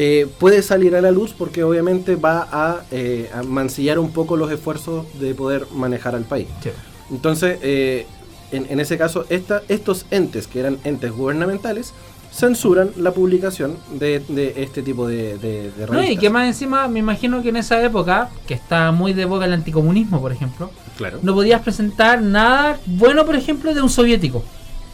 [0.00, 4.36] eh, puede salir a la luz porque obviamente va a, eh, a mancillar un poco
[4.36, 6.46] los esfuerzos de poder manejar al país.
[6.62, 6.70] Sí.
[7.10, 8.06] Entonces, eh,
[8.52, 11.92] en, en ese caso, esta, estos entes, que eran entes gubernamentales,
[12.32, 16.86] censuran la publicación de, de este tipo de, de, de No, y que más encima,
[16.86, 20.70] me imagino que en esa época, que está muy de boca el anticomunismo, por ejemplo,
[20.96, 21.18] Claro.
[21.22, 24.44] no podías presentar nada bueno, por ejemplo, de un soviético.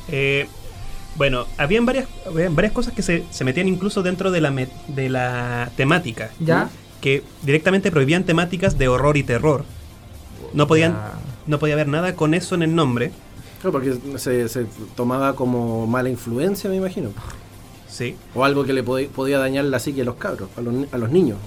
[0.08, 0.46] Eh,
[1.16, 4.68] bueno, habían varias, habían varias cosas que se, se metían incluso dentro de la, me-
[4.88, 6.30] de la temática.
[6.40, 6.70] Ya.
[7.00, 9.64] Que directamente prohibían temáticas de horror y terror.
[10.52, 11.12] No podían, Ya.
[11.46, 13.12] no podía haber nada con eso en el nombre.
[13.60, 17.10] Claro, porque se, se tomaba como mala influencia, me imagino.
[17.88, 18.16] Sí.
[18.34, 20.98] O algo que le podía, podía dañar la psique a los cabros, a los, a
[20.98, 21.38] los niños.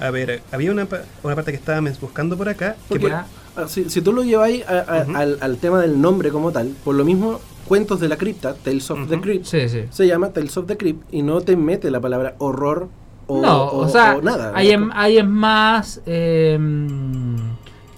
[0.00, 2.76] A ver, había una, pa- una parte que estaba buscando por acá.
[2.90, 6.74] Que por- si, si tú lo lleváis a- al, al tema del nombre como tal,
[6.84, 9.20] por lo mismo, Cuentos de la Cripta, Tales of the.
[9.20, 9.80] Crypt, Sí, sí.
[9.90, 12.88] se llama Tales of the Crypt y no te mete la palabra horror
[13.26, 14.52] o, no, o, sea, o nada.
[14.54, 16.56] ahí, es, ahí es más eh,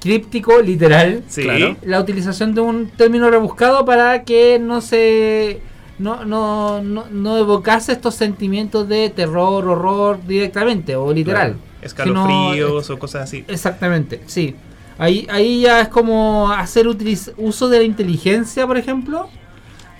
[0.01, 1.43] críptico, literal, sí.
[1.43, 1.77] claro.
[1.83, 5.61] la utilización de un término rebuscado para que no se
[5.99, 11.57] no, no, no, no evocase estos sentimientos de terror, horror directamente o literal.
[11.83, 13.45] Escalofríos Sino- o cosas así.
[13.49, 14.55] Exactamente, sí.
[14.97, 19.29] Ahí, ahí ya es como hacer utiliz- uso de la inteligencia, por ejemplo,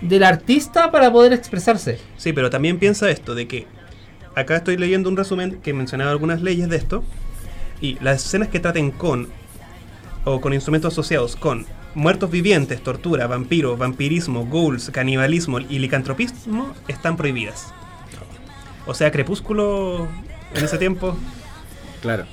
[0.01, 1.99] del artista para poder expresarse.
[2.17, 3.67] Sí, pero también piensa esto, de que
[4.35, 7.05] acá estoy leyendo un resumen que mencionaba algunas leyes de esto,
[7.81, 9.29] y las escenas que traten con,
[10.25, 17.17] o con instrumentos asociados con muertos vivientes, tortura, vampiros, vampirismo, ghouls, canibalismo y licantropismo están
[17.17, 17.73] prohibidas.
[18.87, 20.09] O sea, Crepúsculo
[20.55, 21.17] en ese tiempo.
[22.01, 22.25] Claro.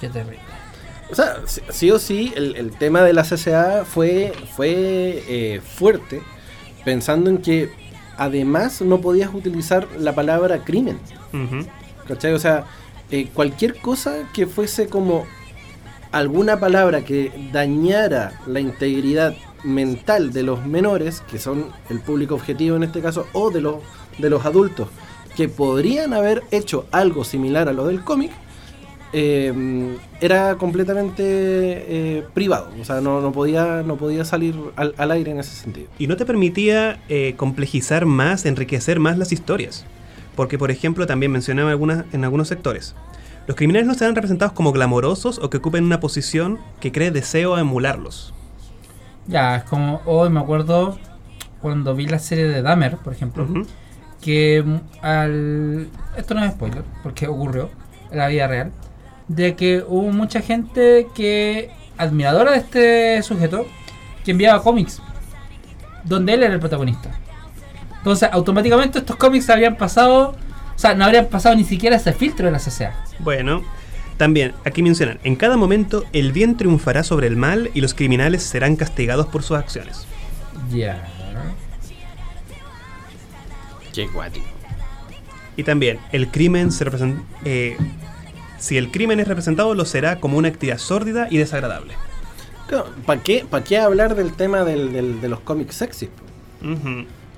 [0.00, 0.38] Qué terrible.
[1.10, 5.60] O sea, sí, sí o sí, el, el tema de la CCA fue, fue eh,
[5.62, 6.22] fuerte,
[6.84, 7.70] pensando en que
[8.16, 10.98] además no podías utilizar la palabra crimen.
[12.06, 12.32] ¿Cachai?
[12.32, 12.66] O sea,
[13.10, 15.24] eh, cualquier cosa que fuese como
[16.12, 22.76] alguna palabra que dañara la integridad mental de los menores, que son el público objetivo
[22.76, 23.76] en este caso, o de los,
[24.18, 24.88] de los adultos,
[25.36, 28.32] que podrían haber hecho algo similar a lo del cómic,
[29.12, 32.70] eh, era completamente eh, privado.
[32.80, 35.88] O sea, no, no, podía, no podía salir al, al aire en ese sentido.
[35.98, 39.84] Y no te permitía eh, complejizar más, enriquecer más las historias.
[40.36, 42.94] Porque, por ejemplo, también mencionaba algunas, en algunos sectores.
[43.46, 47.56] Los criminales no serán representados como glamorosos o que ocupen una posición que cree deseo
[47.56, 48.32] a emularlos.
[49.26, 50.98] Ya, es como hoy me acuerdo
[51.60, 53.46] cuando vi la serie de Dahmer, por ejemplo,
[54.20, 55.88] que mm, al...
[56.16, 57.70] Esto no es spoiler, porque ocurrió
[58.10, 58.72] en la vida real,
[59.30, 63.64] de que hubo mucha gente que, admiradora de este sujeto,
[64.24, 65.00] que enviaba cómics,
[66.02, 67.10] donde él era el protagonista.
[67.98, 70.34] Entonces, automáticamente estos cómics habían pasado,
[70.74, 73.04] o sea, no habrían pasado ni siquiera ese filtro de la CCA.
[73.20, 73.62] Bueno,
[74.16, 78.42] también aquí mencionan, en cada momento el bien triunfará sobre el mal y los criminales
[78.42, 80.06] serán castigados por sus acciones.
[80.72, 81.06] Ya.
[83.94, 84.46] Qué guático.
[85.56, 87.22] Y también, el crimen se representa...
[88.60, 91.94] si el crimen es representado, lo será como una actividad sórdida y desagradable.
[93.04, 96.08] ¿Para qué, pa qué hablar del tema del- del- de los cómics sexy?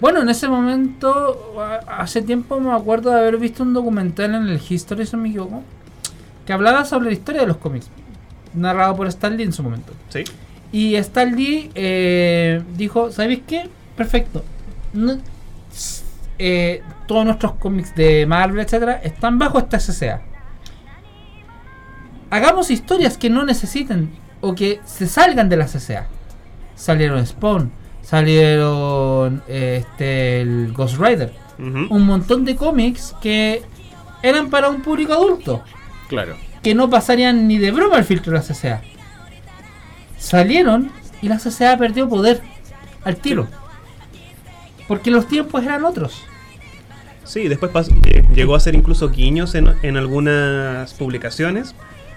[0.00, 1.54] Bueno, en ese momento,
[1.86, 5.28] hace tiempo me acuerdo de haber visto un documental en el History, si no me
[5.30, 5.62] equivoco,
[6.44, 7.88] que hablaba sobre la historia de los cómics,
[8.52, 9.92] narrado por Stan Lee en su momento.
[10.10, 10.24] ¿Sí?
[10.72, 13.68] Y Stan Lee eh, dijo, ¿sabéis qué?
[13.96, 14.44] Perfecto.
[14.92, 15.18] No-
[16.38, 20.20] eh, todos nuestros cómics de Marvel, etcétera, están bajo esta SCA.
[22.32, 24.10] Hagamos historias que no necesiten
[24.40, 26.06] o que se salgan de la CCA.
[26.74, 33.62] Salieron Spawn, salieron eh, este el Ghost Rider, un montón de cómics que
[34.22, 35.62] eran para un público adulto,
[36.08, 36.34] Claro.
[36.62, 38.80] que no pasarían ni de broma el filtro de la CCA.
[40.16, 40.90] Salieron
[41.20, 42.40] y la CCA perdió poder
[43.04, 43.46] al tiro.
[44.88, 46.22] Porque los tiempos eran otros.
[47.24, 47.70] Sí, después
[48.06, 51.74] eh, llegó a ser incluso guiños en, en algunas publicaciones,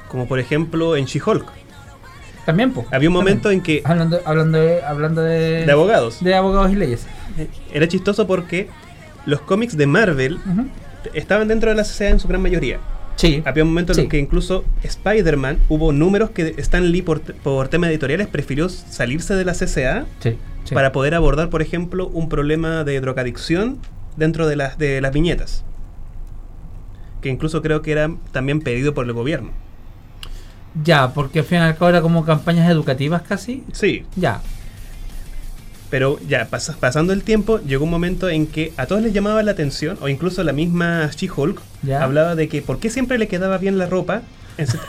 [0.07, 1.45] como por ejemplo en She-Hulk.
[2.45, 2.85] También, pues.
[2.91, 6.75] Había un momento en que Hablando, hablando, de, hablando de, de abogados de abogados y
[6.75, 7.07] leyes.
[7.73, 8.69] era chistoso porque
[9.25, 10.39] los cómics de Marvel
[11.13, 12.79] estaban dentro de la CCA en su gran mayoría.
[13.15, 13.41] Sí.
[13.45, 14.01] Había un momento en Sí.
[14.01, 19.33] el que incluso Spider-Man hubo números que Stan Lee por, por temas editoriales prefirió salirse
[19.35, 20.75] de la CCA Sí, sí.
[20.75, 23.79] para poder abordar, por ejemplo, un problema de drogadicción
[24.17, 25.63] dentro de las, de las viñetas.
[27.21, 29.51] Que incluso creo que era también pedido por el gobierno.
[30.83, 33.63] Ya, porque al fin y al cabo era como campañas educativas casi.
[33.71, 34.41] Sí, Ya.
[35.89, 39.41] pero ya pas- pasando el tiempo, llegó un momento en que a todos les llamaba
[39.43, 41.61] la atención, o incluso la misma She-Hulk
[41.99, 44.23] hablaba de que por qué siempre le quedaba bien la ropa,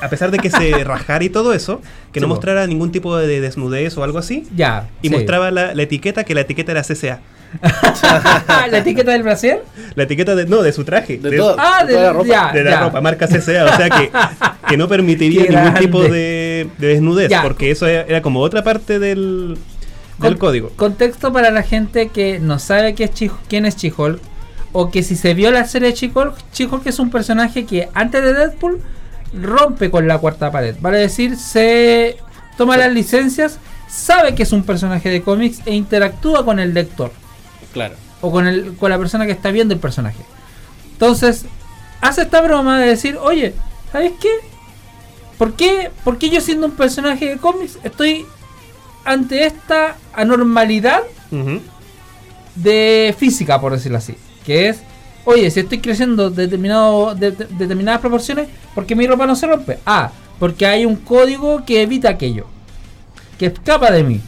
[0.01, 1.81] a pesar de que se rajara y todo eso,
[2.13, 4.89] que no Sí, mostrara ningún tipo de desnudez o algo así, Ya.
[5.03, 5.15] y sí.
[5.15, 7.21] mostraba la, la etiqueta, que la etiqueta era CCA.
[8.70, 9.62] la etiqueta del brasier.
[9.95, 11.19] La etiqueta de, no, de su traje.
[11.19, 11.57] De todo.
[11.59, 12.27] Ah, de, toda la ropa.
[12.28, 12.81] ya, de la ya.
[12.81, 14.11] ropa, marca CCA, o sea que,
[14.69, 15.81] que no permitiría Qué ningún grande.
[15.81, 17.43] tipo de, de desnudez, Ya.
[17.43, 19.57] porque eso era, era como otra parte del,
[20.19, 20.70] del Con- código.
[20.77, 23.11] Contexto para la gente que no sabe qué es
[23.49, 24.20] quién es She-Hulk.
[24.73, 28.23] O que si se vio la serie de She-Hulk, She-Hulk es un personaje que antes
[28.23, 28.81] de Deadpool
[29.33, 30.77] rompe con la cuarta pared.
[30.81, 32.16] Vale decir, se
[32.59, 33.59] toma las licencias,
[33.89, 37.11] sabe que es un personaje de cómics e interactúa con el lector.
[37.77, 37.94] Claro.
[38.23, 40.23] o con, el, con la persona que está viendo el personaje.
[40.93, 41.44] Entonces,
[42.01, 43.53] hace esta broma de decir, oye,
[43.93, 44.31] ¿sabes qué?
[45.36, 48.24] ¿Por qué, por qué yo siendo un personaje de cómics estoy
[49.05, 51.03] ante esta anormalidad
[52.55, 54.15] de física, por decirlo así?
[54.47, 54.78] Que es,
[55.27, 59.47] oye, si estoy creciendo determinado, de, de- determinadas proporciones, ¿por qué mi ropa no se
[59.47, 59.78] rompe?
[59.85, 62.47] Ah, porque hay un código que evita aquello,
[63.39, 64.20] que escapa de mí.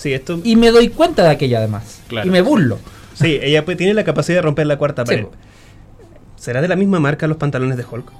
[0.00, 2.00] Sí, esto, Y me doy cuenta de aquello además.
[2.08, 2.26] Claro.
[2.26, 2.78] Y me burlo.
[3.14, 5.26] sí, ella pues, tiene la capacidad de romper la cuarta Sí, pared.
[6.36, 8.10] ¿Será de la misma marca los pantalones de Hulk?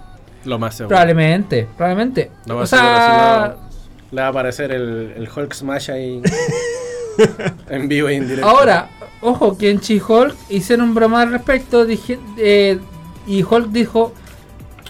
[0.44, 0.88] Lo más seguro.
[0.90, 2.30] Probablemente, probablemente.
[2.46, 5.90] Lo o más sea, seguro, si no, le va a aparecer el, el Hulk Smash
[5.90, 6.20] ahí
[7.70, 8.46] en vivo e indirecto.
[8.48, 8.88] ahora,
[9.22, 11.84] ojo, que en She-Hulk hicieron broma al respecto.
[11.86, 12.78] dije- eh,
[13.26, 14.12] y Hulk dijo: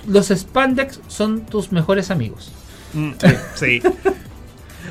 [0.09, 2.51] Los spandex son tus mejores amigos.
[2.95, 3.11] Mm,
[3.55, 3.81] sí.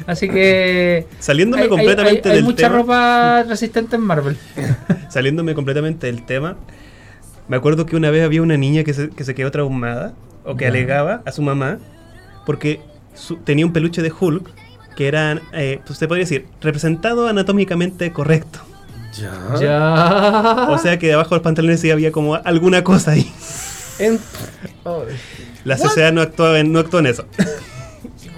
[0.10, 1.06] Así que.
[1.20, 2.76] Saliéndome hay- completamente hay- hay del mucha tema.
[2.78, 4.38] ropa resistente en Marvel.
[5.10, 6.56] Saliéndome completamente del tema.
[7.48, 10.14] Me acuerdo que una vez había una niña que se, que se quedó traumada
[10.46, 11.78] o que alegaba a su mamá
[12.46, 12.82] porque
[13.14, 14.50] su- tenía un peluche de Hulk
[14.96, 18.60] que era, eh, pues, se podría decir, representado anatómicamente correcto.
[19.14, 19.32] Ya.
[19.60, 20.68] Ya.
[20.70, 23.32] O sea que debajo de los pantalones sí había como alguna cosa ahí.
[24.00, 24.20] En-
[25.66, 27.26] La CCA no actuaba en, no actuó en eso.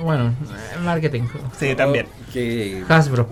[0.02, 1.24] Bueno, eh, marketing.
[1.60, 2.08] Sí, también.
[2.34, 3.28] Qué, Hasbro.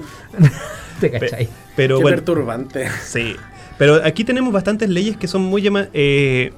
[1.00, 1.50] Te Pe- cachai.
[1.76, 2.90] Pero qué bueno, perturbante.
[3.04, 3.36] sí.
[3.78, 6.52] Pero aquí tenemos bastantes leyes que son muy llama eh,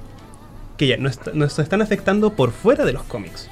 [0.76, 3.48] que ya nos, nos están afectando por fuera de los cómics.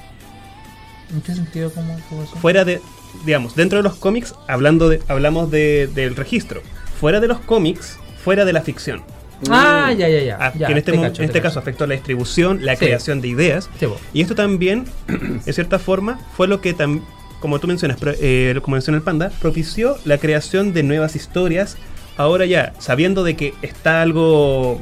[1.13, 1.71] ¿En qué sentido?
[1.73, 2.35] ¿Cómo, cómo eso?
[2.35, 2.81] Fuera de,
[3.25, 6.61] digamos, dentro de los cómics hablando de, hablamos de, del registro.
[6.99, 9.01] Fuera de los cómics, fuera de la ficción.
[9.49, 10.53] Ah, ya, ya, ya.
[10.55, 12.85] Ya, que en este, cacho, en te este caso afectó la distribución, la Sí.
[12.85, 13.69] creación de ideas.
[13.79, 13.87] Sí.
[14.13, 17.01] Y esto también, en cierta forma, fue lo que, tam-
[17.39, 21.77] como tú mencionas, eh, como menciona el panda, propició la creación de nuevas historias.
[22.17, 24.79] Ahora ya, sabiendo de que está algo,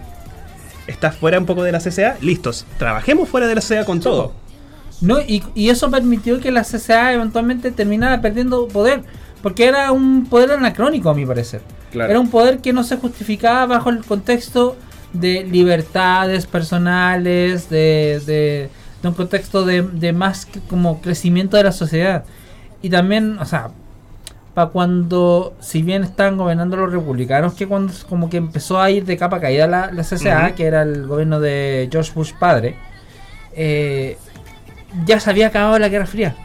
[0.88, 4.34] está fuera un poco de la CCA, listos, trabajemos fuera de la CCA con todo.
[5.02, 9.03] No, y, y eso permitió que la CCA eventualmente terminara perdiendo poder.
[9.41, 11.61] Porque era un poder anacrónico, a mi parecer.
[11.91, 12.10] Claro.
[12.10, 14.78] Era un poder que no se justificaba bajo el contexto
[15.14, 18.70] de libertades personales, de, de,
[19.02, 22.26] de un contexto de, de más que como crecimiento de la sociedad.
[22.82, 23.72] Y también, o sea,
[24.53, 29.06] para cuando, si bien estaban gobernando los republicanos, que cuando como que empezó a ir
[29.06, 32.76] de capa caída la, la CCA, que era el gobierno de George Bush padre,
[33.53, 34.18] eh,
[35.06, 36.36] ya se había acabado la Guerra Fría.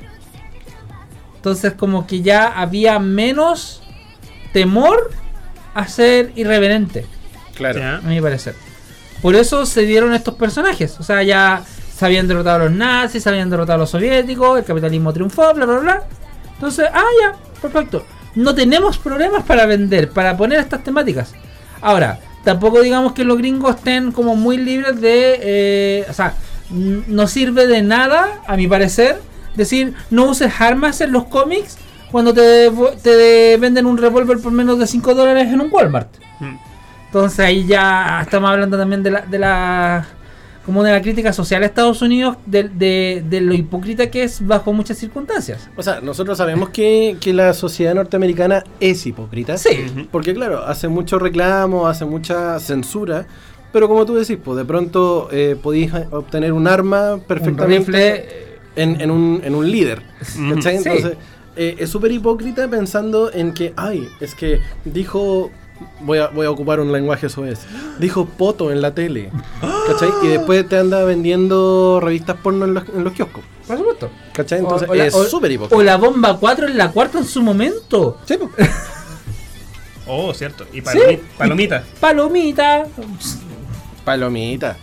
[1.37, 3.83] Entonces como que ya había menos
[4.53, 5.11] temor
[5.75, 7.07] a ser irreverente,
[7.55, 7.79] Claro.
[7.79, 7.97] ¿Ya?
[7.97, 8.55] a mi parecer.
[9.23, 10.97] Por eso se dieron estos personajes.
[10.99, 11.63] O sea, ya
[11.97, 15.55] se habían derrotado a los nazis, se habían derrotado a los soviéticos, el capitalismo triunfó,
[15.55, 16.03] bla, bla, bla.
[16.55, 18.05] Entonces, ah, ya, perfecto.
[18.35, 21.33] No tenemos problemas para vender, para poner estas temáticas.
[21.81, 25.39] Ahora, tampoco digamos que los gringos estén como muy libres de...
[25.41, 26.35] eh, o sea,
[26.71, 29.21] no sirve de nada, a mi parecer,
[29.55, 31.79] decir, no uses armas en los cómics
[32.15, 32.71] cuando te,
[33.03, 36.11] te venden un revólver por menos de 5 dólares en un Walmart.
[36.39, 36.55] Mm.
[37.07, 40.07] Entonces ahí ya estamos hablando también de la, de la
[40.65, 44.47] como de la crítica social a Estados Unidos de, de- de lo hipócrita que es
[44.47, 45.69] bajo muchas circunstancias.
[45.77, 49.59] O sea, nosotros sabemos que, que la sociedad norteamericana es hipócrita.
[49.59, 50.07] Sí.
[50.13, 53.27] Porque claro, hace mucho reclamo, hace mucha censura.
[53.73, 58.25] Pero como tú decís, pues de pronto eh, podéis obtener un arma Un perfectamente rifle
[58.77, 60.01] en, en un, en un líder.
[60.55, 60.79] ¿cachai?
[60.79, 60.89] Sí.
[60.89, 61.17] Entonces,
[61.57, 65.51] eh, es súper hipócrita pensando en que, ay, es que dijo,
[66.01, 67.61] voy a, voy a ocupar un lenguaje eso es,
[67.99, 69.31] dijo poto en la tele.
[69.87, 70.09] ¿Cachai?
[70.23, 73.45] Y después te anda vendiendo revistas porno en los, en los kioscos.
[73.67, 74.11] por supuesto.
[74.33, 74.61] ¿Cachai?
[74.61, 75.77] Entonces O- o la- es súper hipócrita.
[75.77, 78.19] O la bomba 4 en la cuarta en su momento.
[78.27, 78.69] Sí, pues.
[80.07, 80.67] Oh, cierto.
[80.71, 81.83] Y palomi- palomita.
[81.99, 82.85] Palomita.
[84.05, 84.77] Palomita.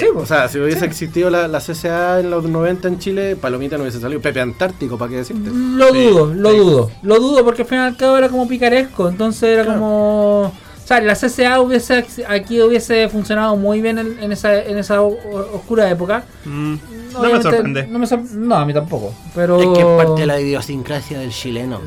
[0.00, 0.06] Sí.
[0.14, 3.82] O sea, si hubiese existido la, la CCA en los 90 en Chile, Palomita no
[3.82, 4.20] hubiese salido.
[4.20, 5.50] Pepe Antártico, ¿para qué decirte?
[5.52, 6.56] Lo Sí, dudo, lo sí.
[6.56, 6.90] dudo.
[7.02, 9.08] Lo dudo porque al fin y al cabo era como picaresco.
[9.08, 9.78] Entonces era Claro.
[9.80, 10.40] como.
[10.82, 15.00] O sea, la CCA hubiese aquí hubiese funcionado muy bien en, en esa, en esa
[15.00, 16.24] oscura época.
[16.44, 16.74] Mm,
[17.14, 17.86] no me sorprende.
[17.86, 19.14] No, me sor- no, a mí tampoco.
[19.34, 19.60] Pero.
[19.60, 21.80] Es que es parte de la idiosincrasia del chileno.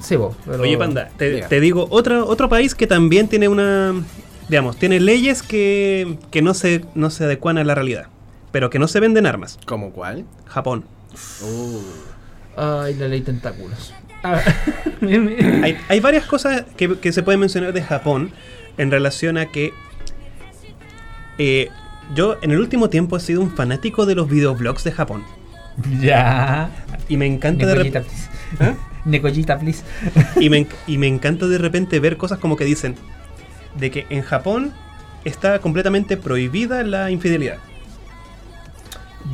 [0.00, 3.94] Sí, vos, pero- Oye, Panda, te, te digo, otro, otro país que también tiene una.
[4.48, 8.06] Digamos, tiene leyes que, que no, se, no se adecuan a la realidad,
[8.50, 9.58] pero que no se venden armas.
[9.66, 10.24] ¿Cómo cuál?
[10.46, 10.84] Japón.
[11.42, 11.80] Uh.
[12.56, 13.92] Ay, la ley tentáculos.
[14.22, 14.44] A ver.
[15.64, 18.32] Hay, hay varias cosas que, que se pueden mencionar de Japón
[18.76, 19.72] en relación a que.
[21.38, 21.68] eh,
[22.14, 25.24] yo en el último tiempo he sido un fanático de los videoblogs de Japón.
[26.00, 26.70] ya.
[27.08, 28.00] Y me encanta de repente.
[28.58, 28.76] please.
[29.04, 29.84] Necollita, please.
[30.40, 32.96] Y me, y me encanta de repente ver cosas como que dicen
[33.74, 34.72] de que en Japón
[35.24, 37.58] está completamente prohibida la infidelidad.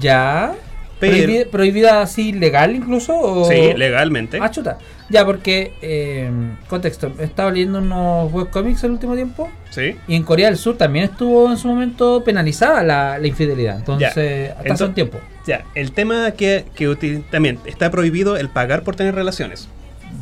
[0.01, 0.55] Ya.
[1.01, 3.19] Pero- Prohibi- ¿Prohibida así legal incluso?
[3.19, 3.45] O...
[3.51, 4.39] Sí, legalmente.
[4.41, 4.79] Ah, chuta.
[5.11, 6.31] Ya, porque, eh,
[6.69, 9.97] contexto, he estado leyendo unos webcomics el último tiempo Sí.
[10.09, 13.77] y en Corea del Sur también estuvo en su momento penalizada la, la infidelidad.
[13.77, 15.19] Entonces, hasta hace Ento- un tiempo.
[15.47, 19.69] Ya, el tema que, que también está prohibido el pagar por tener relaciones.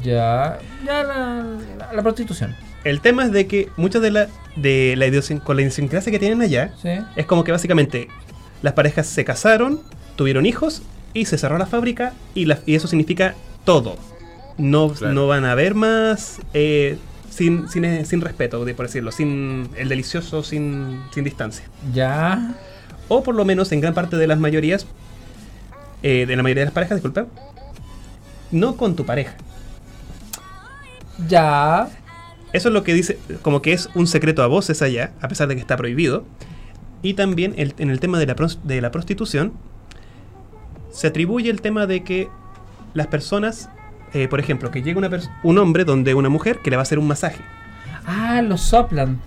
[0.02, 1.44] Ya, ya la,
[1.78, 2.56] la- la prostitución.
[2.84, 5.06] El tema es de que muchas de la de la
[5.44, 6.90] con la idiosincrasia que tienen allá Sí.
[7.16, 8.08] es como que básicamente
[8.60, 9.80] las parejas se casaron,
[10.16, 10.82] tuvieron hijos
[11.14, 13.34] y se cerró la fábrica y, la- y eso significa
[13.64, 13.96] todo.
[14.58, 15.14] No, Claro.
[15.14, 16.98] no van a haber más eh,
[17.30, 21.64] sin, sin, eh, sin respeto, de- por decirlo, sin el delicioso, sin, sin distancia.
[21.94, 22.54] Ya.
[23.08, 24.86] O por lo menos en gran parte de las mayorías,
[26.02, 27.26] eh, de la mayoría de las parejas, disculpa,
[28.50, 29.34] no con tu pareja.
[31.28, 31.88] Ya.
[32.52, 35.48] Eso es lo que dice, como que es un secreto a voces allá, a pesar
[35.48, 36.24] de que está prohibido.
[37.02, 39.52] Y también el- en el tema de la, de la prostitución,
[40.90, 42.28] se atribuye el tema de que
[42.94, 43.70] las personas,
[44.12, 45.10] eh, por ejemplo, que llega una
[45.42, 47.42] un hombre donde una mujer que le va a hacer un masaje.
[48.06, 49.18] Ah, los soplan.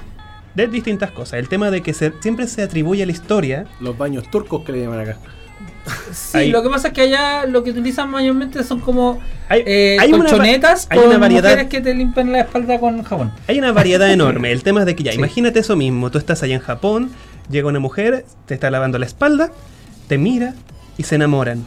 [0.54, 1.40] De distintas cosas.
[1.40, 3.66] El tema de que se- siempre se atribuye a la historia.
[3.82, 5.18] Los baños turcos que le llaman acá.
[6.14, 9.98] Sí, lo que pasa es que allá lo que utilizan mayormente son como Hay, eh,
[10.00, 13.32] hay una colchonetas hay con una variedad- mujeres que te limpian la espalda con jabón.
[13.48, 14.52] Hay una variedad enorme.
[14.52, 15.18] El tema es de que ya, Sí.
[15.18, 16.10] imagínate eso mismo.
[16.10, 17.12] Tú estás allá en Japón,
[17.50, 19.52] llega una mujer, te está lavando la espalda,
[20.08, 20.54] te mira
[20.98, 21.64] y se enamoran.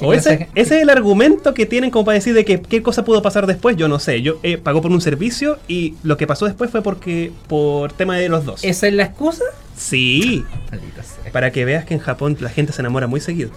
[0.00, 2.82] O ¿Qué ese, ese es el argumento que tienen como para decir de que qué
[2.82, 4.20] cosa pudo pasar después, yo no sé.
[4.20, 8.16] Yo eh, pagó por un servicio y lo que pasó después fue porque por tema
[8.18, 8.62] de los dos.
[8.62, 9.42] ¿Esa es la excusa?
[9.76, 10.44] Sí,
[11.32, 13.50] para que veas que en Japón la gente se enamora muy seguido.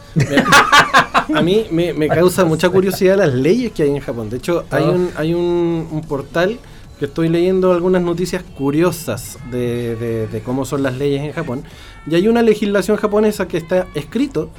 [1.33, 4.29] A mí me, me causa mucha curiosidad las leyes que hay en Japón.
[4.29, 4.91] De hecho, hay Oh.
[4.91, 6.59] un, hay un, un portal
[6.97, 11.63] que estoy leyendo algunas noticias curiosas de, de- de cómo son las leyes en Japón.
[12.05, 14.49] Y hay una legislación japonesa que está escrito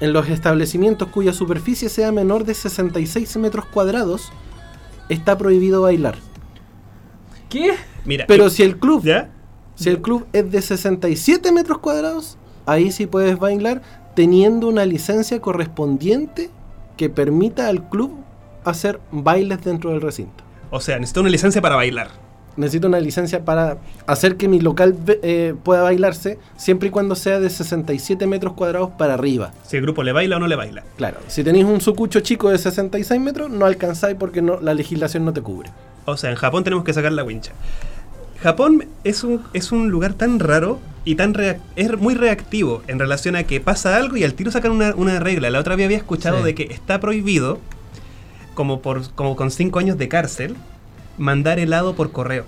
[0.00, 4.30] en los establecimientos cuya superficie sea menor de 66 metros cuadrados,
[5.08, 6.16] está prohibido bailar.
[7.48, 7.74] ¿Qué?
[8.04, 9.30] Mira, Pero si el club, ¿ya?
[9.80, 12.36] Si el club es de 67 metros cuadrados,
[12.66, 13.80] ahí sí puedes bailar
[14.14, 16.50] teniendo una licencia correspondiente
[16.98, 18.14] que permita al club
[18.62, 20.44] hacer bailes dentro del recinto.
[20.70, 22.08] O sea, necesito una licencia para bailar.
[22.58, 27.40] Necesito una licencia para hacer que mi local eh, pueda bailarse siempre y cuando sea
[27.40, 29.52] de 67 metros cuadrados para arriba.
[29.62, 30.84] Si el grupo le baila o no le baila.
[30.98, 35.24] Claro, si tenéis un sucucho chico de 66 metros, no alcanzáis porque no, la legislación
[35.24, 35.70] no te cubre.
[36.04, 37.52] O sea, en Japón tenemos que sacar la wincha.
[38.42, 42.98] Japón es un, es un lugar tan raro y tan reac- es muy reactivo en
[42.98, 45.50] relación a que pasa algo y al tiro sacan una, una regla.
[45.50, 46.44] La otra vez había escuchado Sí.
[46.44, 47.58] de que está prohibido,
[48.54, 50.56] como, por, como con 5 años de cárcel,
[51.18, 52.44] mandar helado por correo.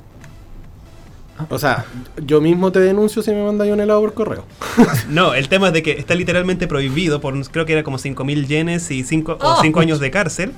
[1.48, 1.86] O sea,
[2.24, 4.44] yo mismo te denuncio si me mandáis un helado por correo.
[5.08, 8.46] No, el tema es de que está literalmente prohibido por, creo que era como 5.000
[8.46, 9.52] yenes y 5 Oh.
[9.58, 10.52] o cinco años de cárcel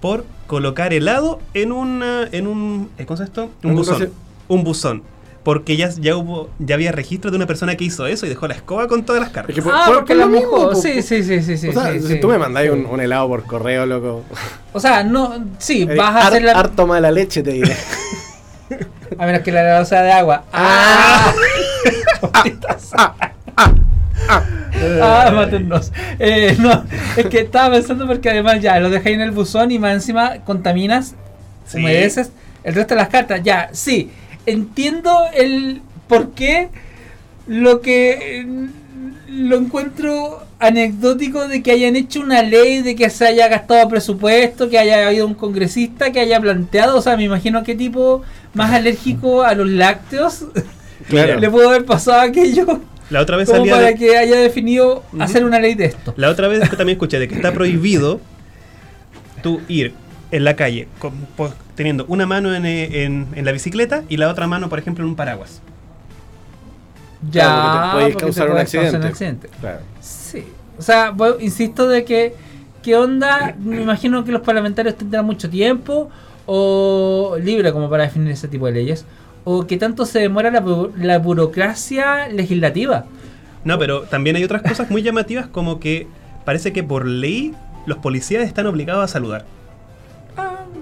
[0.00, 3.50] por colocar helado en una, en un, eh, ¿cómo se llama esto?
[3.62, 4.10] Un Un buzón.
[4.48, 5.02] Un buzón.
[5.44, 8.46] porque ya, ya hubo ya había registro de una persona que hizo eso y dejó
[8.48, 9.50] la escoba con todas las cartas.
[9.50, 10.74] Es que por- Ah, por- porque por lo mismo, mojó.
[10.74, 11.68] Sí, sí, sí, sí, sí.
[11.68, 12.20] o sea, sí, si sí.
[12.20, 14.24] tú me mandáis un, un helado por correo, loco.
[14.74, 16.52] O sea, no, sí, eh, vas a hacer la.
[16.52, 17.74] Harto mala leche, te diré.
[19.18, 20.44] A menos que la helado sea de agua.
[20.52, 21.32] ¡Ah!
[25.02, 25.92] Ah, mátennos.
[26.18, 26.84] Eh, no,
[27.16, 30.38] es que estaba pensando porque además ya lo dejáis en el buzón y más encima
[30.44, 31.14] contaminas,
[31.66, 31.78] Sí.
[31.78, 32.30] humedeces
[32.64, 33.40] el resto de las cartas.
[33.42, 34.10] Ya, sí,
[34.50, 36.68] entiendo el por qué
[37.46, 38.46] lo que
[39.28, 44.68] lo encuentro anecdótico de que hayan hecho una ley, de que se haya gastado presupuesto,
[44.68, 48.22] que haya habido un congresista que haya planteado, o sea, me imagino qué tipo
[48.54, 50.46] más alérgico a los lácteos
[51.08, 51.38] Claro.
[51.40, 55.04] le pudo haber pasado aquello La otra vez como salía para de- que haya definido
[55.20, 56.12] hacer una ley de esto.
[56.16, 58.20] La otra vez también escuché de que está prohibido
[59.42, 59.94] tú ir
[60.30, 64.16] en la calle con- po- teniendo una mano en, eh, en- en la bicicleta y
[64.18, 65.60] la otra mano, por ejemplo, en un paraguas.
[67.30, 68.96] Ya, Claro, te puede causar un causar accidente.
[68.96, 69.48] un accidente.
[69.60, 69.78] Claro.
[70.00, 70.44] Sí.
[70.78, 72.34] O sea, bueno, insisto de que,
[72.82, 73.56] ¿qué onda?
[73.58, 76.10] Me imagino que los parlamentarios tendrán mucho tiempo
[76.46, 79.04] o libre como para definir ese tipo de leyes.
[79.44, 83.06] O que tanto se demora la, bu- la burocracia legislativa.
[83.64, 86.06] No, pero también hay otras cosas muy llamativas como que
[86.44, 87.52] parece que por ley
[87.86, 89.44] los policías están obligados a saludar.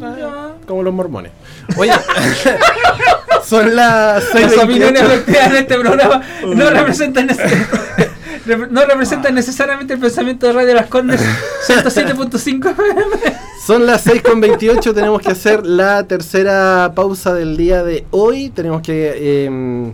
[0.02, 0.52] Ah.
[0.66, 1.32] Como los mormones.
[1.76, 1.92] Oye,
[3.44, 4.64] son las Las 6:28.
[4.64, 7.26] opiniones vertidas en este programa no representan
[8.70, 11.20] no representan necesariamente el pensamiento de Radio Las Condes
[11.66, 13.36] 107.5 FM.
[13.66, 18.50] Son las 6.28, tenemos que hacer la tercera pausa del día de hoy.
[18.50, 19.92] Tenemos que eh,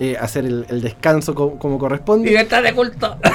[0.00, 2.28] eh, hacer el, el descanso co- como corresponde.
[2.28, 3.16] Libertad de culto.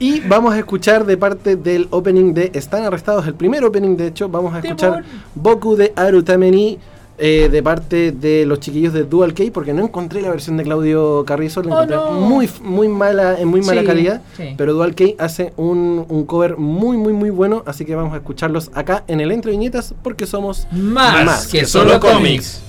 [0.00, 4.08] Y vamos a escuchar de parte del opening de Están Arrestados, el primer opening de
[4.08, 5.02] hecho, vamos a escuchar
[5.34, 6.78] Boku de Arutameni
[7.20, 10.62] eh, de parte de los chiquillos de Dual K, porque no encontré la versión de
[10.62, 12.12] Claudio Carrizo, la Oh, encontré no.
[12.12, 14.22] muy, muy mala, en muy mala Sí, calidad.
[14.36, 14.54] sí.
[14.56, 18.18] Pero Dual K hace un, un cover muy, muy, muy bueno, así que vamos a
[18.18, 22.60] escucharlos acá en el Entre Viñetas, porque somos Más, Más que, que solo solo cómics.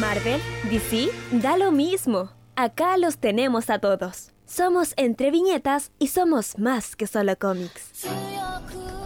[0.00, 2.30] Marvel, DC, da lo mismo.
[2.54, 4.32] Acá los tenemos a todos.
[4.44, 8.04] Somos entre viñetas y somos más que solo cómics.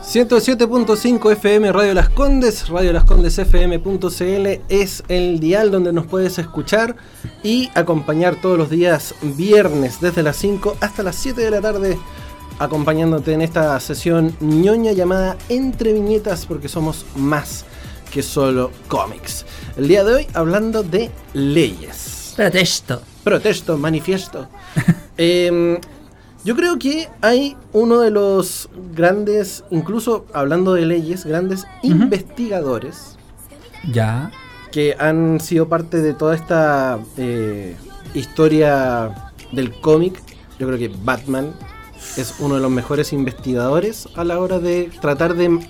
[0.02, 6.38] 107.5 FM Radio Las Condes, Radio Las Condes FM.cl es el dial donde nos puedes
[6.38, 6.96] escuchar
[7.44, 11.96] y acompañar todos los días viernes desde las 5 hasta las 7 de la tarde
[12.58, 17.64] acompañándote en esta sesión ñoña llamada Entre Viñetas porque somos más
[18.12, 19.44] que solo cómics.
[19.76, 22.34] El día de hoy hablando de leyes.
[22.36, 23.02] Protesto.
[23.24, 24.48] Protesto, manifiesto.
[25.18, 25.78] Em,
[26.42, 33.16] yo creo que hay uno de los grandes, incluso hablando de leyes, grandes investigadores
[33.92, 34.30] Ya.
[34.72, 37.76] que han sido parte de toda esta eh,
[38.14, 40.18] historia del cómic.
[40.58, 41.52] Yo creo que Batman
[42.16, 45.60] es uno de los mejores investigadores a la hora de tratar de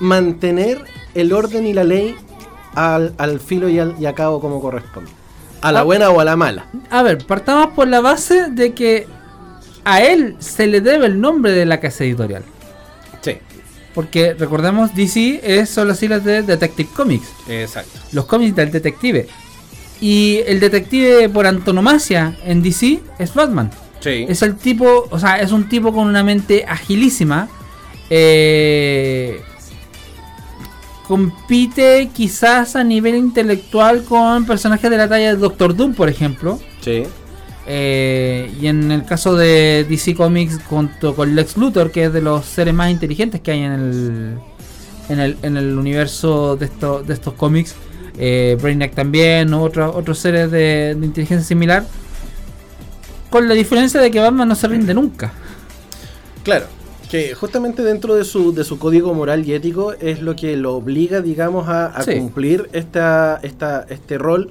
[0.00, 2.14] mantener el orden y la ley
[2.74, 5.10] al, al filo y, al, y a cabo como corresponde.
[5.62, 5.84] A la Ah.
[5.84, 6.66] buena o a la mala.
[6.90, 9.06] A ver, partamos por la base de que
[9.84, 12.42] a él se le debe el nombre de la casa editorial.
[13.22, 13.38] Sí,
[13.94, 17.28] Porque recordemos, DC es, son las siglas de Detective Comics.
[17.48, 17.98] exacto.
[18.12, 19.26] Los cómics del detective.
[20.00, 23.70] Y el detective por antonomasia en DC es Batman.
[24.00, 24.26] Sí.
[24.28, 27.48] Es el tipo, o sea, es un tipo con una mente agilísima.
[28.10, 29.40] eh,
[31.06, 36.58] compite quizás a nivel intelectual con personajes de la talla de Doctor Doom, por ejemplo.
[36.80, 37.04] Sí.
[37.68, 42.20] Eh, y en el caso de DC Comics, junto con Lex Luthor, que es de
[42.22, 44.38] los seres más inteligentes que hay en el,
[45.08, 47.74] en el, en el universo de, esto- de estos cómics,
[48.18, 51.84] eh, Brainiac también, o otros otros seres de, de inteligencia similar,
[53.30, 55.32] con la diferencia de que Batman no se rinde nunca.
[56.44, 56.66] Claro,
[57.10, 60.74] que justamente dentro de su, de su código moral y ético es lo que lo
[60.76, 62.16] obliga, digamos, a, a Sí.
[62.18, 64.50] cumplir esta, esta, este rol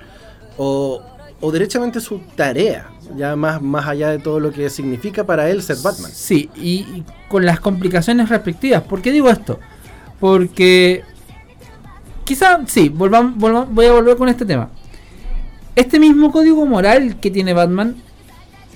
[0.58, 1.02] o,
[1.42, 5.62] o derechamente su tarea, ya más, más allá de todo lo que significa para él
[5.64, 6.12] ser Batman.
[6.14, 8.84] Sí, y, y con las complicaciones respectivas.
[8.84, 9.60] ¿Por qué digo esto?
[10.20, 11.04] Porque
[12.24, 14.70] quizá, sí, volvamos, volvamos- voy a volver con este tema.
[15.76, 17.98] Este mismo código moral que tiene Batman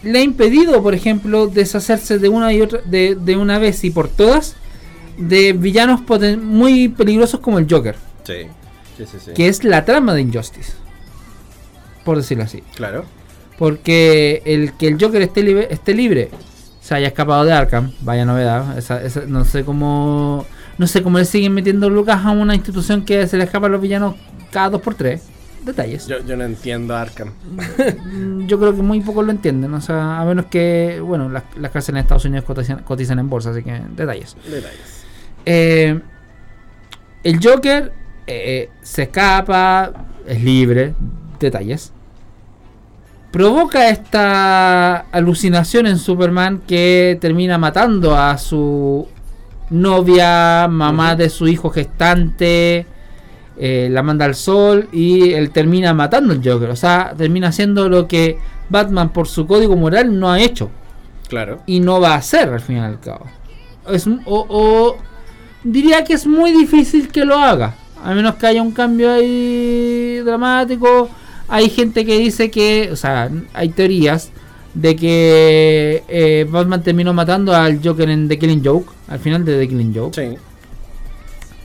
[0.03, 3.89] le ha impedido, por ejemplo, deshacerse de una y otra, de, de una vez y
[3.91, 4.55] por todas,
[5.17, 8.43] de villanos poten- muy peligrosos como el Joker, Sí,
[8.97, 9.17] sí, sí.
[9.25, 9.31] sí.
[9.33, 10.73] que es la trama de Injustice,
[12.05, 12.63] por decirlo así.
[12.75, 13.05] Claro.
[13.57, 16.29] Porque el que el Joker esté libre, esté libre
[16.81, 18.77] se haya escapado de Arkham, vaya novedad.
[18.77, 20.45] Esa, esa- no sé cómo.
[20.77, 23.69] No sé cómo le siguen metiendo lucas a una institución que se le escapa a
[23.69, 24.15] los villanos
[24.49, 25.19] cada 2x3.
[25.63, 26.07] Detalles.
[26.07, 27.31] Yo, yo no entiendo Arkham.
[28.05, 31.43] Mm, Yo creo que muy pocos lo entienden, o sea, a menos que, bueno, las,
[31.57, 34.35] las cárceles en Estados Unidos cotizan, cotizan en bolsa, así que detalles.
[34.45, 35.05] Detalles.
[35.45, 35.99] Eh,
[37.23, 37.91] el Joker
[38.27, 39.91] eh, se escapa,
[40.25, 40.93] es libre,
[41.39, 41.91] detalles.
[43.31, 49.07] Provoca esta alucinación en Superman que termina matando a su
[49.69, 52.87] novia, mamá de su hijo gestante,
[53.59, 56.69] eh, la manda al sol y él termina matando al Joker.
[56.69, 58.37] O sea, termina haciendo lo que
[58.69, 60.69] Batman por su código moral no ha hecho
[61.27, 61.59] Claro.
[61.67, 63.25] y no va a hacer al fin y al cabo.
[63.91, 64.97] Es, o, o
[65.63, 70.19] diría que es muy difícil que lo haga, a menos que haya un cambio ahí
[70.23, 71.09] dramático.
[71.47, 74.29] Hay gente que dice que, o sea, hay teorías
[74.75, 79.57] de que eh, Batman terminó matando al Joker en The Killing Joke, al final de
[79.59, 80.15] The Killing Joke.
[80.15, 80.37] Sí.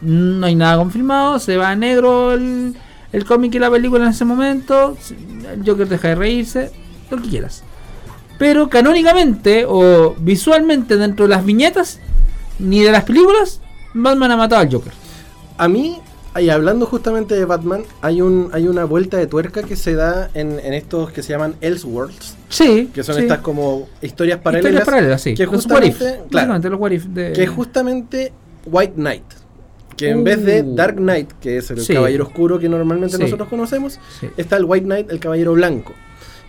[0.05, 2.75] No hay nada confirmado, se va a negro el,
[3.13, 4.97] el cómic y la película en ese momento.
[5.51, 6.71] El Joker deja de reírse,
[7.11, 7.63] lo que quieras.
[8.39, 12.01] Pero canónicamente o visualmente dentro de las viñetas,
[12.59, 13.61] ni de las películas,
[13.95, 14.93] Batman ha matado al Joker.
[15.57, 15.99] A mí,
[16.41, 20.31] y hablando justamente de Batman, hay un hay una vuelta de tuerca que se da
[20.35, 22.91] en, en estos que se llaman Elseworlds, Sí.
[22.93, 23.23] que son sí.
[23.23, 24.71] estas como historias paralelas.
[24.73, 25.35] Historias paralelas, sí.
[25.35, 28.33] que Los what if, justamente, claro, básicamente los what if de- que justamente
[28.67, 29.23] White Knight.
[30.05, 30.75] Que en vez de Uh.
[30.75, 31.95] Dark Knight, que es el Sí.
[31.95, 33.23] caballero oscuro que normalmente Sí.
[33.23, 34.29] nosotros conocemos, Sí.
[34.37, 35.93] está el White Knight, el caballero blanco.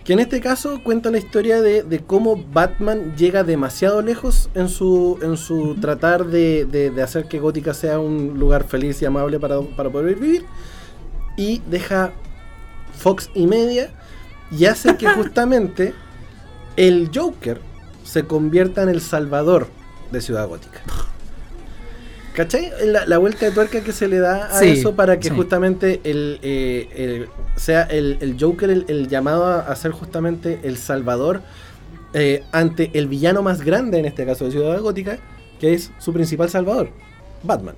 [0.04, 4.68] Que en este caso cuenta la historia de, de cómo Batman llega demasiado lejos en
[4.68, 9.04] su, en su tratar de, de- de hacer que Gótica sea un lugar feliz y
[9.04, 10.44] amable para, para poder vivir.
[11.36, 12.12] Y deja
[12.96, 13.90] Fox y media
[14.52, 15.92] y hace que justamente
[16.76, 17.60] el Joker
[18.04, 19.66] se convierta en el salvador
[20.12, 20.80] de Ciudad Gótica.
[22.36, 22.70] ¿Cachai?
[22.84, 25.34] La, la vuelta de tuerca que se le da a Sí, eso para que sí.
[25.34, 30.60] justamente el, eh, el- sea el, el Joker el, el llamado a, a ser justamente
[30.64, 31.40] el salvador
[32.12, 35.18] eh, ante el villano más grande, en este caso de Ciudad Gótica,
[35.58, 36.90] que es su principal salvador,
[37.42, 37.74] Batman.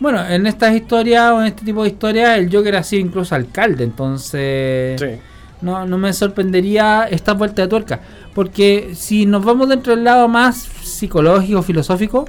[0.00, 3.34] Bueno, en estas historias o en este tipo de historias, el Joker ha sido incluso
[3.36, 5.00] alcalde, entonces.
[5.00, 5.20] Sí.
[5.62, 8.00] No, no me sorprendería esta vuelta de tuerca.
[8.34, 12.26] Porque si nos vamos dentro del lado más psicológico, filosófico,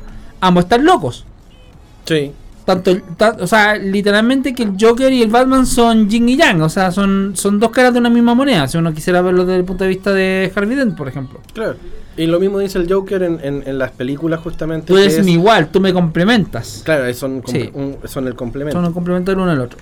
[0.48, 1.26] ambos están locos.
[2.06, 2.32] Sí.
[2.66, 6.36] Tanto, el- ta- o sea, literalmente que el Joker y el Batman son yin y
[6.38, 6.62] yang.
[6.64, 8.68] O sea, son, son dos caras de una misma moneda.
[8.68, 11.40] Si uno quisiera verlo desde el punto de vista de Harvey Dent, por ejemplo.
[11.54, 11.76] Claro.
[12.18, 14.88] Y lo mismo dice el Joker en, en- en las películas justamente.
[14.88, 16.82] Tú eres mi igual, tú me complementas.
[16.84, 17.70] Claro, son, com- Sí.
[17.74, 18.78] un- son el complemento.
[18.80, 19.78] Son un complemento del uno al otro.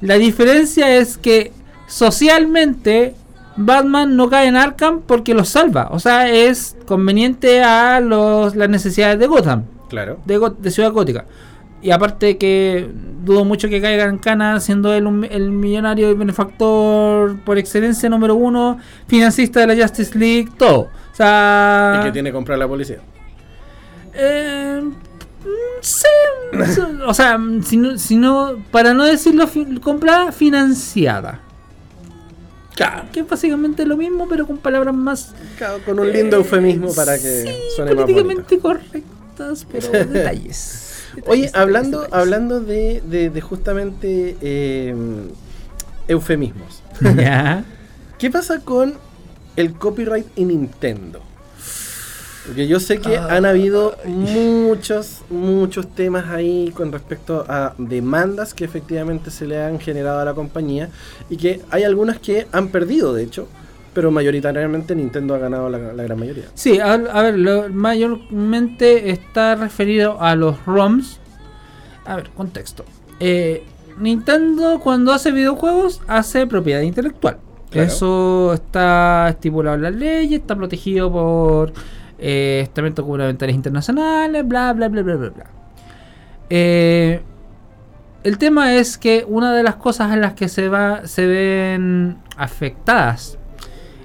[0.00, 1.50] La diferencia es que
[1.88, 3.14] socialmente
[3.56, 5.88] Batman no cae en Arkham porque los salva.
[5.90, 9.64] O sea, es conveniente a los, las necesidades de Gotham,
[9.94, 10.18] Claro.
[10.24, 11.24] de, Ciudad Gótica.
[11.82, 12.88] Y aparte que
[13.24, 18.08] dudo mucho que caiga en cana siendo él un- el millonario y benefactor por excelencia
[18.08, 20.80] número uno, financista de la Justice League, todo.
[21.12, 21.98] O sea...
[22.00, 22.98] Y que tiene que comprar la policía.
[24.14, 24.92] Eh, mm,
[25.80, 26.06] sí,
[27.06, 31.40] o sea, si no, si no- para no decirlo fi- compra financiada.
[32.74, 33.04] Claro.
[33.12, 37.16] Que es básicamente lo mismo, pero con palabras más Claro, Con un lindo eufemismo para
[37.18, 37.44] que
[37.76, 38.48] suene más bonito.
[39.70, 40.90] Pero detalles.
[41.26, 44.94] Oye, Detalles, hablando, detalles, hablando de, de- de justamente eh,
[46.08, 46.82] eufemismos.
[47.16, 47.64] Ya.
[48.18, 48.94] ¿Qué pasa con
[49.56, 51.20] el copyright en Nintendo?
[52.46, 58.64] Porque yo sé que han habido muchos, muchos temas ahí con respecto a demandas que
[58.66, 60.90] efectivamente se le han generado a la compañía
[61.30, 63.48] y que hay algunas que han perdido, de hecho,
[63.94, 66.44] pero mayoritariamente Nintendo ha ganado la, la gran mayoría.
[66.54, 71.20] Sí, a, a ver, lo, mayormente está referido a los ROMs.
[72.04, 72.84] A ver, contexto.
[73.20, 73.64] Eh,
[73.98, 77.38] Nintendo cuando hace videojuegos hace propiedad intelectual.
[77.70, 77.88] Claro.
[77.88, 81.72] Eso está estipulado en la ley, está protegido por
[82.18, 85.46] eh, estamentos gubernamentales internacionales, bla, bla, bla, bla, bla, bla.
[86.50, 87.20] Eh,
[88.22, 92.18] el tema es que una de las cosas en las que se, va, se ven
[92.36, 93.38] afectadas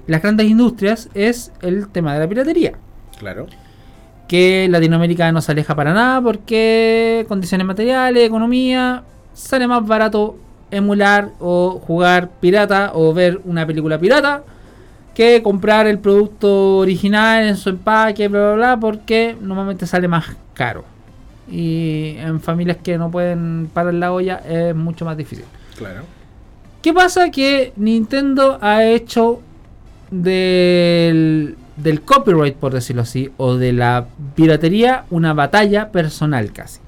[0.10, 2.74] las grandes industrias es el tema de la piratería.
[3.20, 3.48] Claro.
[4.28, 9.04] Que Latinoamérica no se aleja para nada porque condiciones materiales, economía,
[9.34, 10.38] sale más barato
[10.72, 14.44] emular o jugar pirata o ver una película pirata
[15.14, 20.26] que comprar el producto original en su empaque, bla, bla, bla, porque normalmente sale más
[20.54, 20.86] caro.
[21.52, 25.46] Y en familias que no pueden parar la olla es mucho más difícil.
[25.78, 26.04] Claro.
[26.82, 27.30] ¿Qué pasa?
[27.32, 29.42] Que Nintendo ha hecho
[30.12, 36.80] del, del copyright, por decirlo así, o de la piratería, una batalla personal casi.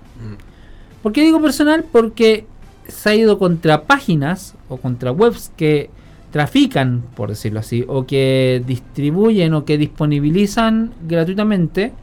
[1.02, 1.84] ¿Por qué digo personal?
[1.92, 2.46] Porque
[2.88, 5.90] se ha ido contra páginas o contra webs que
[6.32, 11.94] trafican, por decirlo así, o que distribuyen o que disponibilizan gratuitamente.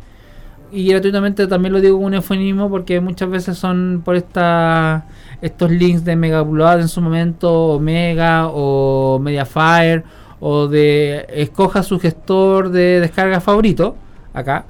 [0.71, 5.07] Y gratuitamente también lo digo con un eufemismo porque muchas veces son por esta
[5.41, 10.03] estos links de Mega Upload en su momento, o Mega o Mediafire,
[10.41, 13.97] o de escoja su gestor de descarga favorito,
[14.35, 14.65] acá,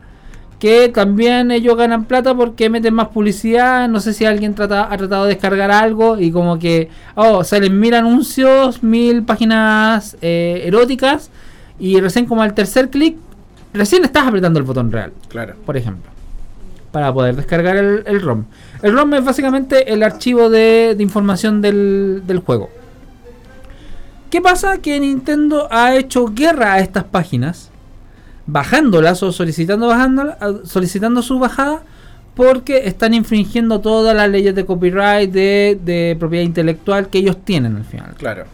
[0.58, 4.96] que también ellos ganan plata porque meten más publicidad, no sé si alguien trata, ha
[4.96, 11.30] tratado de descargar algo y como que, oh, salen mil anuncios, mil páginas eh, eróticas
[11.78, 13.16] y recién como al tercer clic,
[13.72, 15.54] recién estás apretando el botón real, Claro.
[15.64, 16.10] por ejemplo,
[16.90, 18.44] para poder descargar el, el ROM.
[18.82, 22.70] El ROM es básicamente el archivo de, de información del, del juego.
[24.30, 24.78] ¿Qué pasa?
[24.78, 27.70] Que Nintendo ha hecho guerra a estas páginas,
[28.46, 31.82] bajándolas o solicitando, bajándolas, solicitando su bajada,
[32.34, 37.76] porque están infringiendo todas las leyes de copyright, de, de propiedad intelectual que ellos tienen
[37.76, 38.14] al final.
[38.16, 38.44] Claro.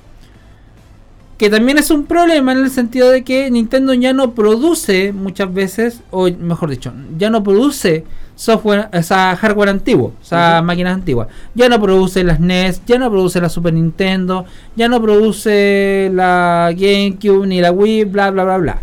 [1.37, 5.53] Que también es un problema en el sentido de que Nintendo ya no produce muchas
[5.53, 10.95] veces, o mejor dicho, ya no produce software, o sea, hardware antiguo, o sea, máquinas
[10.95, 11.29] antiguas.
[11.55, 14.45] Ya no produce las NES, ya no produce la Super Nintendo,
[14.77, 18.83] ya no produce la GameCube ni la Wii, bla, bla, bla, bla.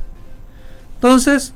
[0.96, 1.54] Entonces,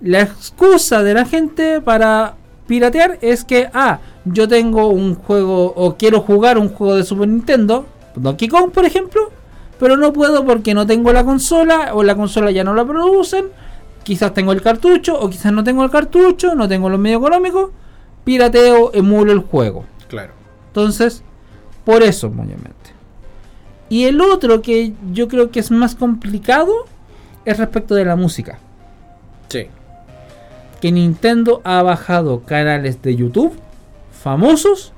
[0.00, 2.34] la excusa de la gente para
[2.66, 7.28] piratear es que, ah, yo tengo un juego o quiero jugar un juego de Super
[7.28, 7.86] Nintendo,
[8.16, 9.30] Donkey Kong, por ejemplo,
[9.78, 13.46] pero no puedo porque no tengo la consola o la consola ya no la producen.
[14.10, 17.70] Quizás tengo el cartucho o quizás no tengo el cartucho, no tengo los medios económicos.
[18.24, 19.84] Pirateo, emulo el juego.
[20.08, 20.32] Claro.
[20.66, 21.22] Entonces,
[21.84, 22.90] por eso, mayormente.
[23.88, 26.72] Y el otro que yo creo que es más complicado
[27.44, 28.58] es respecto de la música.
[29.48, 29.68] Sí.
[30.80, 33.52] Que Nintendo ha bajado canales de YouTube
[34.10, 34.92] famosos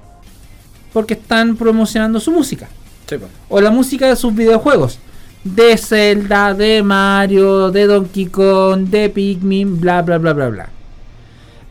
[0.95, 2.71] porque están promocionando su música.
[3.07, 3.27] Sí, po.
[3.51, 4.99] o la música de sus videojuegos.
[5.45, 10.69] De Zelda, de Mario, de Donkey Kong, de Pikmin, bla bla bla bla bla.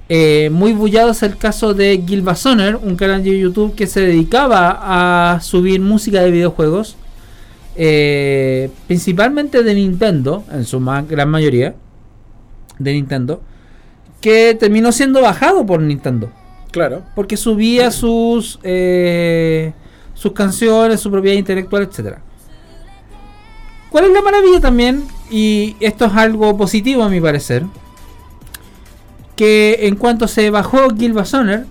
[0.09, 4.77] Eh, muy bullado es el caso de Gilbasoner, un canal de YouTube que se dedicaba
[5.35, 6.97] a subir música de videojuegos,
[7.77, 11.73] eh, principalmente de Nintendo, en su ma- gran mayoría,
[12.77, 13.41] de Nintendo,
[14.19, 16.29] que terminó siendo bajado por Nintendo
[16.71, 17.03] Claro.
[17.15, 19.71] porque subía sus eh,
[20.13, 22.21] sus canciones, su propiedad intelectual, etcétera.
[23.91, 25.03] ¿Cuál es la maravilla también?
[25.29, 27.65] Y esto es algo positivo a mi parecer.
[29.35, 31.65] Que en cuanto se bajó Gilba Soner,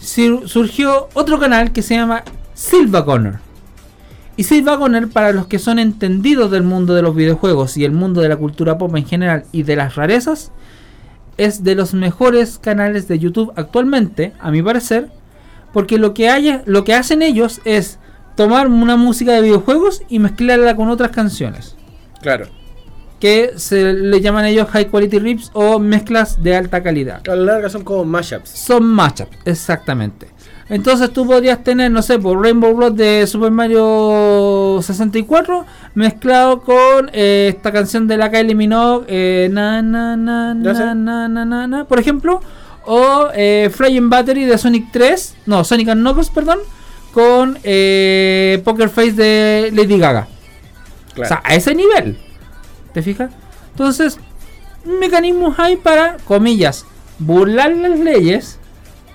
[0.00, 2.24] sur- surgió otro canal que se llama
[2.54, 3.38] Silva Connor.
[4.36, 7.92] Y Silva Connor, para los que son entendidos del mundo de los videojuegos y el
[7.92, 10.52] mundo de la cultura pop en general y de las rarezas,
[11.36, 15.10] es de los mejores canales de YouTube actualmente, a mi parecer,
[15.72, 17.98] porque lo que haya, lo que hacen ellos es
[18.36, 21.76] tomar una música de videojuegos y mezclarla con otras canciones,
[22.20, 22.46] Claro.
[23.20, 27.20] que se le llaman ellos high quality rips o mezclas de alta calidad.
[27.28, 28.48] A la larga son como mashups.
[28.50, 30.28] Son matchups, exactamente.
[30.68, 37.10] Entonces tú podrías tener, no sé, por Rainbow Road de Super Mario 64 mezclado con
[37.12, 41.66] eh, esta canción de la Kylie Minogue, eh, na, na, na, na, na, na, na,
[41.66, 42.40] na, por ejemplo,
[42.86, 46.58] o eh, Flying Battery de Sonic 3, no, Sonic and Knuckles, perdón,
[47.12, 50.28] con eh, Poker Face de Lady Gaga.
[51.14, 51.26] Claro.
[51.26, 52.18] O sea, a ese nivel.
[52.92, 53.32] ¿Te fijas?
[53.70, 54.18] Entonces,
[54.84, 56.86] mecanismos hay para, comillas,
[57.18, 58.58] burlar las leyes,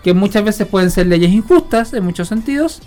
[0.03, 2.81] que muchas veces pueden ser leyes injustas en muchos sentidos,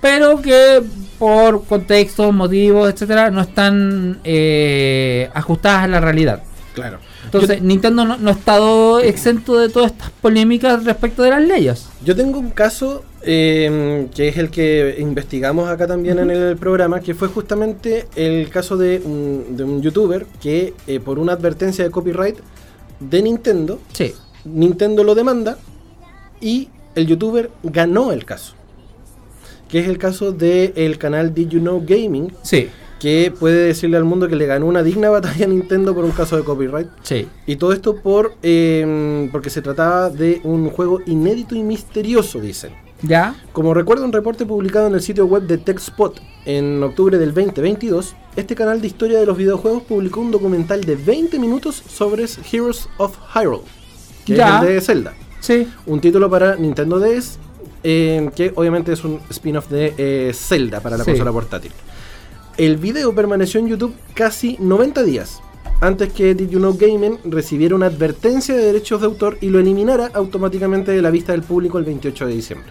[0.00, 0.82] pero que
[1.18, 6.42] por contextos, motivos, etcétera, no están eh, ajustadas a la realidad.
[6.74, 7.00] claro.
[7.34, 11.86] Entonces, Nintendo no, no ha estado exento de todas estas polémicas respecto de las leyes.
[12.04, 17.00] Yo tengo un caso eh, que es el que investigamos acá también en el programa,
[17.00, 21.84] que fue justamente el caso de un, de un youtuber que eh, por una advertencia
[21.84, 22.36] de copyright
[23.00, 24.14] de Nintendo, Sí.
[24.44, 25.58] Nintendo lo demanda
[26.40, 28.54] y el youtuber ganó el caso.
[29.68, 32.68] Que es el caso del canal Did You Know Gaming, Sí.
[32.98, 36.10] Que puede decirle al mundo que le ganó una digna batalla a Nintendo por un
[36.10, 36.88] caso de copyright.
[37.02, 37.28] Sí.
[37.46, 42.72] Y todo esto por eh, porque se trataba de un juego inédito y misterioso, dicen.
[43.02, 43.36] ¿Ya?
[43.52, 48.16] Como recuerda un reporte publicado en el sitio web de TechSpot en octubre del 2022,
[48.34, 52.88] este canal de historia de los videojuegos publicó un documental de 20 minutos sobre Heroes
[52.96, 53.62] of Hyrule,
[54.24, 54.56] que Ya.
[54.58, 55.14] es el de Zelda.
[55.38, 55.68] Sí.
[55.86, 57.38] Un título para Nintendo DS,
[57.84, 61.12] eh, que obviamente es un spin-off de eh, Zelda para la Sí.
[61.12, 61.70] consola portátil.
[62.58, 65.40] El video permaneció en YouTube casi 90 días,
[65.80, 69.60] antes que Did You Know Gaming recibiera una advertencia de derechos de autor y lo
[69.60, 72.68] eliminara automáticamente de la vista del público el 28 de diciembre.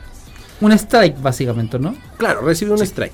[0.60, 1.96] Un strike, básicamente, ¿no?
[2.18, 3.14] Claro, recibe un strike.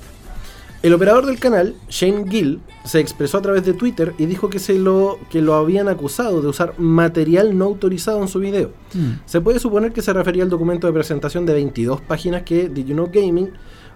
[0.82, 4.58] El operador del canal, Shane Gill, se expresó a través de Twitter y dijo que,
[4.58, 8.72] se lo, que lo habían acusado de usar material no autorizado en su video.
[8.94, 9.20] Mm.
[9.26, 12.86] Se puede suponer que se refería al documento de presentación de 22 páginas que Did
[12.86, 13.52] You Know Gaming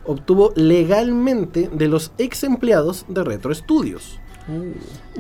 [0.09, 4.19] obtuvo legalmente de los ex empleados de Retro Studios.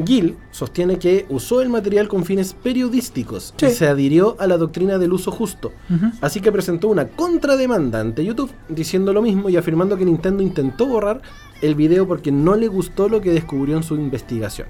[0.06, 4.96] Gill sostiene que usó el material con fines periodísticos y se adhirió a la doctrina
[4.96, 5.70] del uso justo.
[6.22, 10.86] Así que presentó una contrademanda ante YouTube diciendo lo mismo y afirmando que Nintendo intentó
[10.86, 11.20] borrar
[11.60, 14.68] el video porque no le gustó lo que descubrió en su investigación.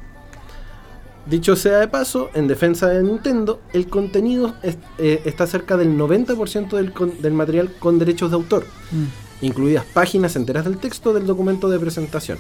[1.27, 5.97] Dicho sea de paso, en defensa de Nintendo, el contenido es- eh, está cerca del
[5.97, 9.05] 90% del, con- del material con derechos de autor, Mm.
[9.41, 12.39] Incluidas páginas enteras del texto del documento de presentación.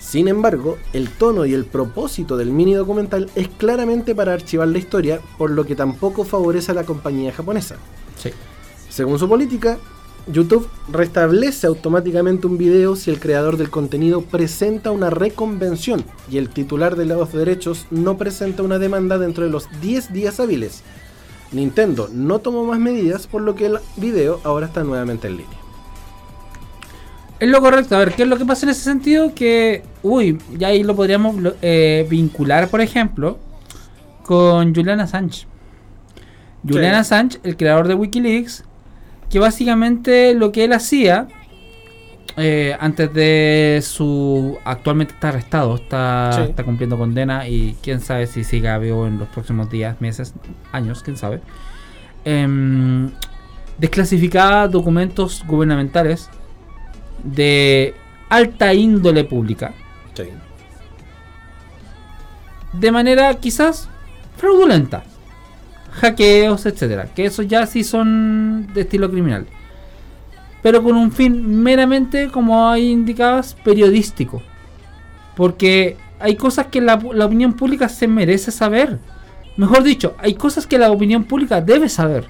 [0.00, 4.78] Sin embargo, el tono y el propósito del mini documental es claramente para archivar la
[4.78, 7.76] historia, por lo que tampoco favorece a la compañía japonesa.
[8.16, 8.30] Sí.
[8.88, 9.78] Según su política,
[10.26, 16.48] YouTube restablece automáticamente un video si el creador del contenido presenta una reconvención y el
[16.48, 20.82] titular de los derechos no presenta una demanda dentro de los 10 días hábiles.
[21.52, 25.59] Nintendo no tomó más medidas, por lo que el video ahora está nuevamente en línea.
[27.40, 27.96] Es lo correcto.
[27.96, 29.34] A ver, ¿qué es lo que pasa en ese sentido?
[29.34, 33.38] Que, uy, ya ahí lo podríamos eh, vincular, por ejemplo,
[34.22, 35.46] con Julian Assange.
[36.62, 37.00] Julian Sí.
[37.00, 38.64] Assange, el creador de Wikileaks,
[39.30, 41.28] que básicamente lo que él hacía
[42.36, 44.58] eh, antes de su.
[44.64, 46.42] Actualmente está arrestado, está, Sí.
[46.50, 50.34] está cumpliendo condena y quién sabe si siga vivo en los próximos días, meses,
[50.72, 51.40] años, quién sabe.
[52.24, 53.10] Em,
[53.78, 56.28] desclasificaba documentos gubernamentales
[57.24, 57.94] de
[58.28, 59.74] alta índole pública
[62.72, 63.88] de manera quizás
[64.36, 65.04] fraudulenta.
[65.92, 67.08] Hackeos, etcétera.
[67.14, 69.46] Que eso ya sí son de estilo criminal.
[70.62, 74.42] Pero con un fin meramente, como ahí indicabas, periodístico.
[75.34, 78.98] Porque hay cosas que la, la opinión pública se merece saber.
[79.56, 82.26] Mejor dicho, hay cosas que la opinión pública debe saber.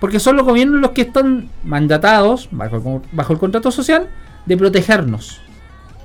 [0.00, 2.82] Porque son los gobiernos los que están mandatados, bajo el,
[3.12, 4.08] bajo el contrato social,
[4.46, 5.40] de protegernos.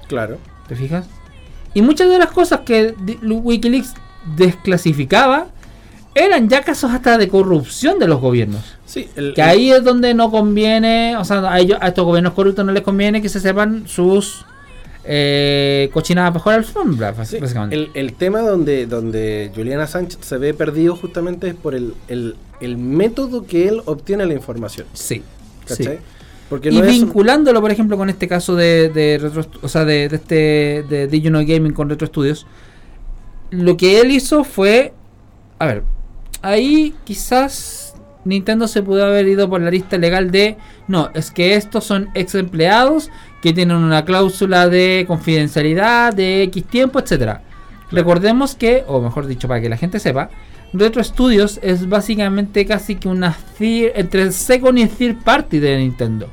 [0.07, 0.37] Claro.
[0.67, 1.07] ¿Te fijas?
[1.73, 2.93] Y muchas de las cosas que
[3.23, 3.93] Wikileaks
[4.35, 5.47] desclasificaba
[6.13, 8.61] eran ya casos hasta de corrupción de los gobiernos.
[8.85, 12.33] Sí, el- Que ahí es donde no conviene, o sea, a, ellos, a estos gobiernos
[12.33, 14.45] corruptos no les conviene que se sepan sus
[15.07, 17.75] eh, cochinadas bajo la alfombra, bas- Sí, básicamente.
[17.75, 22.35] el, el tema donde, donde Juliana Sánchez se ve perdido justamente es por el, el-
[22.61, 24.87] el método que él obtiene la información.
[24.93, 25.21] sí.
[25.67, 25.85] ¿Cachai?
[25.85, 26.01] sí.
[26.49, 30.07] Porque Y es- vinculándolo, por ejemplo, con este caso de, de retro, o sea, de,
[30.09, 32.45] de este de You Know Gaming con Retro Studios,
[33.49, 34.93] lo que él hizo fue,
[35.59, 35.83] a ver,
[36.43, 37.95] ahí quizás
[38.25, 40.57] Nintendo se pudo haber ido por la lista legal de,
[40.87, 43.09] no, es que estos son ex empleados
[43.45, 47.43] que tienen una cláusula de confidencialidad de X tiempo, etcétera.
[47.91, 50.31] Recordemos que, o mejor dicho, para que la gente sepa,
[50.73, 56.25] Retro Studios es básicamente casi que una thir- entre second y third party de Nintendo.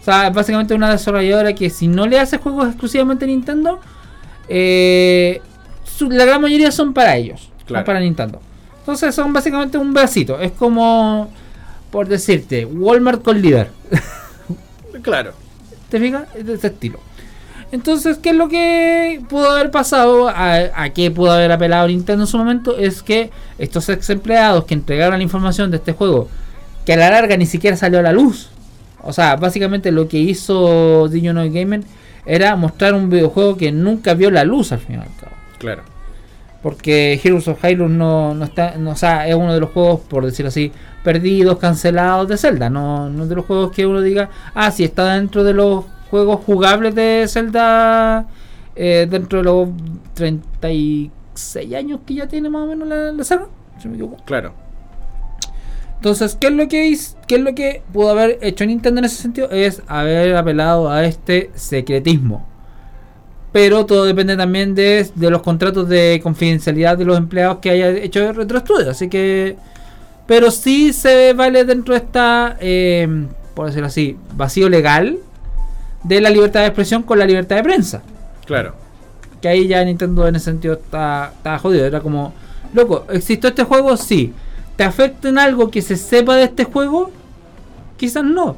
[0.00, 3.80] O sea, es básicamente una desarrolladora que si no le hace juegos exclusivamente a Nintendo,
[4.46, 5.40] eh,
[5.84, 7.86] su- la gran mayoría son para ellos, no Claro.
[7.86, 8.38] para Nintendo.
[8.80, 10.38] Entonces son básicamente un bracito.
[10.38, 11.32] Es como,
[11.90, 13.70] por decirte, Walmart con líder.
[15.02, 15.32] Claro.
[15.90, 16.24] ¿Te fijas?
[16.34, 17.00] Es de ese estilo.
[17.72, 20.28] Entonces, ¿qué es lo que pudo haber pasado?
[20.28, 22.76] ¿A, a qué pudo haber apelado Nintendo en su momento?
[22.78, 26.28] Es que estos ex empleados que entregaron la información de este juego,
[26.84, 28.50] que a la larga ni siquiera salió a la luz.
[29.02, 31.84] O sea, básicamente lo que hizo Did You Know Gaming
[32.26, 35.06] era mostrar un videojuego que nunca vio la luz al final.
[35.58, 35.82] Claro.
[36.62, 40.00] Porque Heroes of Hyrule no, no está, no, o sea, es uno de los juegos,
[40.00, 40.72] por decirlo así,
[41.02, 42.70] perdidos, cancelados de Zelda.
[42.70, 46.40] No, no de los juegos que uno diga, ah, sí está dentro de los juegos
[46.44, 48.26] jugables de Zelda,
[48.74, 49.68] eh, dentro de los
[50.14, 53.46] 36 años que ya tiene más o menos la, la saga.
[53.78, 54.22] si no me equivoco.
[54.24, 54.52] Claro.
[55.96, 59.04] Entonces, ¿qué es lo que hizo, qué es lo que pudo haber hecho Nintendo en
[59.04, 59.50] ese sentido?
[59.50, 62.46] Es haber apelado a este secretismo.
[63.52, 67.90] Pero todo depende también de, de los contratos de confidencialidad de los empleados que haya
[67.90, 68.90] hecho Retro Studio.
[68.90, 69.56] Así que.
[70.30, 75.18] Pero sí se vale dentro de esta, eh, por decirlo así, vacío legal
[76.04, 78.02] de la libertad de expresión con la libertad de prensa.
[78.46, 78.76] Claro.
[79.42, 81.84] Que ahí ya Nintendo en ese sentido está, está jodido.
[81.84, 82.32] Era como,
[82.72, 83.96] loco, ¿existió este juego?
[83.96, 84.32] Sí.
[84.76, 87.10] ¿Te afecta en algo que se sepa de este juego?
[87.96, 88.56] Quizás no.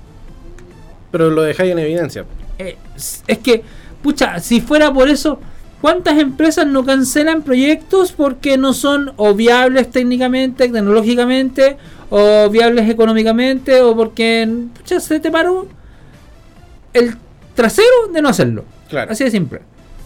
[1.11, 2.27] Pero lo dejáis en evidencia.
[2.59, 3.63] Eh, es es que,
[4.03, 5.41] pucha, si fuera por eso,
[5.83, 11.77] ¿cuántas empresas no cancelan proyectos porque no son o viables técnicamente, tecnológicamente,
[12.09, 14.49] o viables económicamente, o porque
[14.79, 15.67] pucha, se te paró
[16.95, 17.17] el
[17.55, 18.65] trasero de no hacerlo.
[18.89, 19.11] Claro.
[19.11, 19.61] Así de simple.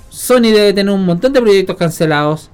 [0.08, 2.50] Sony debe tener un montón de proyectos cancelados.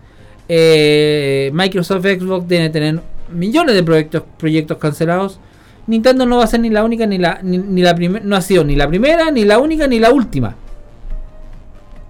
[0.48, 3.00] eh, Microsoft Xbox debe tener
[3.32, 5.38] millones de proyectos, proyectos cancelados.
[5.86, 8.36] Nintendo no va a ser ni la única ni la ni, ni la primera no
[8.36, 10.54] ha sido ni la primera ni la única ni la última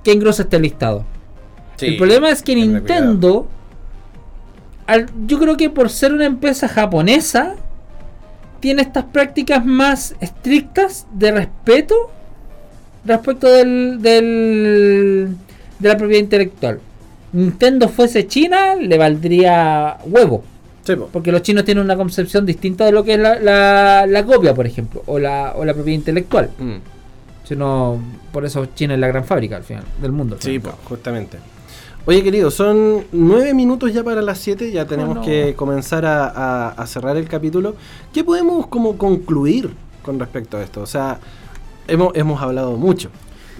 [0.04, 1.04] que engrosa este listado.
[1.80, 3.48] El problema es que Nintendo,
[4.86, 7.54] al- yo creo que por ser una empresa japonesa,
[8.60, 11.94] tiene estas prácticas más estrictas de respeto
[13.04, 15.36] respecto del, del-
[15.78, 16.78] de la propiedad intelectual.
[17.32, 20.44] Nintendo fuese China, le valdría huevo.
[20.84, 21.08] Sí, po.
[21.12, 24.54] Porque los chinos tienen una concepción distinta de lo que es la, la- la copia,
[24.54, 26.50] por ejemplo, o la, o la propiedad intelectual.
[26.58, 26.74] Mm.
[28.32, 30.36] Por eso China es la gran fábrica al final del mundo.
[30.36, 31.38] al Sí, pues, justamente.
[32.04, 35.22] Oye, querido, son nueve minutos ya para las siete, ya tenemos no.
[35.22, 37.76] que comenzar a, a- a cerrar el capítulo.
[38.12, 39.70] ¿Qué podemos como concluir
[40.02, 40.80] con respecto a esto?
[40.82, 41.20] O sea,
[41.86, 43.10] hemos, hemos hablado mucho,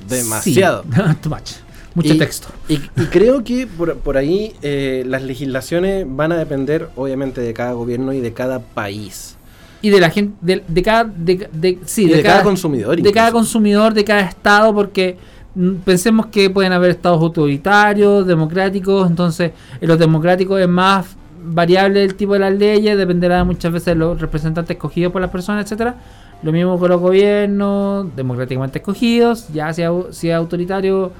[0.08, 0.82] demasiado.
[0.82, 0.88] Sí,
[1.22, 1.52] too much.
[1.94, 2.48] Mucho Y- texto.
[2.68, 7.52] Y, y creo que por, por ahí eh, las legislaciones van a depender obviamente de
[7.52, 9.36] cada gobierno y de cada país.
[9.82, 13.12] Y de la gente, de, de cada, de, de- sí, Y de cada consumidor De
[13.12, 15.16] cada consumidor, de cada estado, porque
[15.56, 19.50] mm, pensemos que pueden haber estados autoritarios, democráticos, entonces
[19.80, 23.94] en los democráticos es más variable el tipo de las leyes, dependerá muchas veces de
[23.96, 25.96] los representantes escogidos por las personas, etcétera.
[26.44, 31.10] Lo mismo con los gobiernos democráticamente escogidos, ya si, au- si es autoritario,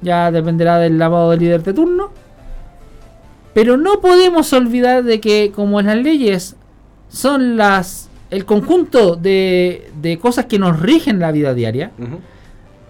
[0.00, 2.10] ya dependerá del lavado del líder de turno.
[3.54, 6.56] Pero no podemos olvidar de que como las leyes
[7.08, 11.92] son las el conjunto de, de cosas que nos rigen la vida diaria,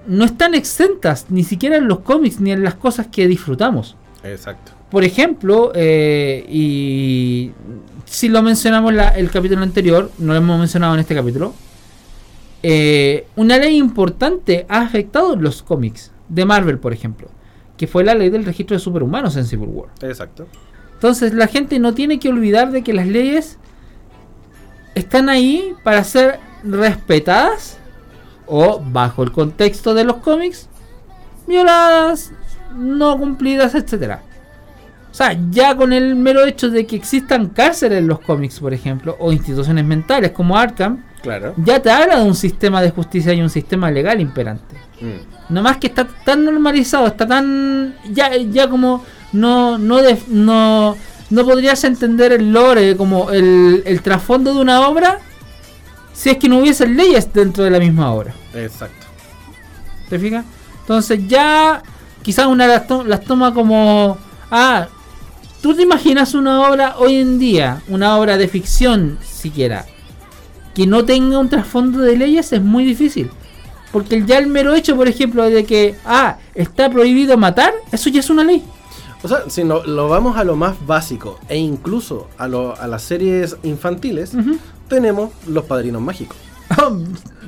[0.07, 3.97] no están exentas ni siquiera en los cómics ni en las cosas que disfrutamos.
[4.25, 4.73] Exacto.
[4.91, 7.51] Por ejemplo, eh, y
[8.07, 11.55] si lo mencionamos en la- el capítulo anterior, no lo hemos mencionado en este capítulo,
[12.63, 17.29] eh, una ley importante ha afectado los cómics de Marvel, por ejemplo,
[17.77, 19.91] que fue la ley del registro de superhumanos en Civil War.
[20.03, 20.47] Exacto.
[20.95, 23.59] Entonces la gente no tiene que olvidar de que las leyes
[24.97, 27.79] están ahí para ser respetadas
[28.47, 30.69] o bajo el contexto de los cómics
[31.47, 32.33] violadas,
[32.75, 34.23] no cumplidas, etcétera.
[35.11, 38.75] O sea, ya con el mero hecho de que existan cárceles en los cómics, por
[38.75, 41.55] ejemplo, o instituciones mentales como Arkham, Claro.
[41.57, 44.75] ya te habla de un sistema de justicia y un sistema legal imperante.
[45.01, 45.55] Mm.
[45.55, 47.95] No más que está tan normalizado, está tan.
[48.13, 49.03] Ya, ya como.
[49.33, 50.97] No, no, def- no,
[51.31, 55.19] no podrías entender el lore, como el, el trasfondo de una obra,
[56.13, 58.35] si es que no hubiese leyes dentro de la misma obra.
[58.55, 59.07] Exacto.
[60.09, 60.45] ¿Te fijas?
[60.81, 61.83] Entonces ya
[62.23, 64.17] quizás una las, to- las toma como...
[64.51, 64.87] Ah,
[65.61, 69.85] ¿tú te imaginas una obra hoy en día, una obra de ficción siquiera,
[70.75, 72.53] que no tenga un trasfondo de leyes?
[72.53, 73.31] Es muy difícil.
[73.93, 78.21] Porque ya el mero hecho, por ejemplo, de que, ah, está prohibido matar, eso ya
[78.21, 78.63] es una ley.
[79.27, 82.87] O sea, si no, lo vamos a lo más básico e incluso a, lo- a
[82.87, 84.33] las series infantiles,
[84.89, 86.37] tenemos los padrinos mágicos.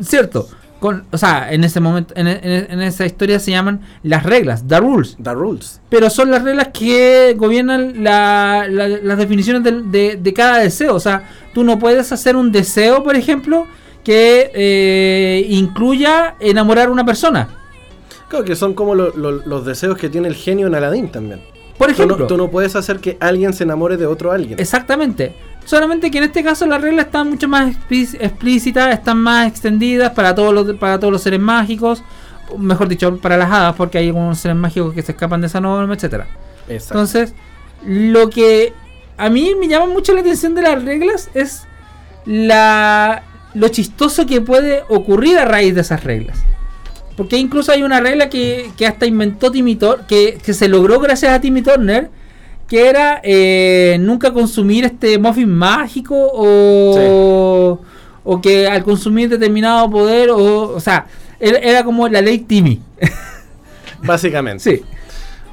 [0.00, 0.48] Cierto.
[0.80, 4.64] Con, o sea, en ese momento, en, en- en esa historia se llaman las reglas,
[4.68, 5.16] the rules.
[5.22, 5.80] The Rules.
[5.88, 10.94] pero son las reglas que gobiernan la- la- las definiciones de, de cada deseo.
[10.94, 13.66] O sea, tú no puedes hacer un deseo, por ejemplo,
[14.04, 17.48] que eh, incluya enamorar a una persona.
[18.28, 21.40] Claro que son como lo- lo- los deseos que tiene el genio en Aladdin también.
[21.78, 24.58] Por Tú ejemplo, no, tú no puedes hacer que alguien se enamore de otro alguien.
[24.58, 25.34] exactamente.
[25.64, 30.12] Solamente que en este caso las reglas están mucho más explí- explícitas, están más extendidas
[30.12, 32.02] para todos los para todos los seres mágicos,
[32.56, 35.60] mejor dicho, para las hadas, porque hay algunos seres mágicos que se escapan de esa
[35.60, 36.26] norma, etcétera.
[36.68, 36.94] Exacto.
[36.94, 37.34] Entonces,
[37.84, 38.72] lo que
[39.18, 41.64] a mí me llama mucho la atención de las reglas es
[42.24, 43.22] la
[43.54, 46.38] lo chistoso que puede ocurrir a raíz de esas reglas.
[47.18, 51.00] Porque incluso hay una regla que, que hasta inventó Timmy Turner, que, que se logró
[51.00, 52.10] gracias a Timmy Turner,
[52.68, 57.80] que era eh, nunca consumir este muffin mágico o,
[58.22, 61.06] o que al consumir determinado poder, o, o sea,
[61.40, 62.80] era, era como la ley Timmy.
[64.04, 64.62] Básicamente.
[64.62, 64.84] Sí.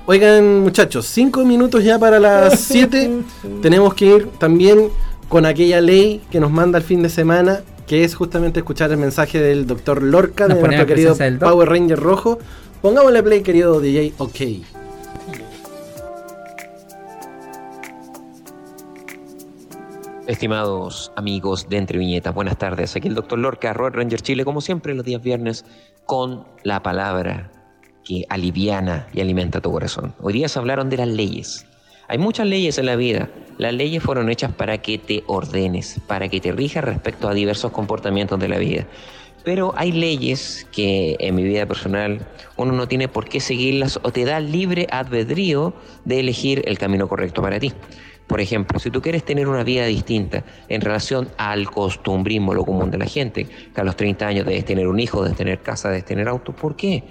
[0.05, 3.23] Oigan, muchachos, cinco minutos ya para las 7.
[3.63, 4.89] Tenemos que ir también
[5.29, 8.97] con aquella ley que nos manda el fin de semana, que es justamente escuchar el
[8.97, 11.15] mensaje del doctor Lorca, Nos de nuestro querido.
[11.39, 12.39] Power Ranger rojo.
[12.81, 14.41] Pongámosle play, querido DJ, ok.
[20.27, 22.95] Estimados amigos de Entre Viñetas, buenas tardes.
[22.95, 23.37] Aquí el Dr.
[23.37, 25.65] Lorca, Road Ranger Chile, como siempre los días viernes,
[26.05, 27.51] con la palabra
[28.03, 30.15] que aliviana y alimenta tu corazón.
[30.19, 31.67] Hoy día se hablaron de las leyes.
[32.07, 36.27] Hay muchas leyes en la vida, Las leyes fueron hechas para que te ordenes, para
[36.27, 38.85] que te rijas respecto a diversos comportamientos de la vida.
[39.45, 42.27] Pero hay leyes que en mi vida personal
[42.57, 45.73] uno no tiene por qué seguirlas o te da libre albedrío
[46.03, 47.71] de elegir el camino correcto para ti.
[48.27, 52.89] Por ejemplo, si tú quieres tener una vida distinta en relación al costumbrismo, lo común
[52.89, 55.89] de la gente, que a los 30 años debes tener un hijo, debes tener casa,
[55.89, 57.03] debes tener auto, ¿por qué?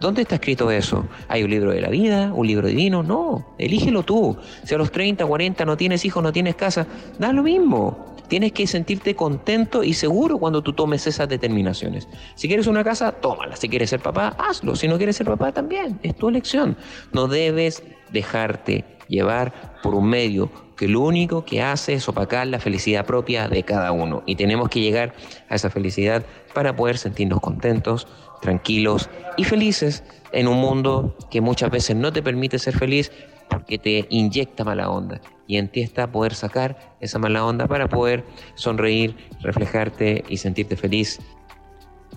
[0.00, 1.08] ¿Dónde está escrito eso?
[1.26, 2.32] ¿Hay un libro de la vida?
[2.32, 3.02] ¿Un libro divino?
[3.02, 4.36] No, elígelo tú.
[4.64, 6.86] Si a los 30, 40 no tienes hijos, no tienes casa,
[7.18, 8.14] da lo mismo.
[8.28, 12.06] Tienes que sentirte contento y seguro cuando tú tomes esas determinaciones.
[12.34, 13.56] Si quieres una casa, tómala.
[13.56, 14.76] Si quieres ser papá, hazlo.
[14.76, 15.98] Si no quieres ser papá, también.
[16.02, 16.76] Es tu elección.
[17.12, 22.60] No debes dejarte llevar por un medio que lo único que hace es opacar la
[22.60, 24.22] felicidad propia de cada uno.
[24.26, 25.14] Y tenemos que llegar
[25.48, 28.06] a esa felicidad para poder sentirnos contentos,
[28.40, 33.10] tranquilos y felices en un mundo que muchas veces no te permite ser feliz
[33.48, 35.20] porque te inyecta mala onda.
[35.46, 38.24] Y en ti está poder sacar esa mala onda para poder
[38.54, 41.18] sonreír, reflejarte y sentirte feliz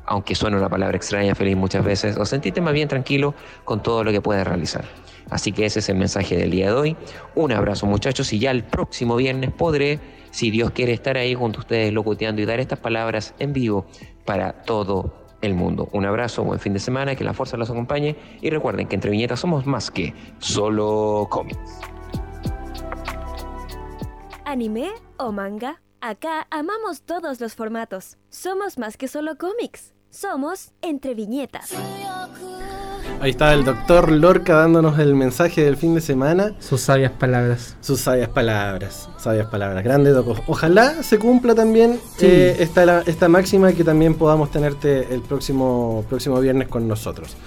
[0.06, 3.34] aunque suene una palabra extraña, feliz muchas veces, o sentirte más bien tranquilo
[3.64, 4.84] con todo lo que puedes realizar.
[5.30, 6.98] Así que ese es el mensaje del día de hoy.
[7.36, 10.00] Un abrazo muchachos y ya el próximo viernes podré,
[10.32, 13.86] si Dios quiere, estar ahí junto a ustedes locuteando y dar estas palabras en vivo
[14.26, 15.90] para todo el mundo.
[15.92, 19.12] Un abrazo, buen fin de semana, que la fuerza los acompañe y recuerden que entre
[19.12, 21.80] viñetas somos más que solo cómics.
[24.46, 25.82] ¿Anime o manga?
[26.02, 28.18] Acá amamos todos los formatos.
[28.30, 29.94] Somos más que solo cómics.
[30.12, 31.72] Somos entre viñetas.
[33.22, 36.54] Ahí está el doctor Lorca dándonos el mensaje del fin de semana.
[36.60, 37.78] Sus sabias palabras.
[37.80, 39.08] Sus sabias palabras.
[39.18, 39.84] Sabias palabras.
[39.86, 40.40] Grande, Doc.
[40.48, 42.26] Ojalá se cumpla también Sí.
[42.26, 47.38] eh, esta, la- esta máxima que también podamos tenerte el próximo, próximo viernes con nosotros.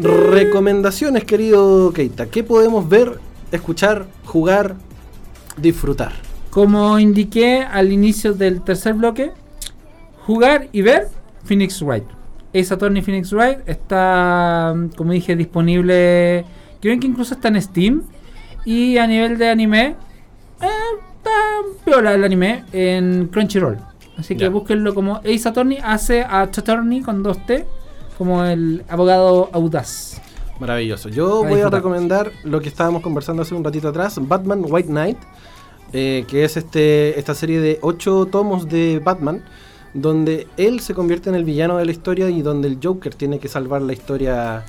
[0.00, 2.26] Recomendaciones, querido Keita.
[2.26, 3.18] ¿Qué podemos ver,
[3.52, 4.76] escuchar, jugar,
[5.58, 6.12] disfrutar?
[6.48, 9.32] Como indiqué al inicio del tercer bloque,
[10.24, 11.08] jugar y ver
[11.44, 12.04] Phoenix Wright.
[12.54, 16.44] Ace Attorney Phoenix Wright está, como dije, disponible.
[16.80, 18.02] Creo que incluso está en Steam.
[18.64, 19.96] Y a nivel de anime,
[20.60, 20.66] eh,
[21.16, 21.30] está
[21.84, 23.78] piola el anime en Crunchyroll.
[24.18, 24.50] Así que Ya.
[24.50, 27.66] búsquenlo como Ace Attorney, hace a Attorney con dos T,
[28.18, 30.20] como el abogado audaz.
[30.58, 31.08] Maravilloso.
[31.08, 35.16] Yo voy a recomendar lo que estábamos conversando hace un ratito atrás, Batman White Knight,
[35.94, 39.42] eh, que es este, esta serie de ocho tomos de Batman,
[39.94, 43.38] donde él se convierte en el villano de la historia y donde el Joker tiene
[43.38, 44.64] que salvar la historia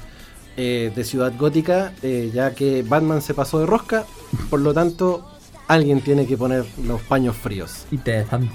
[0.58, 4.06] eh, de Ciudad Gótica, eh, ya que Batman se pasó de rosca,
[4.50, 5.28] por lo tanto
[5.68, 7.86] alguien tiene que poner los paños fríos.
[7.92, 8.52] Interesante.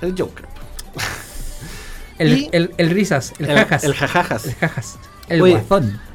[0.00, 0.46] El Joker.
[2.18, 3.84] El, Y- el, el risas, el, jajas.
[3.84, 4.44] El jajajas.
[4.46, 4.98] El jajas.
[5.28, 5.62] El Oye.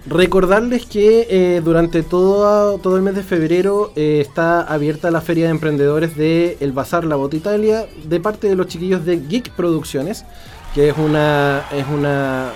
[0.07, 5.45] Recordarles que eh, durante todo, todo el mes de febrero eh, está abierta la feria
[5.45, 9.51] de emprendedores de El Bazar La Bota Italia de parte de los chiquillos de Geek
[9.51, 10.25] Producciones,
[10.73, 12.51] que es una es una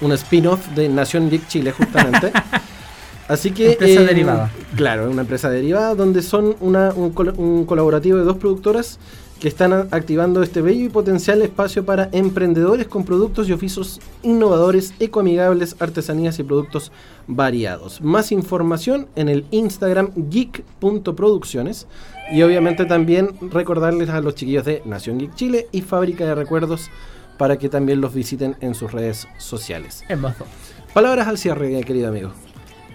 [0.00, 2.32] un, spin-off de Nación Geek Chile justamente.
[3.28, 4.50] Así que Empresa eh, derivada.
[4.76, 8.98] Claro, una empresa derivada donde son una, un, col- un colaborativo de dos productoras
[9.40, 14.94] que están activando este bello y potencial espacio para emprendedores con productos y oficios innovadores,
[15.00, 16.92] ecoamigables, artesanías y productos
[17.26, 18.00] variados.
[18.00, 21.86] Más información en el Instagram geek.producciones
[22.32, 26.90] y obviamente también recordarles a los chiquillos de Nación Geek Chile y Fábrica de Recuerdos
[27.36, 30.04] para que también los visiten en sus redes sociales.
[30.08, 30.46] Hermoso.
[30.92, 32.30] Palabras al cierre, querido amigo.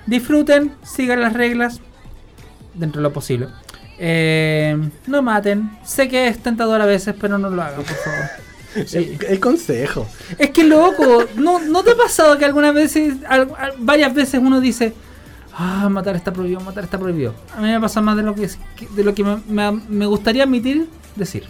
[0.07, 1.81] Disfruten, sigan las reglas
[2.73, 3.47] dentro de lo posible.
[3.99, 4.77] Eh,
[5.07, 5.69] no maten.
[5.85, 8.19] Sé que es tentador a veces, pero no lo hagan, por favor.
[8.85, 9.17] Sí.
[9.19, 10.07] El, el consejo.
[10.37, 14.39] Es que loco, ¿no, ¿no te ha pasado que algunas veces, al- al- varias veces
[14.39, 14.93] uno dice,
[15.57, 17.33] ah, matar está prohibido, matar está prohibido?
[17.57, 18.47] A mí me pasa más de lo que,
[18.91, 21.45] de lo que me, me- me gustaría admitir, decir.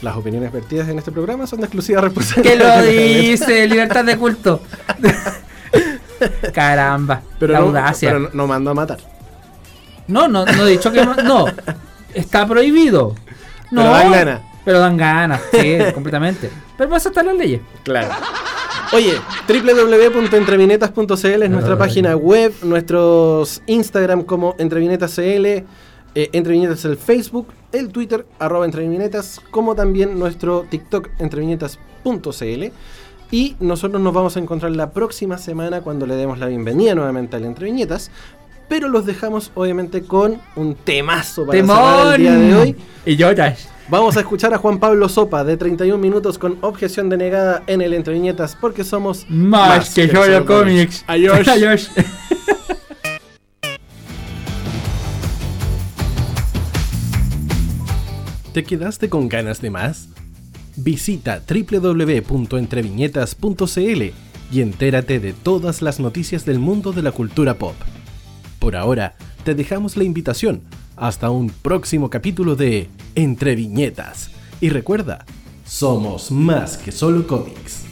[0.00, 2.82] Las opiniones vertidas en este programa son de exclusiva responsabilidad.
[2.82, 2.90] Que lo
[3.30, 4.62] dice, libertad de culto.
[6.54, 8.08] Caramba, Pero, la no, audacia.
[8.08, 8.98] pero no, no mando a matar.
[10.08, 11.46] No, no, no he dicho que ma- no.
[12.12, 13.14] Está prohibido.
[13.70, 14.40] No, Pero dan ganas.
[14.64, 16.50] Pero dan ganas, sí, completamente.
[16.76, 17.60] Pero para eso están las leyes.
[17.82, 18.08] Claro.
[18.92, 19.14] Oye,
[19.48, 25.64] www.entrevinetas.cl es nuestra página web, nuestros Instagram como entrevinetascl, eh,
[26.14, 32.64] entrevinetas el Facebook, el Twitter arroba entrevinetas, como también nuestro TikTok entrevinetas.cl.
[33.30, 37.34] Y nosotros nos vamos a encontrar la próxima semana cuando le demos la bienvenida nuevamente
[37.36, 38.10] al Entreviñetas.
[38.68, 42.76] Pero los dejamos obviamente con un temazo para cerrar el día de hoy.
[43.06, 43.68] Y lloras.
[43.88, 47.92] Vamos a escuchar a Juan Pablo Sopa de 31 minutos con objeción denegada en el
[47.92, 51.04] Entre Viñetas porque somos Más, que, solo cómics.
[51.06, 51.46] Adiós.
[51.46, 51.90] Adiós.
[58.54, 60.08] ¿Te quedaste con ganas de más?
[60.76, 64.02] Visita www.entreviñetas.cl
[64.52, 67.76] y entérate de todas las noticias del mundo de la cultura pop.
[68.64, 69.14] Por ahora,
[69.44, 70.62] te dejamos la invitación
[70.96, 74.30] hasta un próximo capítulo de Entre Viñetas.
[74.58, 75.26] Y recuerda,
[75.66, 77.83] somos más que solo cómics.